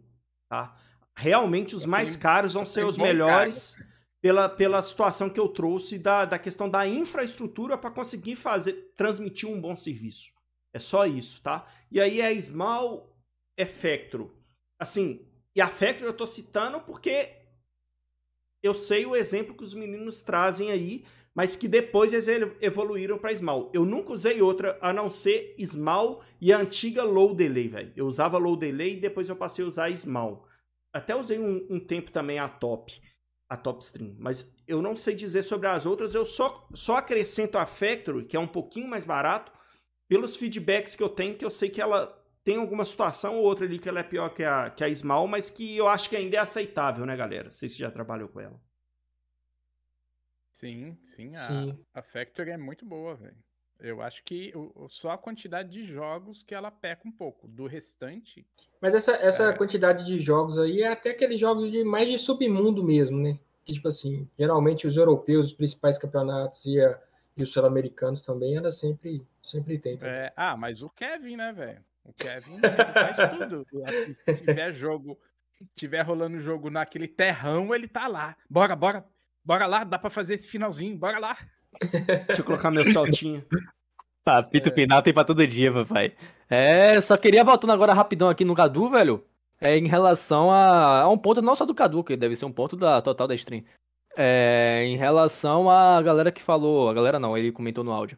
[0.49, 0.77] tá?
[1.17, 3.77] Realmente os mais caros vão ser os melhores
[4.21, 9.49] pela, pela situação que eu trouxe da, da questão da infraestrutura para conseguir fazer transmitir
[9.49, 10.33] um bom serviço.
[10.73, 11.65] É só isso, tá?
[11.89, 13.17] E aí é Small
[13.57, 14.35] Effectro.
[14.77, 15.25] Assim,
[15.55, 17.44] e a Factory eu tô citando porque
[18.65, 21.05] eu sei o exemplo que os meninos trazem aí,
[21.35, 22.27] mas que depois eles
[22.61, 23.69] evoluíram para Small.
[23.73, 27.93] Eu nunca usei outra a não ser Small e a antiga Low Delay, velho.
[27.95, 30.47] Eu usava Low Delay e depois eu passei a usar Small.
[30.93, 33.01] Até usei um, um, tempo também a Top,
[33.49, 36.15] a Top Stream, mas eu não sei dizer sobre as outras.
[36.15, 39.51] Eu só, só acrescento a Factory, que é um pouquinho mais barato,
[40.07, 43.65] pelos feedbacks que eu tenho, que eu sei que ela tem alguma situação ou outra
[43.65, 46.15] ali que ela é pior que a, que a Small, mas que eu acho que
[46.15, 47.49] ainda é aceitável, né, galera?
[47.49, 48.61] Vocês já trabalhou com ela.
[50.51, 51.31] Sim, sim.
[51.35, 51.79] A, sim.
[51.91, 53.35] a Factory é muito boa, velho.
[53.79, 57.47] Eu acho que o, só a quantidade de jogos que ela peca um pouco.
[57.47, 58.45] Do restante.
[58.79, 59.53] Mas essa, essa é...
[59.53, 63.39] quantidade de jogos aí é até aqueles jogos de mais de submundo mesmo, né?
[63.63, 67.01] Que, tipo assim, geralmente os europeus, os principais campeonatos e, a,
[67.35, 69.97] e os sul-americanos também, ela sempre, sempre tem.
[70.03, 71.83] É, ah, mas o Kevin, né, velho?
[72.05, 72.59] O Kevin
[72.93, 73.65] faz tudo.
[73.83, 75.17] Assim, se tiver jogo,
[75.73, 78.37] tiver rolando jogo naquele terrão, ele tá lá.
[78.47, 79.03] Bora, bora,
[79.43, 81.35] bora lá, dá pra fazer esse finalzinho, bora lá.
[82.27, 83.43] Deixa eu colocar meu saltinho.
[84.23, 84.71] Papito é.
[84.71, 86.15] Pinal tem pra todo dia, papai.
[86.47, 89.25] É, só queria voltando agora rapidão aqui no Cadu, velho.
[89.59, 92.51] É em relação a, a um ponto não só do Cadu, que deve ser um
[92.51, 93.63] ponto da total da stream.
[94.15, 98.17] É, em relação a galera que falou, a galera não, ele comentou no áudio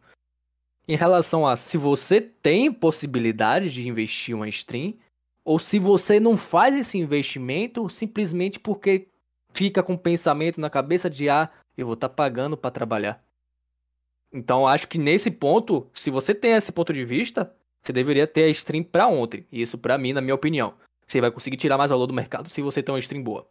[0.88, 4.94] em relação a se você tem possibilidade de investir uma stream
[5.44, 9.06] ou se você não faz esse investimento simplesmente porque
[9.52, 13.22] fica com o pensamento na cabeça de ah, eu vou estar tá pagando para trabalhar.
[14.32, 17.52] Então acho que nesse ponto, se você tem esse ponto de vista,
[17.82, 19.46] você deveria ter a stream para ontem.
[19.52, 20.74] Isso para mim, na minha opinião.
[21.06, 23.46] Você vai conseguir tirar mais valor do mercado se você tem uma stream boa.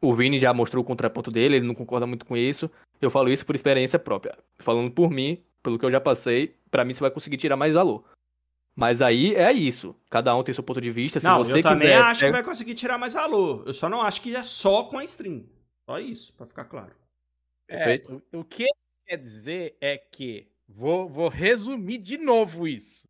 [0.00, 2.70] O Vini já mostrou o contraponto dele, ele não concorda muito com isso.
[3.00, 4.36] Eu falo isso por experiência própria.
[4.58, 7.74] Falando por mim, pelo que eu já passei, para mim você vai conseguir tirar mais
[7.74, 8.04] valor.
[8.74, 9.94] Mas aí é isso.
[10.10, 11.20] Cada um tem seu ponto de vista.
[11.20, 12.28] Se não, você eu também quiser, acho é...
[12.28, 13.62] que vai conseguir tirar mais valor.
[13.66, 15.46] Eu só não acho que é só com a stream.
[15.88, 16.96] Só isso, para ficar claro.
[17.68, 18.00] É,
[18.32, 18.66] o, o, que
[19.06, 23.06] quer dizer é que vou, vou resumir de novo isso.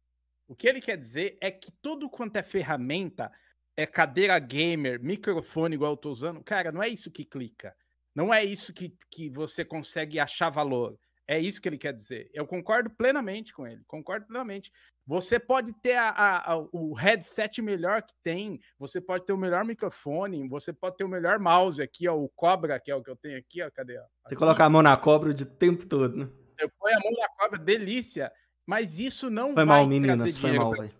[0.48, 3.30] O que ele quer dizer é que tudo quanto é ferramenta,
[3.76, 7.74] é cadeira gamer, microfone igual eu tô usando, cara, não é isso que clica.
[8.14, 10.98] Não é isso que, que você consegue achar valor.
[11.26, 12.30] É isso que ele quer dizer.
[12.32, 13.82] Eu concordo plenamente com ele.
[13.86, 14.72] Concordo plenamente.
[15.06, 19.38] Você pode ter a, a, a, o headset melhor que tem, você pode ter o
[19.38, 23.02] melhor microfone, você pode ter o melhor mouse aqui, ó, o Cobra, que é o
[23.02, 23.98] que eu tenho aqui, ó, cadê?
[23.98, 24.04] Ó?
[24.28, 26.28] Você coloca a mão na cobra o tempo todo, né?
[26.58, 28.32] Eu ponho a mão na cobra, delícia.
[28.64, 30.94] Mas isso não foi vai mal, meninas, foi mal, velho.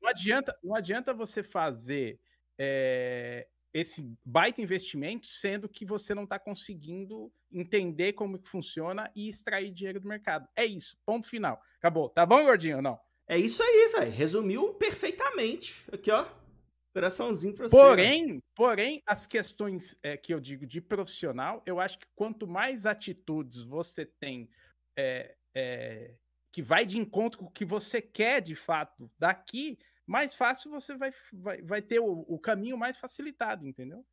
[0.00, 2.18] Não adianta, não adianta você fazer
[2.58, 9.28] é, esse baita investimento, sendo que você não está conseguindo entender como que funciona e
[9.28, 10.48] extrair dinheiro do mercado.
[10.54, 11.60] É isso, ponto final.
[11.78, 12.10] Acabou.
[12.10, 13.00] Tá bom, gordinho ou não?
[13.26, 14.12] É isso aí, velho.
[14.12, 15.82] Resumiu perfeitamente.
[15.92, 16.26] Aqui, ó.
[16.94, 18.40] Coraçãozinho pra porém, você.
[18.54, 23.64] Porém, as questões é, que eu digo de profissional, eu acho que quanto mais atitudes
[23.64, 24.50] você tem
[24.98, 26.14] é, é,
[26.52, 30.96] que vai de encontro com o que você quer de fato daqui, mais fácil você
[30.96, 34.04] vai, vai, vai ter o, o caminho mais facilitado, entendeu?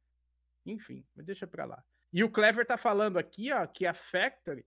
[0.65, 1.83] Enfim, mas deixa para lá.
[2.11, 4.65] E o Clever tá falando aqui, ó, que a Factory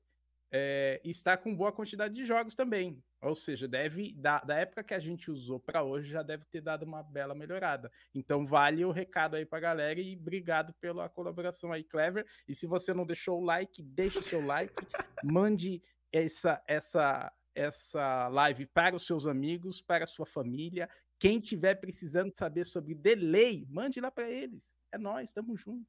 [0.51, 3.03] é, está com boa quantidade de jogos também.
[3.23, 6.61] Ou seja, deve da, da época que a gente usou para hoje já deve ter
[6.61, 7.91] dado uma bela melhorada.
[8.15, 12.27] Então vale o recado aí para galera e obrigado pela colaboração aí, Clever.
[12.47, 14.75] E se você não deixou o like, deixe seu like,
[15.23, 15.83] mande
[16.13, 20.89] essa essa essa live para os seus amigos, para a sua família.
[21.23, 24.65] Quem tiver precisando saber sobre delay, mande lá para eles.
[24.91, 25.87] É nós, estamos juntos.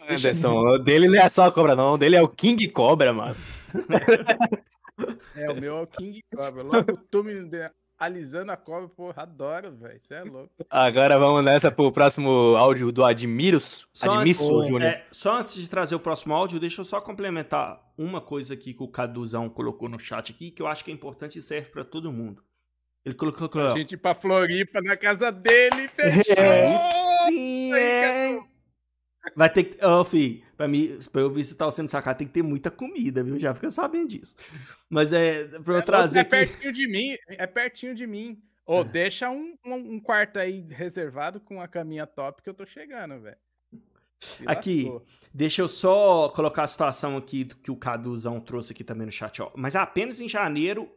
[0.00, 1.92] Anderson, o dele não é só a cobra, não.
[1.92, 3.36] O dele é o King Cobra, mano.
[5.36, 6.64] É, o meu é o King Cobra.
[6.64, 7.32] Logo tu me
[7.96, 9.96] alisando a cobra, porra, adoro, velho.
[9.96, 10.50] Isso é louco.
[10.68, 13.86] Agora vamos nessa pro próximo áudio do Admiros.
[13.92, 14.90] Só Admisso, antes, Júnior.
[14.90, 18.74] é, só antes de trazer o próximo áudio, deixa eu só complementar uma coisa aqui
[18.74, 21.70] que o Caduzão colocou no chat aqui, que eu acho que é importante e serve
[21.70, 22.42] pra todo mundo.
[23.04, 23.46] Ele colocou.
[23.46, 26.36] A colocou gente ir pra Floripa na casa dele, fechou!
[26.38, 26.78] Aí
[27.26, 28.40] sim, é.
[29.36, 29.84] Vai ter que.
[29.84, 33.22] Ô, fi, pra, mim, pra eu visitar o centro sacado tem que ter muita comida,
[33.22, 33.38] viu?
[33.38, 34.36] Já fica sabendo disso.
[34.88, 35.44] Mas é.
[35.44, 38.40] Pra eu É, trazer é pertinho de mim, é pertinho de mim.
[38.66, 42.64] Ô, deixa um, um, um quarto aí reservado com a caminha top que eu tô
[42.64, 43.36] chegando, velho.
[44.46, 44.84] Aqui.
[44.84, 45.06] lascou.
[45.32, 49.40] Deixa eu só colocar a situação aqui que o Caduzão trouxe aqui também no chat,
[49.40, 49.50] ó.
[49.56, 50.90] Mas apenas em janeiro.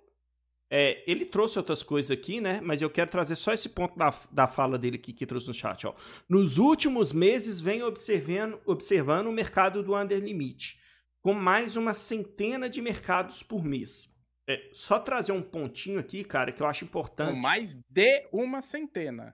[0.76, 2.60] É, ele trouxe outras coisas aqui, né?
[2.64, 5.54] Mas eu quero trazer só esse ponto da, da fala dele aqui que trouxe no
[5.54, 5.94] chat, ó.
[6.28, 10.80] Nos últimos meses, vem observando, observando o mercado do under limit,
[11.22, 14.12] com mais uma centena de mercados por mês.
[14.50, 17.34] É, só trazer um pontinho aqui, cara, que eu acho importante.
[17.36, 19.34] Com mais de uma centena.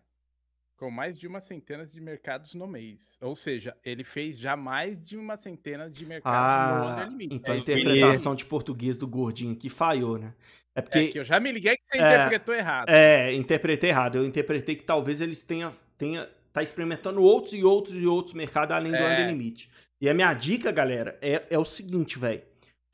[0.78, 3.18] Com mais de uma centena de mercados no mês.
[3.22, 7.36] Ou seja, ele fez já mais de uma centena de mercados no Ah, Under Limit.
[7.36, 10.34] então a É que ele- interpretação de português do gordinho aqui falhou, né?
[10.76, 12.90] É porque É que eu já me liguei que você É, interpretou errado.
[12.90, 14.18] É, interpretei errado.
[14.18, 18.76] Eu interpretei que talvez eles tenham tenha, tá experimentando outros e outros e outros mercados
[18.76, 19.14] além do É.
[19.14, 19.70] Under Limit.
[20.02, 22.42] E a minha dica, galera, é, é o seguinte, velho.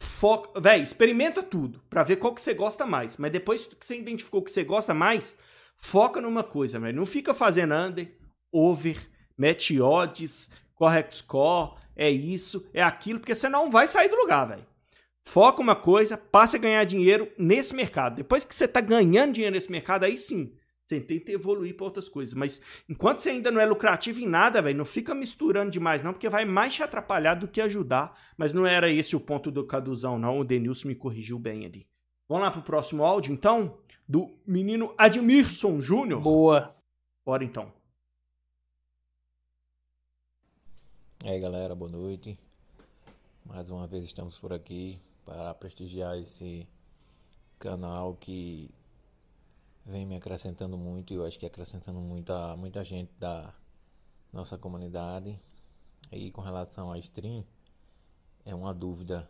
[0.02, 3.16] Foca, velho, experimenta tudo pra ver qual que você gosta mais.
[3.18, 5.38] Mas depois que você identificou que você gosta mais,
[5.78, 6.98] foca numa coisa, velho.
[6.98, 8.12] Não fica fazendo under,
[8.52, 8.98] over,
[9.38, 14.46] match odds, correct score, é isso, é aquilo, porque você não vai sair do lugar,
[14.46, 14.66] velho.
[15.28, 18.16] Foca uma coisa, passe a ganhar dinheiro nesse mercado.
[18.16, 22.08] Depois que você tá ganhando dinheiro nesse mercado, aí sim, você tenta evoluir para outras
[22.08, 22.34] coisas.
[22.36, 26.14] Mas enquanto você ainda não é lucrativo em nada, velho, não fica misturando demais, não,
[26.14, 28.18] porque vai mais te atrapalhar do que ajudar.
[28.38, 30.40] Mas não era esse o ponto do Caduzão, não.
[30.40, 31.88] O Denilson me corrigiu bem ali.
[32.30, 33.80] Vamos lá pro próximo áudio, então?
[34.08, 36.22] Do menino Admirson Júnior.
[36.22, 36.76] Boa.
[37.26, 37.74] Bora então.
[41.24, 42.38] E aí galera, boa noite.
[43.44, 46.68] Mais uma vez estamos por aqui para prestigiar esse
[47.60, 48.70] canal que
[49.86, 53.54] vem me acrescentando muito e eu acho que acrescentando muito a muita gente da
[54.32, 55.38] nossa comunidade.
[56.12, 57.44] E com relação à stream,
[58.46, 59.28] é uma dúvida.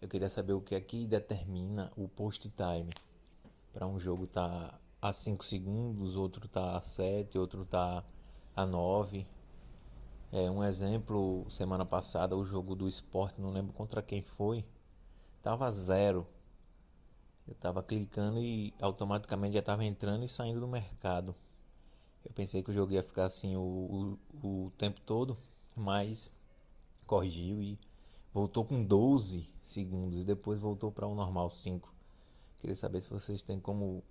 [0.00, 2.92] Eu queria saber o que é determina o post time
[3.72, 8.04] para um jogo tá a 5 segundos, outro tá a 7, outro tá
[8.54, 9.26] a 9.
[10.32, 14.64] É, um exemplo, semana passada, o jogo do esporte, não lembro contra quem foi,
[15.40, 16.26] tava zero.
[17.46, 21.34] Eu tava clicando e automaticamente já tava entrando e saindo do mercado.
[22.24, 25.38] Eu pensei que o jogo ia ficar assim o, o, o tempo todo,
[25.76, 26.30] mas
[27.06, 27.78] corrigiu e
[28.34, 31.94] voltou com 12 segundos e depois voltou para o normal 5.
[32.56, 34.02] Queria saber se vocês têm como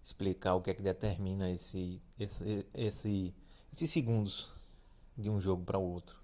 [0.00, 3.34] explicar o que é que determina esse, esse, esse,
[3.72, 4.55] esses segundos
[5.16, 6.20] de um jogo para o outro.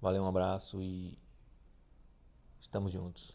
[0.00, 1.18] Valeu, um abraço e
[2.60, 3.34] estamos juntos.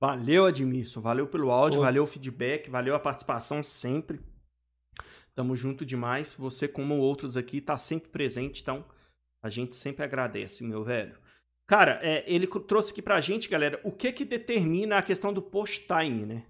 [0.00, 1.00] Valeu, Admilson.
[1.00, 1.82] Valeu pelo áudio, Ô.
[1.82, 4.20] valeu o feedback, valeu a participação sempre.
[5.34, 6.34] Tamo junto demais.
[6.34, 8.84] Você, como outros aqui, tá sempre presente, então
[9.42, 11.18] a gente sempre agradece, meu velho.
[11.66, 15.42] Cara, é, ele trouxe aqui pra gente, galera, o que que determina a questão do
[15.42, 16.46] post-time, né?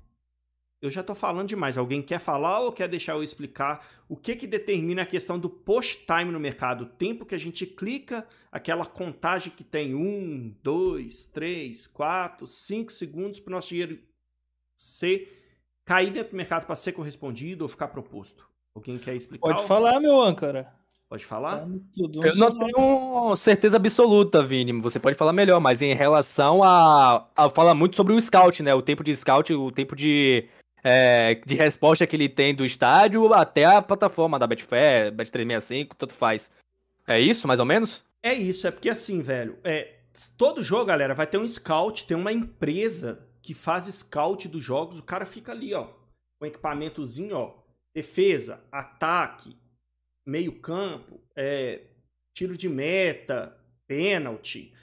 [0.80, 1.76] Eu já tô falando demais.
[1.76, 5.50] Alguém quer falar ou quer deixar eu explicar o que que determina a questão do
[5.50, 6.82] post-time no mercado?
[6.82, 12.92] O tempo que a gente clica, aquela contagem que tem um, dois, três, quatro, cinco
[12.92, 13.98] segundos para o nosso dinheiro
[14.76, 15.36] ser
[15.84, 18.48] cair dentro do mercado para ser correspondido ou ficar proposto.
[18.72, 19.52] Alguém quer explicar?
[19.52, 20.72] Pode falar, meu âncora.
[21.08, 21.60] Pode falar?
[21.60, 22.24] Tá tudo.
[22.24, 24.78] Eu não tenho certeza absoluta, Vini.
[24.80, 27.48] Você pode falar melhor, mas em relação a, a.
[27.48, 28.74] Fala muito sobre o scout, né?
[28.74, 30.46] O tempo de scout, o tempo de,
[30.82, 36.14] é, de resposta que ele tem do estádio até a plataforma da Betfair, Bet365, tanto
[36.14, 36.50] faz.
[37.06, 38.04] É isso, mais ou menos?
[38.22, 39.98] É isso, é porque assim, velho, é,
[40.36, 44.98] todo jogo, galera, vai ter um scout, tem uma empresa que faz scout dos jogos.
[44.98, 45.88] O cara fica ali, ó,
[46.38, 47.54] com equipamentozinho, ó,
[47.94, 49.56] defesa, ataque,
[50.26, 51.82] meio campo, é,
[52.36, 53.56] tiro de meta,
[53.86, 54.74] pênalti.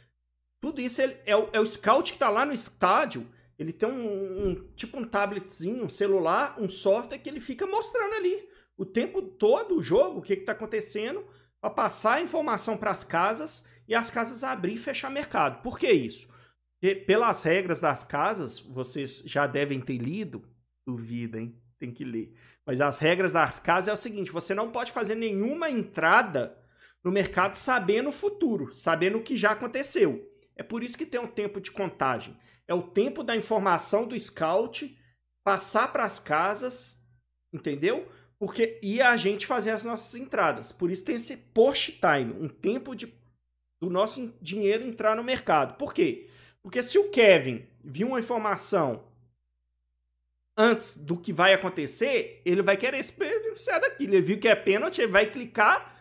[0.61, 3.27] Tudo isso é, é, o, é o scout que tá lá no estádio.
[3.57, 8.13] Ele tem um, um, tipo um tabletzinho, um celular, um software que ele fica mostrando
[8.15, 11.25] ali o tempo todo o jogo, o que está acontecendo,
[11.61, 15.61] para passar a informação para as casas e as casas abrir e fechar mercado.
[15.61, 16.27] Por que isso?
[17.07, 20.43] Pelas regras das casas, vocês já devem ter lido,
[20.85, 21.59] duvida, hein?
[21.79, 22.35] Tem que ler.
[22.65, 26.57] Mas as regras das casas é o seguinte: você não pode fazer nenhuma entrada
[27.03, 30.29] no mercado sabendo o futuro, sabendo o que já aconteceu.
[30.55, 32.37] É por isso que tem um tempo de contagem.
[32.67, 34.97] É o tempo da informação do scout
[35.43, 37.03] passar para as casas,
[37.53, 38.07] entendeu?
[38.39, 40.71] Porque e a gente fazer as nossas entradas.
[40.71, 43.13] Por isso tem esse post time, um tempo de
[43.81, 45.77] do nosso dinheiro entrar no mercado.
[45.77, 46.29] Por quê?
[46.61, 49.03] Porque se o Kevin viu uma informação
[50.57, 54.15] antes do que vai acontecer, ele vai querer se beneficiar daquilo.
[54.15, 55.94] Ele viu que é pênalti, ele vai clicar,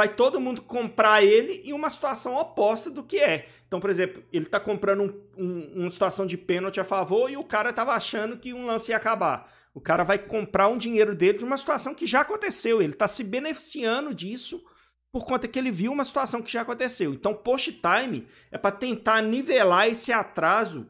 [0.00, 3.46] vai todo mundo comprar ele em uma situação oposta do que é.
[3.68, 5.02] Então, por exemplo, ele está comprando
[5.36, 8.64] um, um, uma situação de pênalti a favor e o cara estava achando que um
[8.64, 9.52] lance ia acabar.
[9.74, 12.80] O cara vai comprar um dinheiro dele de uma situação que já aconteceu.
[12.80, 14.64] Ele está se beneficiando disso
[15.12, 17.12] por conta que ele viu uma situação que já aconteceu.
[17.12, 20.88] Então, post time é para tentar nivelar esse atraso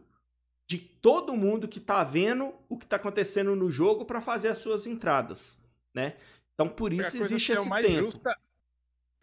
[0.68, 4.58] de todo mundo que está vendo o que está acontecendo no jogo para fazer as
[4.58, 5.58] suas entradas,
[5.92, 6.14] né?
[6.54, 8.04] Então, por isso existe esse tempo.
[8.04, 8.38] Justa,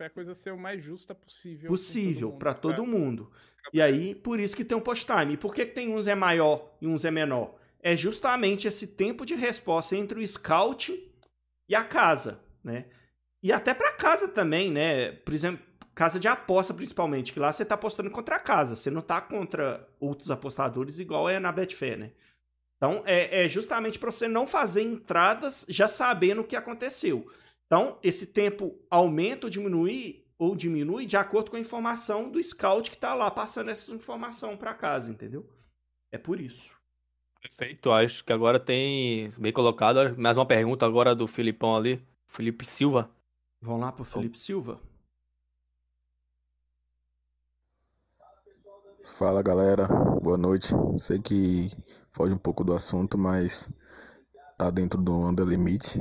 [0.06, 1.70] a coisa ser o mais justa possível.
[1.70, 3.32] Possível para todo, mundo.
[3.74, 5.34] E aí, por isso que tem um post time.
[5.34, 7.56] E por que, que tem uns é maior e uns é menor?
[7.82, 11.12] É justamente esse tempo de resposta entre o scout
[11.68, 12.86] e a casa, né?
[13.44, 15.12] E até para casa também, né?
[15.12, 18.92] Por exemplo, casa de aposta principalmente, que lá você tá apostando contra a casa, você
[18.92, 22.12] não tá contra outros apostadores igual é na Betfair, né?
[22.78, 27.28] Então, é, é justamente para você não fazer entradas já sabendo o que aconteceu.
[27.68, 32.90] Então, esse tempo aumenta ou diminui, ou diminui de acordo com a informação do scout
[32.90, 35.46] que está lá passando essa informação para casa, entendeu?
[36.10, 36.76] É por isso.
[37.42, 40.18] Perfeito, acho que agora tem bem colocado.
[40.18, 43.10] Mais uma pergunta agora do Filipão ali, Felipe Silva.
[43.62, 44.80] Vamos lá pro Felipe Silva.
[49.04, 49.88] Fala galera,
[50.22, 50.68] boa noite.
[50.98, 51.70] Sei que
[52.12, 53.72] foge um pouco do assunto, mas
[54.58, 56.00] tá dentro do under limite.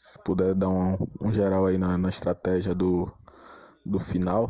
[0.00, 3.12] Se puder dar um, um geral aí na, na, estratégia do,
[3.84, 4.48] do final,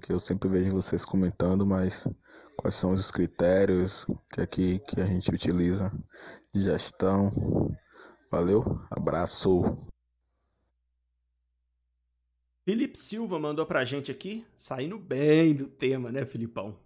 [0.00, 2.06] que eu sempre vejo vocês comentando, mas
[2.56, 5.90] quais são os critérios que, aqui, que a gente utiliza
[6.54, 7.32] de gestão.
[8.30, 9.76] Valeu, abraço.
[12.64, 16.78] Felipe Silva mandou pra gente aqui, saindo bem do tema, né, Filipão?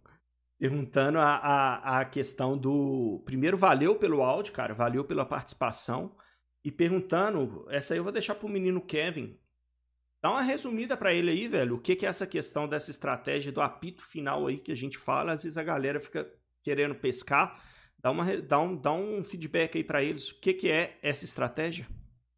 [0.58, 3.20] Perguntando a, a, a questão do.
[3.26, 6.16] Primeiro, valeu pelo áudio, cara, valeu pela participação.
[6.64, 9.38] E perguntando, essa aí eu vou deixar pro menino Kevin.
[10.22, 11.76] Dá uma resumida para ele aí, velho.
[11.76, 14.98] O que, que é essa questão dessa estratégia do apito final aí que a gente
[14.98, 15.32] fala?
[15.32, 16.30] Às vezes a galera fica
[16.62, 17.58] querendo pescar.
[17.98, 20.30] Dá, uma, dá, um, dá um feedback aí para eles.
[20.30, 21.86] O que, que é essa estratégia?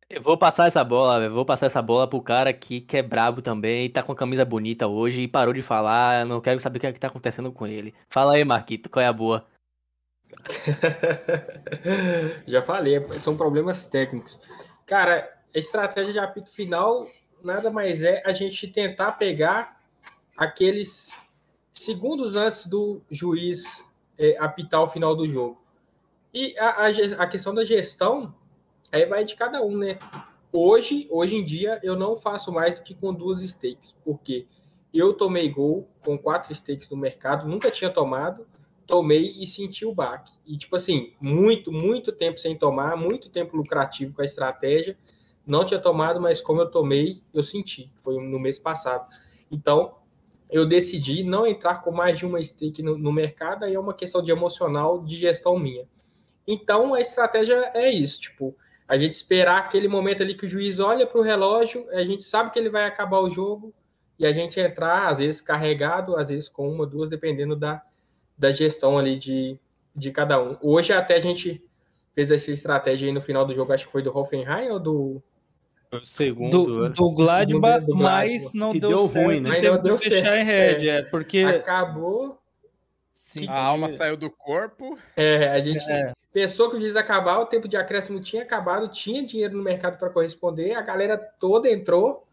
[0.09, 3.03] Eu vou passar essa bola, eu vou passar essa bola pro cara aqui que é
[3.03, 6.77] brabo também, tá com a camisa bonita hoje e parou de falar, não quero saber
[6.77, 7.95] o que, é que tá acontecendo com ele.
[8.11, 9.47] Fala aí, Marquito, qual é a boa?
[12.47, 14.41] Já falei, são problemas técnicos.
[14.87, 17.07] Cara, a estratégia de apito final
[17.43, 19.81] nada mais é a gente tentar pegar
[20.37, 21.11] aqueles
[21.73, 23.85] segundos antes do juiz
[24.19, 25.61] é, apitar o final do jogo.
[26.33, 26.89] E a, a,
[27.19, 28.35] a questão da gestão
[28.93, 29.99] Aí vai de cada um, né?
[30.53, 34.47] Hoje, hoje em dia, eu não faço mais do que com duas stakes, porque
[34.93, 38.47] eu tomei gol com quatro stakes no mercado, nunca tinha tomado,
[38.87, 40.33] tomei e senti o baque.
[40.47, 44.97] E, tipo assim, muito, muito tempo sem tomar, muito tempo lucrativo com a estratégia.
[45.47, 47.93] Não tinha tomado, mas como eu tomei, eu senti.
[48.03, 49.07] Foi no mês passado.
[49.51, 49.97] Então,
[50.51, 53.95] eu decidi não entrar com mais de uma stake no, no mercado, aí é uma
[53.95, 55.89] questão de emocional, de gestão minha.
[56.47, 58.55] Então, a estratégia é isso, tipo,
[58.87, 62.23] a gente esperar aquele momento ali que o juiz olha para o relógio, a gente
[62.23, 63.73] sabe que ele vai acabar o jogo
[64.19, 67.83] e a gente entrar, às vezes carregado, às vezes com uma, duas, dependendo da,
[68.37, 69.59] da gestão ali de,
[69.95, 70.57] de cada um.
[70.61, 71.63] Hoje até a gente
[72.15, 75.23] fez essa estratégia aí no final do jogo, acho que foi do Hoffenheim ou do.
[75.93, 76.95] O segundo, do, né?
[76.97, 79.51] do Gladbach, mas não deu, deu certo, ruim, né?
[79.51, 80.27] Mas não deu certo.
[80.27, 81.01] Em Red, é.
[81.01, 82.39] é, porque acabou.
[83.13, 84.99] Sim, a alma saiu do corpo.
[85.17, 86.13] É, a gente é.
[86.33, 89.99] Pensou que o juiz acabar, o tempo de acréscimo tinha acabado, tinha dinheiro no mercado
[89.99, 92.27] para corresponder, a galera toda entrou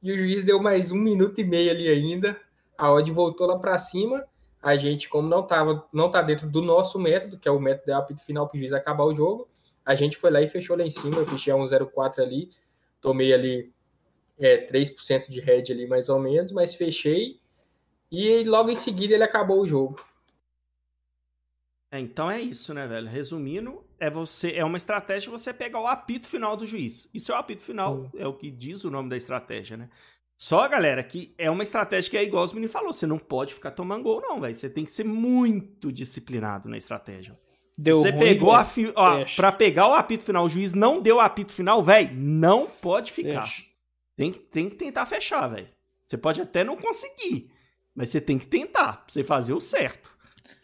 [0.00, 2.38] e o juiz deu mais um minuto e meio ali ainda.
[2.78, 4.24] a odd voltou lá para cima.
[4.64, 7.84] A gente, como não tava, não tá dentro do nosso método, que é o método
[7.84, 9.46] de apito final para o juiz acabar o jogo,
[9.84, 11.16] a gente foi lá e fechou lá em cima.
[11.16, 12.50] Eu fechei a 1,04 ali,
[12.98, 13.70] tomei ali
[14.38, 17.38] é, 3% de head ali mais ou menos, mas fechei
[18.10, 20.02] e logo em seguida ele acabou o jogo.
[21.92, 23.06] É, então é isso, né, velho?
[23.06, 27.06] Resumindo, é você é uma estratégia você pegar o apito final do juiz.
[27.12, 29.90] Isso é o apito final, é o que diz o nome da estratégia, né?
[30.36, 33.54] Só, galera, que é uma estratégia que é igual os meninos falou, você não pode
[33.54, 34.54] ficar tomando gol não, velho.
[34.54, 37.38] Você tem que ser muito disciplinado na estratégia.
[37.76, 38.92] Deu você ruim, pegou a fi...
[38.94, 42.66] ó, para pegar o apito final, o juiz não deu o apito final, velho, não
[42.66, 43.52] pode ficar.
[44.16, 45.68] Tem, tem que tentar fechar, velho.
[46.06, 47.50] Você pode até não conseguir,
[47.94, 50.13] mas você tem que tentar, pra você fazer o certo.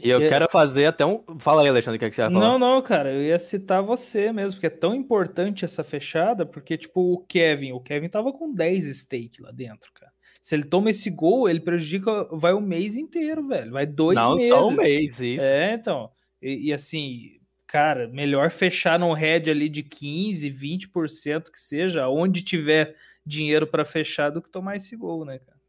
[0.02, 0.28] E eu e...
[0.28, 1.22] quero fazer até um.
[1.39, 2.47] Fala aí, Alexandre, o que, é que você vai falar?
[2.47, 6.77] Não, não, cara, eu ia citar você mesmo, porque é tão importante essa fechada, porque,
[6.77, 10.12] tipo, o Kevin, o Kevin tava com 10 stake lá dentro, cara.
[10.40, 13.72] Se ele toma esse gol, ele prejudica, vai o mês inteiro, velho.
[13.72, 14.51] Vai dois não, meses.
[14.51, 15.44] Não, só um mês, isso.
[15.44, 16.10] É, então.
[16.40, 22.43] E, e, assim, cara, melhor fechar num head ali de 15, 20% que seja, onde
[22.43, 25.60] tiver dinheiro para fechar, do que tomar esse gol, né, cara?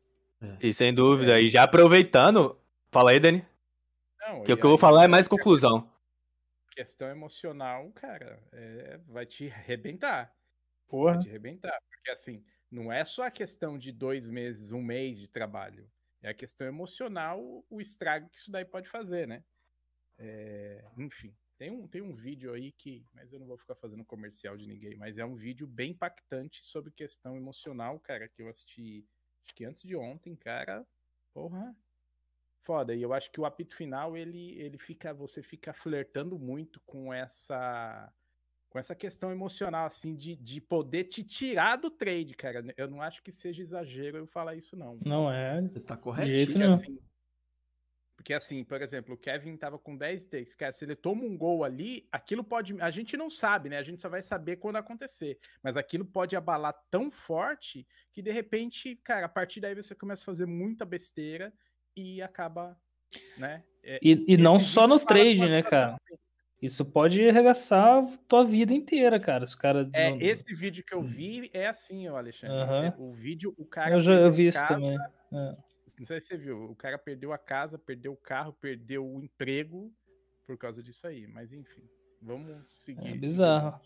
[0.41, 0.67] É.
[0.67, 1.43] E sem dúvida, é.
[1.43, 2.57] e já aproveitando,
[2.91, 3.43] fala aí, Dani.
[4.31, 5.91] Não, que o que eu vou falar é mais conclusão.
[6.71, 10.33] Questão emocional, cara, é, vai te arrebentar.
[10.87, 11.15] Porra.
[11.15, 11.77] Vai te arrebentar.
[11.89, 15.89] Porque assim, não é só a questão de dois meses, um mês de trabalho.
[16.21, 19.43] É a questão emocional, o estrago que isso daí pode fazer, né?
[20.17, 23.05] É, enfim, tem um, tem um vídeo aí que.
[23.11, 26.63] Mas eu não vou ficar fazendo comercial de ninguém, mas é um vídeo bem impactante
[26.63, 29.05] sobre questão emocional, cara, que eu assisti
[29.43, 30.85] acho que antes de ontem, cara.
[31.33, 31.75] Porra,
[32.63, 36.79] Foda, e eu acho que o apito final ele, ele fica, você fica flertando muito
[36.85, 38.11] com essa
[38.69, 42.63] com essa questão emocional assim de, de poder te tirar do trade, cara.
[42.77, 44.97] Eu não acho que seja exagero eu falar isso não.
[45.05, 46.53] Não é, tá correto.
[46.53, 46.99] Porque, assim,
[48.15, 51.35] porque assim, por exemplo, o Kevin tava com 10 takes, cara, se ele toma um
[51.35, 53.79] gol ali, aquilo pode, a gente não sabe, né?
[53.79, 58.31] A gente só vai saber quando acontecer, mas aquilo pode abalar tão forte que de
[58.31, 61.51] repente, cara, a partir daí você começa a fazer muita besteira
[61.95, 62.77] e acaba,
[63.37, 63.63] né?
[63.83, 65.97] É, e, e não só no trade, né, cara?
[66.61, 69.47] Isso pode arregaçar tua vida inteira, cara.
[69.47, 70.21] Se o cara é, não...
[70.21, 72.99] esse vídeo que eu vi é assim, ó, Alexandre.
[72.99, 73.09] Uhum.
[73.09, 73.95] O vídeo, o cara.
[73.95, 74.95] Eu já eu vi isso também.
[74.95, 75.57] É.
[75.97, 76.69] Não sei se você viu.
[76.69, 79.91] O cara perdeu a casa, perdeu o carro, perdeu o emprego
[80.45, 81.25] por causa disso aí.
[81.25, 81.83] Mas enfim,
[82.21, 83.09] vamos seguir.
[83.09, 83.81] É bizarro.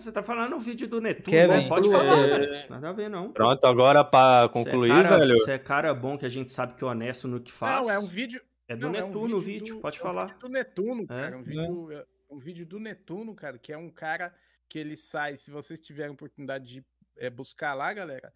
[0.00, 1.68] Você tá falando o vídeo do Netuno, Kevin, né?
[1.68, 2.38] Pode falar, é...
[2.38, 2.70] velho.
[2.70, 3.32] Nada a ver, não.
[3.32, 5.36] Pronto, agora pra concluir, é cara, velho.
[5.36, 7.86] Você é cara bom que a gente sabe que é honesto no que faz.
[7.86, 8.40] Não, é um vídeo.
[8.68, 9.80] É do não, Netuno é um o vídeo, do...
[9.80, 10.30] pode falar.
[10.30, 11.34] É um do Netuno, cara.
[11.34, 11.38] É?
[11.38, 12.06] Um, vídeo, é.
[12.30, 14.34] um vídeo do Netuno, cara, que é um cara
[14.68, 16.84] que ele sai, se vocês tiverem oportunidade de
[17.16, 18.32] é, buscar lá, galera.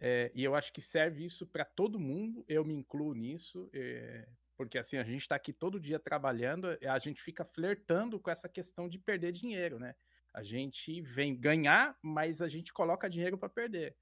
[0.00, 4.26] É, e eu acho que serve isso para todo mundo, eu me incluo nisso, é,
[4.56, 8.48] porque assim, a gente está aqui todo dia trabalhando, a gente fica flertando com essa
[8.48, 9.94] questão de perder dinheiro, né?
[10.36, 13.96] A gente vem ganhar, mas a gente coloca dinheiro para perder.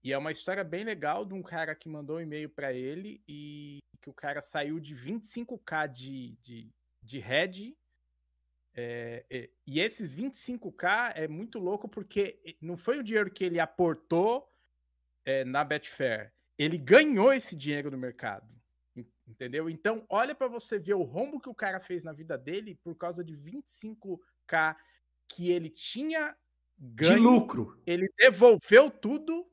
[0.00, 3.20] E é uma história bem legal de um cara que mandou um e-mail para ele
[3.26, 6.70] e que o cara saiu de 25k de, de,
[7.02, 7.76] de head.
[8.76, 13.58] É, é, e esses 25k é muito louco porque não foi o dinheiro que ele
[13.58, 14.48] aportou
[15.24, 16.32] é, na Betfair.
[16.56, 18.48] Ele ganhou esse dinheiro no mercado.
[19.26, 19.68] Entendeu?
[19.68, 22.96] Então, olha para você ver o rombo que o cara fez na vida dele por
[22.96, 24.76] causa de 25k
[25.30, 26.36] que ele tinha
[26.78, 27.80] ganho, de lucro.
[27.86, 29.46] Ele devolveu tudo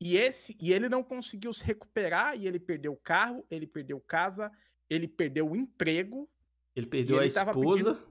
[0.00, 4.00] e esse e ele não conseguiu se recuperar e ele perdeu o carro, ele perdeu
[4.00, 4.50] casa,
[4.88, 6.28] ele perdeu o emprego.
[6.74, 7.94] Ele perdeu a esposa.
[7.94, 8.10] Pedindo...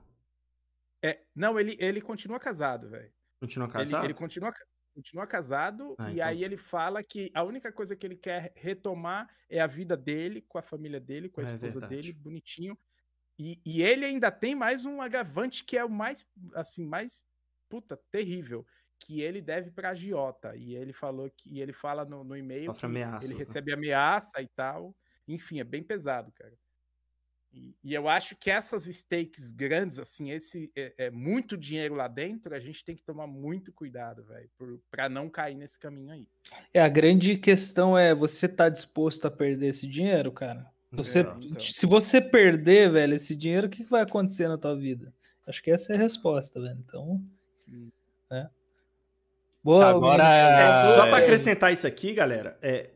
[1.04, 3.12] É, não, ele, ele continua casado, velho.
[3.40, 4.02] Continua casado?
[4.02, 4.54] Ele, ele continua,
[4.94, 6.28] continua casado ah, e então...
[6.28, 10.42] aí ele fala que a única coisa que ele quer retomar é a vida dele,
[10.42, 12.78] com a família dele, com a é esposa dele, bonitinho.
[13.40, 17.24] E, e, ele ainda tem mais um agravante que é o mais, assim, mais,
[17.70, 18.68] puta, terrível,
[19.00, 20.58] que ele deve para a Giota.
[20.58, 23.46] E ele falou que, e ele fala no, no e-mail que ameaças, ele né?
[23.46, 24.94] recebe ameaça e tal.
[25.26, 26.54] Enfim, é bem pesado, cara.
[27.54, 32.08] E, e, eu acho que essas stakes grandes, assim, esse é, é, muito dinheiro lá
[32.08, 34.50] dentro, a gente tem que tomar muito cuidado, velho,
[34.92, 36.28] para não cair nesse caminho aí.
[36.74, 40.70] É, a grande questão é, você tá disposto a perder esse dinheiro, cara?
[40.92, 41.60] Você, é, então.
[41.62, 45.14] Se você perder, velho, esse dinheiro, o que vai acontecer na tua vida?
[45.48, 46.78] Acho que essa é a resposta, velho.
[46.86, 47.22] Então,
[47.58, 47.92] Sim.
[48.30, 48.50] né?
[49.64, 52.92] Boa, Agora, é, só para acrescentar isso aqui, galera, é,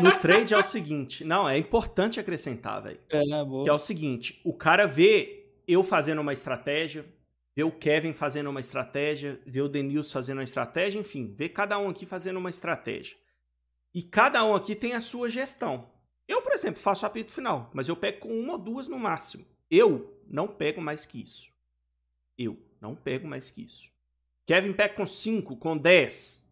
[0.00, 3.00] no trade é o seguinte, não, é importante acrescentar, velho.
[3.10, 3.20] É,
[3.64, 7.04] que é o seguinte, o cara vê eu fazendo uma estratégia,
[7.56, 11.78] vê o Kevin fazendo uma estratégia, vê o Denilson fazendo uma estratégia, enfim, vê cada
[11.78, 13.16] um aqui fazendo uma estratégia.
[13.92, 15.90] E cada um aqui tem a sua gestão.
[16.28, 19.46] Eu, por exemplo, faço apito final, mas eu pego com uma ou duas no máximo.
[19.70, 21.52] Eu não pego mais que isso.
[22.36, 23.90] Eu não pego mais que isso.
[24.46, 26.44] Kevin pega com 5, com 10.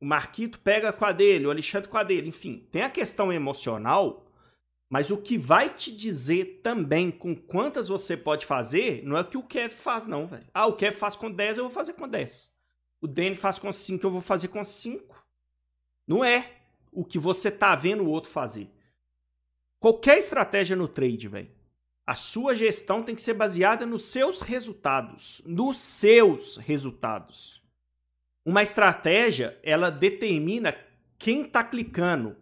[0.00, 2.28] O Marquito pega com a dele, o Alexandre com a dele.
[2.28, 4.26] Enfim, tem a questão emocional,
[4.88, 9.24] mas o que vai te dizer também com quantas você pode fazer, não é o
[9.24, 10.46] que o Kevin faz, não, velho.
[10.54, 12.52] Ah, o Kevin faz com 10, eu vou fazer com 10.
[13.00, 15.24] O Danny faz com 5, eu vou fazer com 5.
[16.06, 16.57] Não é
[16.92, 18.70] o que você tá vendo o outro fazer.
[19.80, 21.50] Qualquer estratégia no trade, velho.
[22.06, 27.62] A sua gestão tem que ser baseada nos seus resultados, nos seus resultados.
[28.46, 30.74] Uma estratégia, ela determina
[31.18, 32.34] quem está clicando,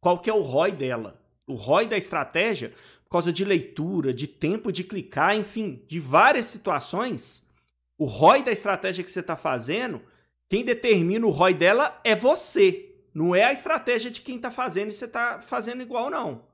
[0.00, 1.22] qual que é o ROI dela.
[1.46, 2.70] O ROI da estratégia,
[3.04, 7.46] por causa de leitura, de tempo de clicar, enfim, de várias situações,
[7.96, 10.02] o ROI da estratégia que você está fazendo,
[10.50, 12.91] quem determina o ROI dela é você.
[13.14, 16.46] Não é a estratégia de quem está fazendo e você está fazendo igual, não.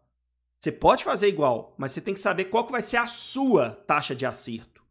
[0.60, 3.70] Você pode fazer igual, mas você tem que saber qual que vai ser a sua
[3.86, 4.82] taxa de acerto.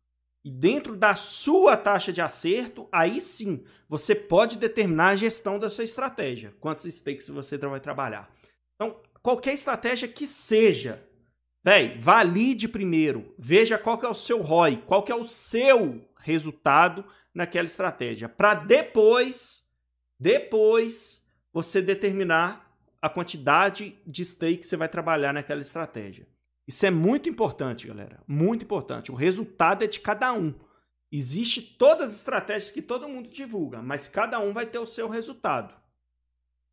[0.45, 5.69] E dentro da sua taxa de acerto, aí sim, você pode determinar a gestão da
[5.69, 6.53] sua estratégia.
[6.61, 8.33] Quantos stakes você vai trabalhar.
[8.75, 11.05] Então, qualquer estratégia que seja,
[11.61, 13.35] véi, valide primeiro.
[13.37, 17.03] Veja qual que é o seu ROI, qual que é o seu resultado
[17.33, 18.29] naquela estratégia.
[18.29, 19.67] Para depois,
[20.17, 21.21] depois,
[21.53, 22.67] você determinar
[23.01, 26.27] a quantidade de stake que você vai trabalhar naquela estratégia.
[26.67, 28.21] Isso é muito importante, galera.
[28.27, 29.11] Muito importante.
[29.11, 30.53] O resultado é de cada um.
[31.11, 35.07] Existe todas as estratégias que todo mundo divulga, mas cada um vai ter o seu
[35.07, 35.73] resultado.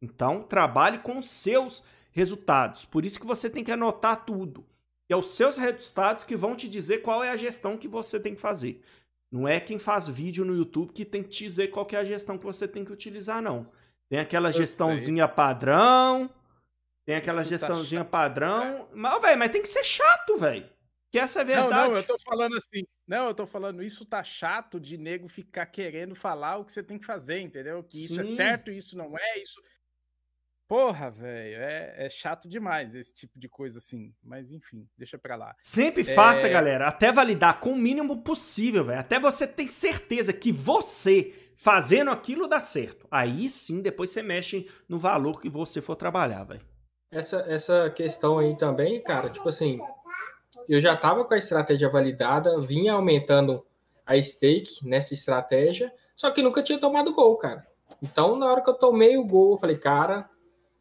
[0.03, 2.85] Então, trabalhe com os seus resultados.
[2.85, 4.67] Por isso que você tem que anotar tudo.
[5.09, 8.19] E é os seus resultados que vão te dizer qual é a gestão que você
[8.19, 8.83] tem que fazer.
[9.31, 12.05] Não é quem faz vídeo no YouTube que tem que te dizer qual é a
[12.05, 13.69] gestão que você tem que utilizar, não.
[14.15, 16.31] Tem aquela gestãozinha padrão.
[17.05, 18.89] Tem aquela Isso tá gestãozinha tá padrão.
[18.95, 20.71] Mas, velho, mas tem que ser chato, velho.
[21.11, 21.71] Que essa é a verdade.
[21.71, 22.87] Não, não, eu tô falando assim.
[23.09, 26.81] Não, eu tô falando, isso tá chato de nego ficar querendo falar o que você
[26.81, 27.83] tem que fazer, entendeu?
[27.83, 28.05] Que Sim.
[28.05, 29.61] isso é certo, isso não é, isso.
[30.67, 34.15] Porra, velho, é, é, chato demais esse tipo de coisa assim.
[34.23, 35.55] Mas enfim, deixa pra lá.
[35.63, 36.15] Sempre é...
[36.15, 38.99] faça, galera, até validar com o mínimo possível, velho.
[38.99, 43.07] Até você ter certeza que você fazendo aquilo dá certo.
[43.11, 46.63] Aí sim, depois você mexe no valor que você for trabalhar, velho.
[47.11, 49.79] Essa, essa questão aí também, cara, tipo assim,
[50.69, 53.65] eu já tava com a estratégia validada, vinha aumentando
[54.05, 57.67] a stake nessa estratégia, só que nunca tinha tomado gol, cara.
[58.03, 60.29] Então, na hora que eu tomei o gol, eu falei, cara,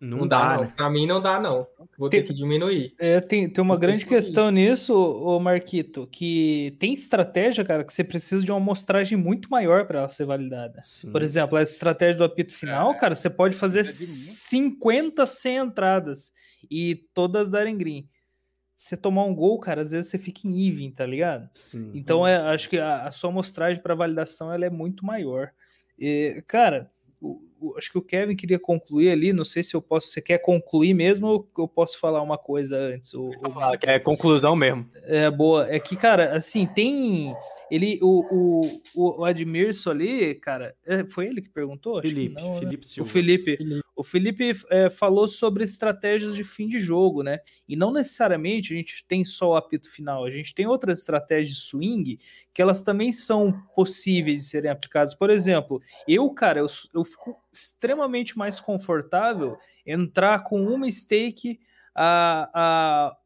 [0.04, 0.64] não, não dá, dá, não.
[0.64, 0.74] Né?
[0.76, 1.66] Pra mim não dá, não.
[1.98, 2.94] Vou tem, ter que diminuir.
[3.00, 4.52] É, tem, tem uma grande questão isso.
[4.52, 9.86] nisso, ô Marquito, que tem estratégia, cara, que você precisa de uma amostragem muito maior
[9.86, 10.82] para ela ser validada.
[10.82, 11.12] Sim.
[11.12, 15.58] Por exemplo, a estratégia do apito final, é, cara, você pode fazer é 50, 100
[15.58, 16.34] entradas
[16.70, 18.10] e todas darem green.
[18.76, 21.50] Você tomar um gol, cara, às vezes você fica em even, tá ligado?
[21.54, 25.52] Sim, então, é, acho que a, a sua amostragem para validação ela é muito maior.
[25.98, 26.92] E, cara,
[27.78, 30.94] acho que o Kevin queria concluir ali, não sei se eu posso, você quer concluir
[30.94, 33.14] mesmo ou eu posso falar uma coisa antes?
[33.14, 33.78] Ou, ou...
[33.78, 34.90] Que é conclusão mesmo.
[35.04, 35.68] É, boa.
[35.70, 37.36] É que, cara, assim, tem
[37.74, 42.00] ele, o, o, o Admirso ali, cara, é, foi ele que perguntou?
[42.02, 42.60] Felipe, não, né?
[42.60, 42.90] Felipe né?
[42.92, 43.10] Silva.
[43.10, 43.82] O Felipe, Felipe.
[43.96, 47.40] O Felipe é, falou sobre estratégias de fim de jogo, né?
[47.68, 51.58] E não necessariamente a gente tem só o apito final, a gente tem outras estratégias
[51.58, 52.18] de swing
[52.54, 55.14] que elas também são possíveis de serem aplicadas.
[55.14, 61.60] Por exemplo, eu, cara, eu, eu fico extremamente mais confortável entrar com uma stake
[61.96, 63.18] a, a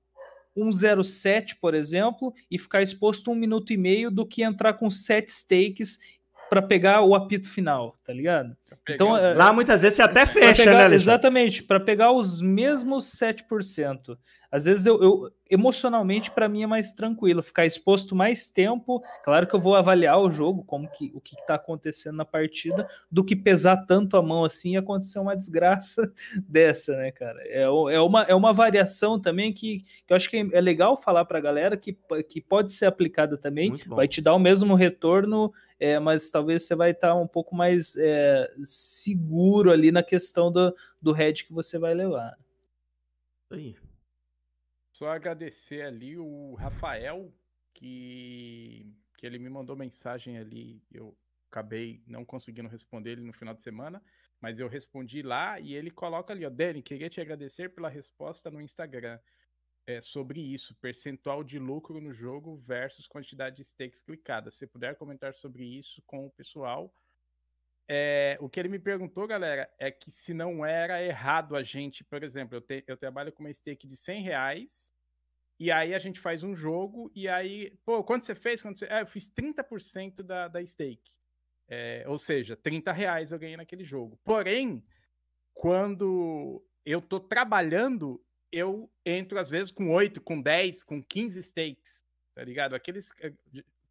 [0.58, 5.32] 1,07, por exemplo, e ficar exposto um minuto e meio do que entrar com sete
[5.32, 6.00] stakes
[6.50, 8.56] para pegar o apito final, tá ligado?
[8.90, 9.24] Então, os...
[9.24, 10.96] É, lá muitas vezes você até fecha, pegar, né, Alexandre?
[10.96, 14.18] Exatamente, para pegar os mesmos 7%.
[14.50, 19.04] Às vezes eu, eu emocionalmente para mim é mais tranquilo ficar exposto mais tempo.
[19.24, 22.88] Claro que eu vou avaliar o jogo, como que o que está acontecendo na partida,
[23.12, 26.12] do que pesar tanto a mão assim e acontecer uma desgraça
[26.48, 27.40] dessa, né, cara?
[27.44, 31.26] É, é, uma, é uma variação também que, que eu acho que é legal falar
[31.26, 31.98] para a galera que,
[32.30, 36.76] que pode ser aplicada também, vai te dar o mesmo retorno é, mas talvez você
[36.76, 41.78] vai estar um pouco mais é, seguro ali na questão do, do head que você
[41.78, 42.38] vai levar.
[43.50, 43.78] Aí.
[44.92, 47.32] Só agradecer ali o Rafael,
[47.74, 51.16] que, que ele me mandou mensagem ali, eu
[51.52, 54.02] acabei não conseguindo responder ele no final de semana,
[54.42, 58.50] mas eu respondi lá e ele coloca ali, ó, Dani, queria te agradecer pela resposta
[58.50, 59.20] no Instagram
[59.88, 64.56] é, sobre isso, percentual de lucro no jogo versus quantidade de stakes clicadas.
[64.56, 66.94] Se puder comentar sobre isso com o pessoal,
[67.88, 72.04] é, o que ele me perguntou, galera, é que se não era errado a gente,
[72.04, 74.94] por exemplo, eu, te, eu trabalho com uma stake de 100 reais,
[75.58, 78.62] e aí a gente faz um jogo, e aí, pô, quanto você fez?
[78.62, 78.88] Quanto você...
[78.88, 81.18] É, eu fiz 30% da, da stake.
[81.70, 84.20] É, ou seja, 30 reais eu ganhei naquele jogo.
[84.24, 84.86] Porém,
[85.54, 92.06] quando eu tô trabalhando, eu entro às vezes com 8, com 10, com 15 stakes,
[92.34, 92.76] tá ligado?
[92.76, 93.34] Aqueles eh,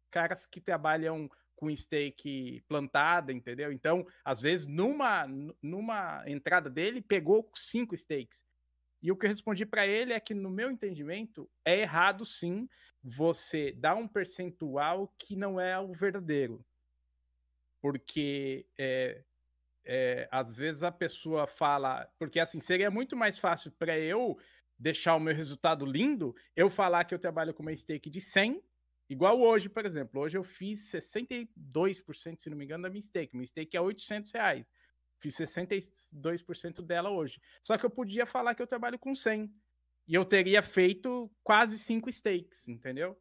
[0.09, 3.71] caras que trabalham com stake plantada, entendeu?
[3.71, 5.25] Então, às vezes, numa,
[5.61, 8.43] numa entrada dele, pegou cinco stakes.
[9.01, 12.69] E o que eu respondi para ele é que, no meu entendimento, é errado sim
[13.03, 16.63] você dar um percentual que não é o verdadeiro.
[17.81, 19.23] Porque é,
[19.87, 22.07] é, às vezes a pessoa fala.
[22.19, 24.37] Porque assim, seria muito mais fácil para eu
[24.77, 28.61] deixar o meu resultado lindo, eu falar que eu trabalho com uma stake de 100
[29.09, 30.21] Igual hoje, por exemplo.
[30.21, 33.35] Hoje eu fiz 62%, se não me engano, da minha stake.
[33.35, 34.65] Minha stake é 800 reais.
[35.19, 37.39] Fiz 62% dela hoje.
[37.63, 39.51] Só que eu podia falar que eu trabalho com 100.
[40.07, 43.17] E eu teria feito quase 5 stakes, entendeu?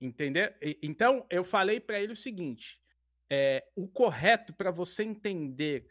[0.00, 0.56] Entender?
[0.82, 2.80] Então, eu falei para ele o seguinte:
[3.30, 5.86] é, o correto para você entender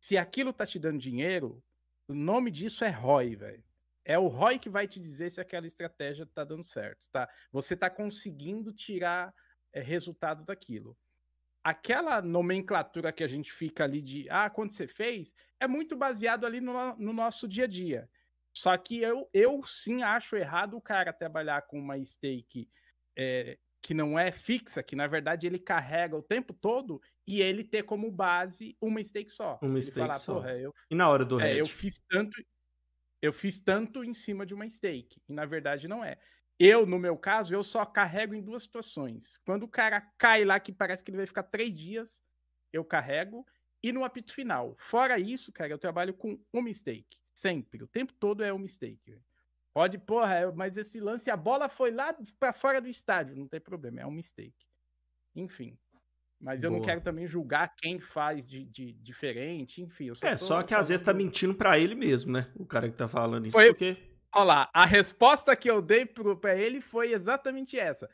[0.00, 1.62] se aquilo tá te dando dinheiro,
[2.06, 3.64] o nome disso é ROI, velho.
[4.04, 7.28] É o ROI que vai te dizer se aquela estratégia está dando certo, tá?
[7.52, 9.34] Você está conseguindo tirar
[9.72, 10.96] é, resultado daquilo.
[11.62, 16.46] Aquela nomenclatura que a gente fica ali de ah, quando você fez, é muito baseado
[16.46, 18.08] ali no, no nosso dia a dia.
[18.56, 22.70] Só que eu, eu sim acho errado o cara trabalhar com uma stake
[23.16, 27.64] é, que não é fixa, que na verdade ele carrega o tempo todo e ele
[27.64, 29.60] ter como base uma stake só.
[29.60, 30.48] Uma stake falar, só.
[30.48, 31.58] eu, E na hora do é, head?
[31.58, 32.42] eu fiz tanto
[33.22, 36.18] eu fiz tanto em cima de uma stake, e na verdade não é.
[36.58, 39.38] Eu, no meu caso, eu só carrego em duas situações.
[39.44, 42.22] Quando o cara cai lá, que parece que ele vai ficar três dias,
[42.72, 43.46] eu carrego,
[43.82, 44.76] e no apito final.
[44.78, 47.18] Fora isso, cara, eu trabalho com uma stake.
[47.34, 47.82] Sempre.
[47.84, 49.20] O tempo todo é uma stake.
[49.78, 53.46] Pode, porra, é, mas esse lance, a bola foi lá para fora do estádio, não
[53.46, 54.66] tem problema, é um mistake.
[55.36, 55.78] Enfim.
[56.40, 56.88] Mas eu não Boa.
[56.88, 60.06] quero também julgar quem faz de, de diferente, enfim.
[60.06, 62.50] Eu É, tô só que às vezes tá mentindo pra ele mesmo, né?
[62.56, 63.96] O cara que tá falando isso, Foi- porque...
[64.34, 68.10] Olha lá, a resposta que eu dei pro- pra ele foi exatamente essa.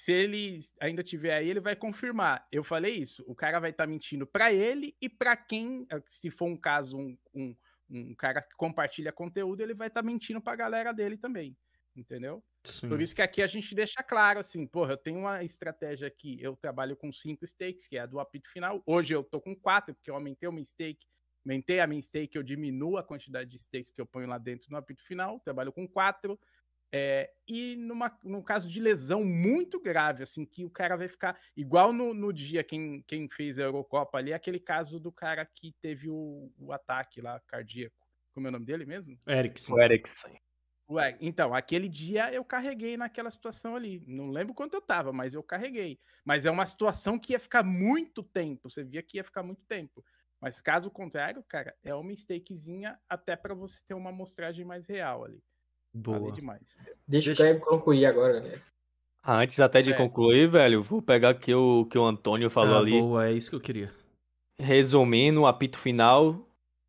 [0.00, 2.46] Se ele ainda tiver aí, ele vai confirmar.
[2.52, 3.24] Eu falei isso.
[3.26, 6.96] O cara vai estar mentindo pra ele e pra quem, eh, se for um caso,
[6.96, 7.56] um, um,
[7.90, 11.56] um cara que compartilha conteúdo, ele vai estar mentindo pra galera dele também.
[11.96, 12.42] Entendeu?
[12.64, 12.88] Sim.
[12.88, 16.40] Por isso que aqui a gente deixa claro assim, porra, eu tenho uma estratégia aqui,
[16.40, 18.82] eu trabalho com cinco stakes, que é a do apito final.
[18.86, 21.04] Hoje eu tô com quatro, porque eu aumentei uma stake,
[21.44, 24.70] aumentei a minha stake, eu diminuo a quantidade de stakes que eu ponho lá dentro
[24.70, 26.38] no apito final, trabalho com quatro.
[26.92, 31.38] É, e numa, num caso de lesão muito grave, assim, que o cara vai ficar
[31.56, 35.72] igual no, no dia, quem, quem fez a Eurocopa ali, aquele caso do cara que
[35.80, 37.96] teve o, o ataque lá cardíaco.
[38.32, 39.16] Como é o nome dele mesmo?
[39.26, 39.74] Erickson.
[39.74, 40.36] O Erickson.
[40.90, 44.02] Ué, então, aquele dia eu carreguei naquela situação ali.
[44.08, 46.00] Não lembro quanto eu tava, mas eu carreguei.
[46.24, 48.68] Mas é uma situação que ia ficar muito tempo.
[48.68, 50.04] Você via que ia ficar muito tempo.
[50.40, 55.24] Mas caso contrário, cara, é uma stakezinha até para você ter uma amostragem mais real
[55.24, 55.40] ali.
[55.94, 56.32] Boa.
[56.32, 56.60] Demais.
[57.06, 58.62] Deixa, Deixa- o Kevin concluir agora, galera.
[59.26, 59.96] Antes até de É.
[59.96, 62.92] concluir, velho, vou pegar aqui o que o Antônio falou Ah, ali.
[62.98, 63.92] boa, é isso que eu queria.
[64.58, 66.46] Resumindo, o apito final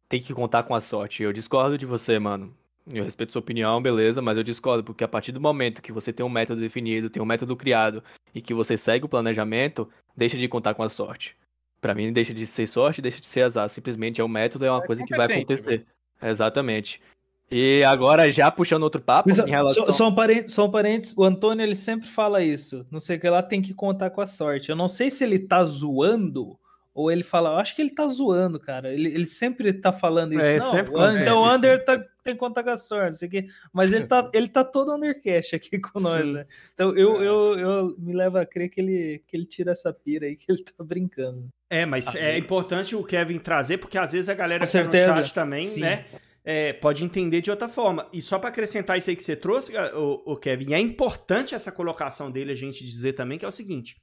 [0.07, 1.23] tem que contar com a sorte.
[1.23, 2.56] Eu discordo de você, mano.
[2.91, 6.11] Eu respeito sua opinião, beleza, mas eu discordo, porque a partir do momento que você
[6.11, 8.03] tem um método definido, tem um método criado
[8.34, 9.88] e que você segue o planejamento,
[10.18, 11.38] deixa de contar com a sorte.
[11.80, 13.69] Pra mim, deixa de ser sorte, deixa de ser azar.
[13.69, 15.86] Simplesmente é um método, é uma É coisa que vai acontecer.
[16.22, 17.02] Exatamente.
[17.52, 19.86] E agora, já puxando outro papo, Mas, em relação.
[19.88, 22.86] só, só um parênteses, só um parênteses, o Antônio ele sempre fala isso.
[22.90, 24.69] Não sei o que lá tem que contar com a sorte.
[24.69, 26.57] Eu não sei se ele tá zoando
[26.94, 28.91] ou ele fala, eu acho que ele tá zoando, cara.
[28.94, 30.44] Ele, ele sempre tá falando isso.
[30.44, 33.14] É, não, sempre o então o Under tá- tem que contar com a sorte, não
[33.14, 33.48] sei o quê.
[33.73, 36.34] Mas ele tá, ele tá todo undercash aqui com nós, Sim.
[36.34, 36.45] né?
[36.73, 37.28] Então eu, É.
[37.28, 40.45] eu, eu me levo a crer que ele, que ele tira essa pira aí, que
[40.49, 41.48] ele tá brincando.
[41.69, 44.72] É, mas Ah, é eu- importante o Kevin trazer, porque às vezes a galera que
[44.72, 45.80] tá no chat também, Sim.
[45.82, 46.06] né,
[46.43, 48.09] é, pode entender de outra forma.
[48.11, 52.31] E só pra acrescentar isso aí que você trouxe, o, Kevin, é importante essa colocação
[52.31, 53.95] dele a gente dizer também que é o seguinte: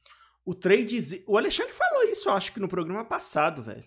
[0.45, 1.23] o trade.
[1.27, 3.85] O Alexandre falou isso, eu acho que no programa passado, velho.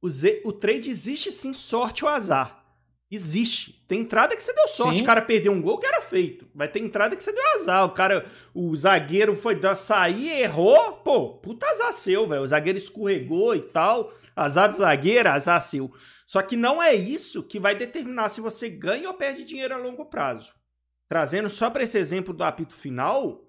[0.00, 2.57] O, Z- o trade existe sim, sorte ou azar.
[3.10, 3.82] Existe.
[3.88, 5.02] Tem entrada que você deu sorte, Sim.
[5.02, 6.46] o cara perdeu um gol que era feito.
[6.54, 7.86] Vai ter entrada que você deu azar.
[7.86, 10.92] O cara, o zagueiro foi sair, errou.
[10.98, 12.42] Pô, puta azar seu, velho.
[12.42, 14.12] O zagueiro escorregou e tal.
[14.36, 15.90] Azar do zagueiro, azar seu.
[16.26, 19.78] Só que não é isso que vai determinar se você ganha ou perde dinheiro a
[19.78, 20.52] longo prazo.
[21.08, 23.42] Trazendo só para esse exemplo do apito final,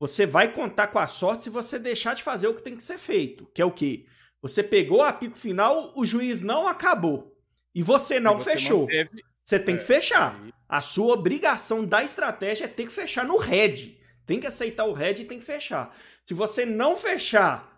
[0.00, 2.82] você vai contar com a sorte se você deixar de fazer o que tem que
[2.82, 3.46] ser feito.
[3.54, 4.06] Que é o quê?
[4.42, 7.33] Você pegou o apito final, o juiz não acabou.
[7.74, 8.80] E você não você fechou.
[8.82, 10.40] manteve- Você tem que É, fechar.
[10.42, 14.00] aí- A sua obrigação da estratégia é ter que fechar no head.
[14.26, 15.94] Tem que aceitar o head e tem que fechar.
[16.24, 17.70] Se você não fechar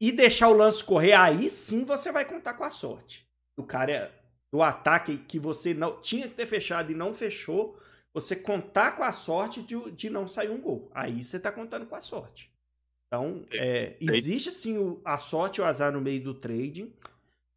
[0.00, 3.26] e deixar o lance correr, aí sim você vai contar com a sorte.
[3.58, 4.14] O cara
[4.52, 7.76] do ataque que você não tinha que ter fechado e não fechou,
[8.14, 10.88] você contar com a sorte de, de não sair um gol.
[10.94, 12.50] Aí você tá contando com a sorte.
[13.08, 16.94] Então, é, existe sim a sorte e o azar no meio do trading,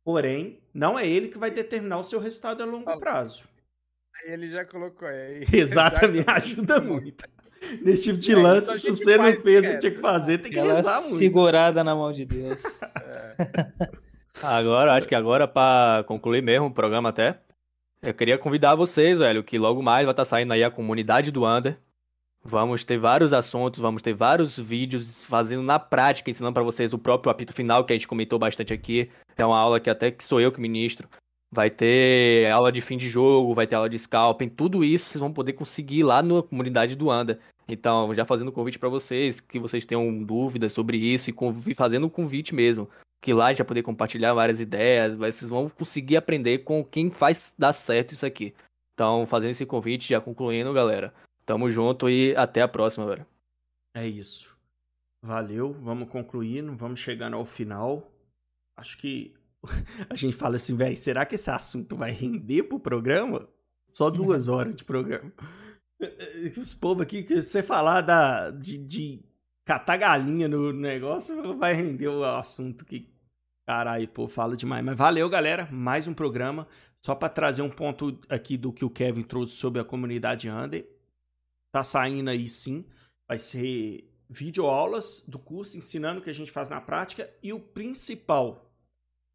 [0.03, 3.43] porém, não é ele que vai determinar o seu resultado a longo prazo.
[4.23, 5.45] Aí ele já colocou aí.
[5.51, 7.25] Exatamente, ajuda muito.
[7.83, 9.99] Nesse tipo de É, lance, então a se você não fez o que tinha que
[9.99, 11.17] fazer, tem que Ela rezar muito.
[11.19, 12.57] segurada na mão de Deus.
[14.43, 17.39] Agora, acho que agora, pra concluir mesmo o programa até,
[18.01, 21.45] eu queria convidar vocês, velho, que logo mais vai estar saindo aí a comunidade do
[21.45, 21.77] Under.
[22.43, 26.97] Vamos ter vários assuntos, vamos ter vários vídeos fazendo na prática, ensinando pra vocês o
[26.97, 29.11] próprio apito final, que a gente comentou bastante aqui.
[29.41, 31.09] É uma aula que até que sou eu que ministro.
[31.53, 35.19] Vai ter aula de fim de jogo, vai ter aula de scalping, tudo isso vocês
[35.19, 37.39] vão poder conseguir lá na comunidade do Under.
[37.67, 42.05] Então, já fazendo convite pra vocês, que vocês tenham dúvidas sobre isso e convi- fazendo
[42.05, 42.89] um convite mesmo
[43.21, 47.71] que lá vai poder compartilhar várias ideias, vocês vão conseguir aprender com quem faz dar
[47.71, 48.53] certo isso aqui.
[48.95, 51.13] Então, fazendo esse convite, já concluindo, galera.
[51.45, 53.25] Tamo junto e até a próxima, velho.
[53.95, 54.49] É isso.
[55.23, 58.11] Valeu, vamos concluindo, vamos chegando ao final.
[58.81, 59.33] Acho que
[60.09, 63.47] a gente fala assim, velho, será que esse assunto vai render pro programa?
[63.93, 65.31] Só duas horas de programa.
[66.59, 69.23] Os povos aqui, que você falar da, de, de
[69.63, 73.07] catar galinha no negócio, vai render o assunto que.
[73.67, 74.83] Caralho, pô, fala demais.
[74.83, 75.69] Mas valeu, galera.
[75.71, 76.67] Mais um programa.
[77.05, 80.85] Só pra trazer um ponto aqui do que o Kevin trouxe sobre a comunidade Under.
[81.71, 82.83] Tá saindo aí sim.
[83.29, 87.31] Vai ser videoaulas do curso ensinando o que a gente faz na prática.
[87.43, 88.70] E o principal,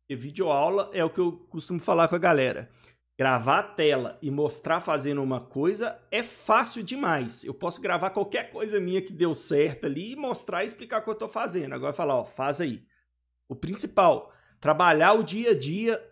[0.09, 2.70] e videoaula é o que eu costumo falar com a galera.
[3.19, 7.43] Gravar a tela e mostrar fazendo uma coisa é fácil demais.
[7.45, 11.05] Eu posso gravar qualquer coisa minha que deu certo ali e mostrar e explicar o
[11.05, 11.74] que eu tô fazendo.
[11.74, 12.85] Agora falar, ó, faz aí.
[13.49, 16.03] O principal, trabalhar o dia a dia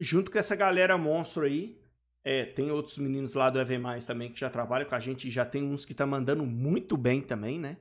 [0.00, 1.80] junto com essa galera monstro aí.
[2.24, 5.30] É, tem outros meninos lá do EV+, também que já trabalham com a gente.
[5.30, 7.76] Já tem uns que tá mandando muito bem também, né?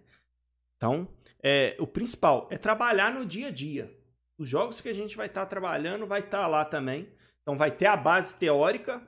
[0.77, 1.07] Então,
[1.43, 4.00] é, o principal é trabalhar no dia a dia.
[4.41, 7.07] Os jogos que a gente vai estar trabalhando vai estar lá também.
[7.43, 8.99] Então, vai ter a base teórica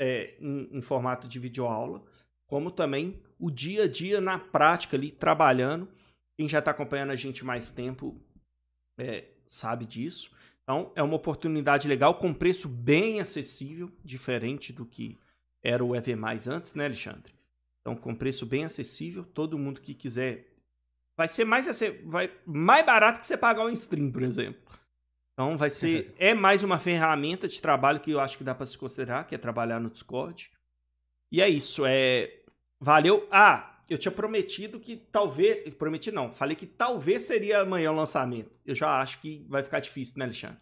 [0.00, 2.02] é, em, em formato de videoaula,
[2.46, 5.86] como também o dia a dia na prática ali, trabalhando.
[6.38, 8.18] Quem já está acompanhando a gente mais tempo
[8.98, 10.34] é, sabe disso.
[10.62, 15.18] Então, é uma oportunidade legal com preço bem acessível, diferente do que
[15.62, 17.34] era o EV Mais antes, né, Alexandre?
[17.82, 20.51] Então, com preço bem acessível, todo mundo que quiser.
[21.22, 24.60] Vai ser mais, vai, mais barato que você pagar um stream, por exemplo.
[25.32, 26.12] Então, vai ser.
[26.18, 29.36] é mais uma ferramenta de trabalho que eu acho que dá para se considerar, que
[29.36, 30.50] é trabalhar no Discord.
[31.30, 31.84] E é isso.
[31.86, 32.40] É,
[32.80, 33.28] valeu.
[33.30, 35.72] Ah, eu tinha prometido que talvez.
[35.74, 36.32] Prometi não.
[36.32, 38.50] Falei que talvez seria amanhã o lançamento.
[38.66, 40.58] Eu já acho que vai ficar difícil, né, Alexandre?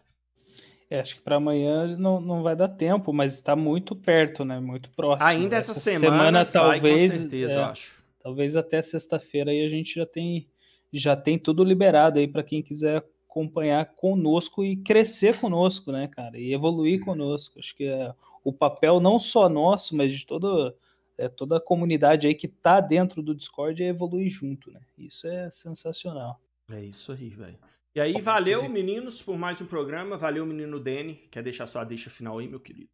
[0.91, 4.59] É, acho que para amanhã não, não vai dar tempo, mas está muito perto, né?
[4.59, 5.27] Muito próximo.
[5.27, 8.03] Ainda essa, semana, sai, talvez, com certeza, é, eu acho.
[8.21, 10.50] talvez até sexta-feira aí a gente já tem
[10.97, 16.37] já tem tudo liberado aí para quem quiser acompanhar conosco e crescer conosco, né, cara?
[16.37, 17.59] E evoluir conosco.
[17.59, 18.13] Acho que é
[18.43, 20.75] o papel não só nosso, mas de toda
[21.17, 24.81] é, toda a comunidade aí que tá dentro do Discord é evoluir junto, né?
[24.97, 26.41] Isso é sensacional.
[26.69, 27.57] É isso aí, velho.
[27.93, 30.17] E aí, valeu, meninos, por mais um programa.
[30.17, 31.15] Valeu, menino Dene.
[31.29, 32.89] Quer deixar sua deixa final aí, meu querido?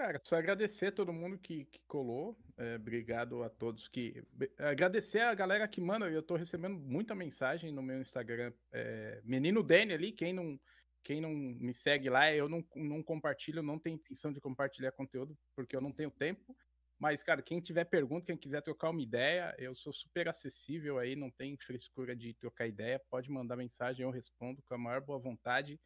[0.00, 2.34] Cara, só agradecer a todo mundo que, que colou.
[2.56, 4.24] É, obrigado a todos que.
[4.56, 6.10] Agradecer a galera que manda.
[6.10, 8.50] Eu tô recebendo muita mensagem no meu Instagram.
[8.72, 10.58] é, Menino Dani ali, quem não,
[11.04, 15.36] quem não me segue lá, eu não, não compartilho, não tenho intenção de compartilhar conteúdo,
[15.54, 16.56] porque eu não tenho tempo.
[16.98, 21.14] Mas, cara, quem tiver pergunta, quem quiser trocar uma ideia, eu sou super acessível aí,
[21.14, 22.98] não tem frescura de trocar ideia.
[23.10, 25.78] Pode mandar mensagem, eu respondo com a maior boa vontade.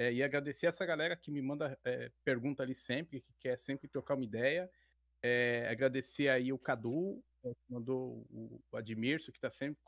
[0.00, 3.86] É, e agradecer essa galera que me manda é, pergunta ali sempre, que quer sempre
[3.86, 4.70] trocar uma ideia.
[5.22, 9.78] É, agradecer aí o Cadu, é, que mandou o, o Admirso, que está sempre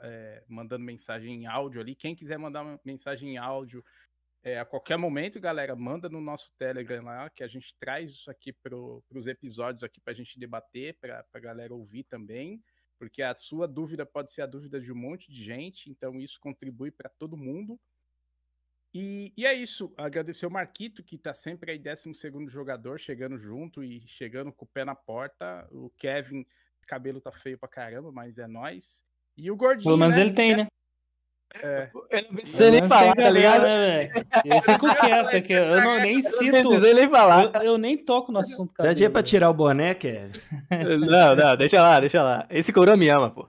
[0.00, 1.94] é, mandando mensagem em áudio ali.
[1.94, 3.84] Quem quiser mandar uma mensagem em áudio
[4.42, 8.30] é, a qualquer momento, galera, manda no nosso Telegram lá, que a gente traz isso
[8.30, 12.64] aqui para os episódios aqui para a gente debater, para a galera ouvir também,
[12.98, 16.40] porque a sua dúvida pode ser a dúvida de um monte de gente, então isso
[16.40, 17.78] contribui para todo mundo.
[18.94, 19.92] E, e é isso.
[19.96, 22.12] Agradecer o Marquito, que tá sempre aí, 12
[22.48, 25.68] jogador, chegando junto e chegando com o pé na porta.
[25.70, 26.46] O Kevin,
[26.86, 29.04] cabelo tá feio pra caramba, mas é nós.
[29.36, 29.84] E o Gordinho.
[29.84, 30.22] Pelo menos né?
[30.22, 30.66] ele tem, né?
[31.62, 31.90] É.
[32.10, 33.62] Eu não nem falar, tá ligado?
[33.62, 34.26] né, velho?
[34.44, 36.50] Eu fico quieto aqui, eu não, nem Eu não cito.
[36.50, 37.44] precisei nem falar.
[37.54, 38.94] Eu, eu nem toco no assunto Dá cabelo.
[38.94, 40.28] dia pra tirar o boné, é.
[40.98, 42.46] Não, não, deixa lá, deixa lá.
[42.50, 43.48] Esse coroa me ama, pô.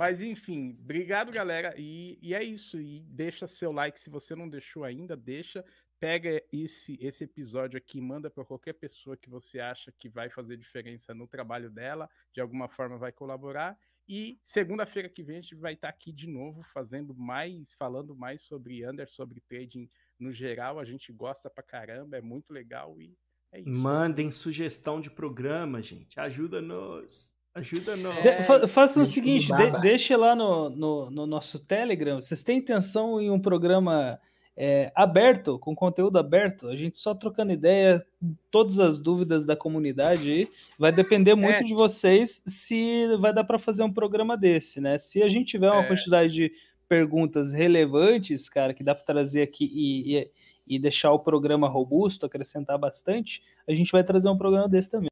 [0.00, 1.74] Mas enfim, obrigado, galera.
[1.76, 2.80] E, e é isso.
[2.80, 5.62] E deixa seu like se você não deixou ainda, deixa.
[6.00, 10.56] Pega esse, esse episódio aqui manda para qualquer pessoa que você acha que vai fazer
[10.56, 13.78] diferença no trabalho dela, de alguma forma vai colaborar.
[14.08, 18.40] E segunda-feira que vem a gente vai estar aqui de novo fazendo mais, falando mais
[18.40, 19.86] sobre under, sobre trading
[20.18, 20.78] no geral.
[20.78, 23.14] A gente gosta pra caramba, é muito legal e
[23.52, 23.68] é isso.
[23.68, 26.18] Mandem sugestão de programa, gente.
[26.18, 27.38] Ajuda-nos.
[27.54, 28.16] Ajuda-nos.
[28.18, 32.20] É, De- fa- faça o seguinte, de- deixe lá no, no, no nosso Telegram.
[32.20, 34.20] Vocês têm intenção em um programa
[34.56, 36.68] é, aberto, com conteúdo aberto?
[36.68, 38.04] A gente só trocando ideia,
[38.50, 40.48] todas as dúvidas da comunidade aí.
[40.78, 41.62] Vai depender muito É.
[41.64, 44.98] de vocês se vai dar para fazer um programa desse, né?
[44.98, 45.88] Se a gente tiver uma É.
[45.88, 46.52] quantidade de
[46.88, 50.30] perguntas relevantes, cara, que dá para trazer aqui e, e,
[50.66, 55.09] e deixar o programa robusto, acrescentar bastante, a gente vai trazer um programa desse também.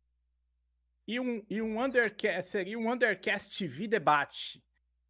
[1.09, 4.63] E um, e um Undercast seria um Undercast TV debate.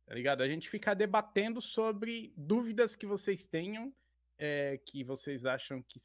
[0.06, 0.44] Tá ligado?
[0.44, 3.92] A gente fica debatendo sobre dúvidas que vocês tenham,
[4.38, 5.98] é, que vocês acham que.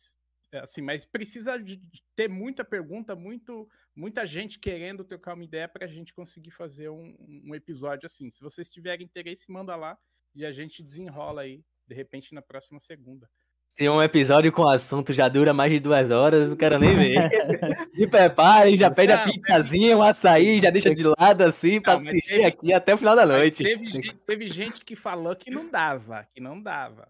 [0.52, 5.44] é, Assim, mas precisa de de ter muita pergunta, muito, muita gente querendo trocar uma
[5.44, 7.16] ideia para a gente conseguir fazer um,
[7.46, 8.32] um episódio assim.
[8.32, 9.96] Se vocês tiverem interesse, manda lá
[10.34, 13.30] e a gente desenrola aí, de repente, na próxima segunda.
[13.78, 17.30] Se um episódio com assunto já dura mais de duas horas, não quero nem ver.
[17.98, 21.94] Me prepare, já pede a Não, pizzazinha, um açaí, já deixa de lado assim pra
[21.94, 23.64] Não, mas assistir teve- aqui até o final da noite.
[23.64, 27.08] Teve, gente, teve gente que falou que não dava, que não dava.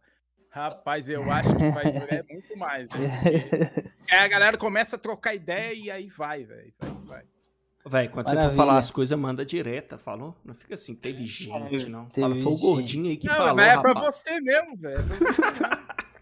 [0.50, 2.88] Rapaz, eu acho que vai durar muito mais.
[2.88, 3.12] velho.
[4.10, 6.74] Aí a galera começa a trocar ideia e aí vai, velho.
[6.80, 7.24] Vai, vai.
[7.86, 8.56] Véi, quando você Maravilha.
[8.56, 10.34] for falar as coisas, manda direta, falou?
[10.46, 12.06] Não fica assim, teve gente, não.
[12.06, 14.16] Teve Fala, foi o gordinho aí que Não, falou, mas é pra rapaz.
[14.16, 14.98] você mesmo, velho.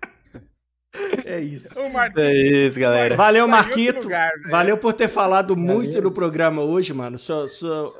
[1.25, 1.79] é isso.
[2.17, 3.15] É isso, galera.
[3.15, 4.03] Valeu, Marquito.
[4.03, 4.51] lugar, velho.
[4.51, 6.03] Valeu por ter falado muito Valeu.
[6.03, 7.17] no programa hoje, mano.
[7.17, 7.93] Sua, sua,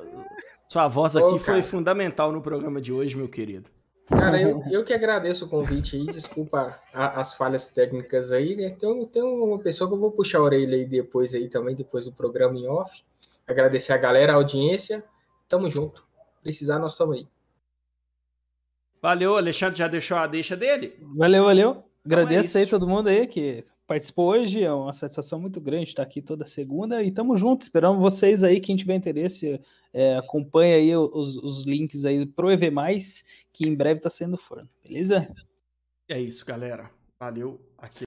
[0.67, 3.69] sua voz aqui Ô, foi fundamental no programa de hoje, meu querido.
[4.07, 8.71] Cara, eu, eu que agradeço o convite aí, desculpa a- as falhas técnicas aí, né?
[8.71, 12.05] Tem, tem uma pessoa que eu vou puxar a orelha aí depois aí também, depois
[12.05, 13.03] do programa em off.
[13.47, 15.01] Agradecer a galera, a audiência.
[15.47, 16.05] Tamo junto.
[16.43, 17.27] Precisar, nós estamos aí.
[19.01, 20.95] Valeu, Alexandre já deixou a deixa dele?
[21.15, 21.83] Valeu, valeu.
[22.05, 22.71] Agradeço aí isso.
[22.71, 24.63] todo mundo aí que participou hoje.
[24.63, 27.63] É uma satisfação muito grande estar aqui toda segunda e tamo junto.
[27.63, 29.59] Esperamos vocês aí, quem tiver interesse,
[29.93, 32.71] é, acompanha aí os, os links aí pro EV+,
[33.51, 35.27] que em breve tá saindo forno, beleza?
[36.07, 36.89] É isso, galera.
[37.19, 37.61] Valeu.
[37.77, 37.99] Aqui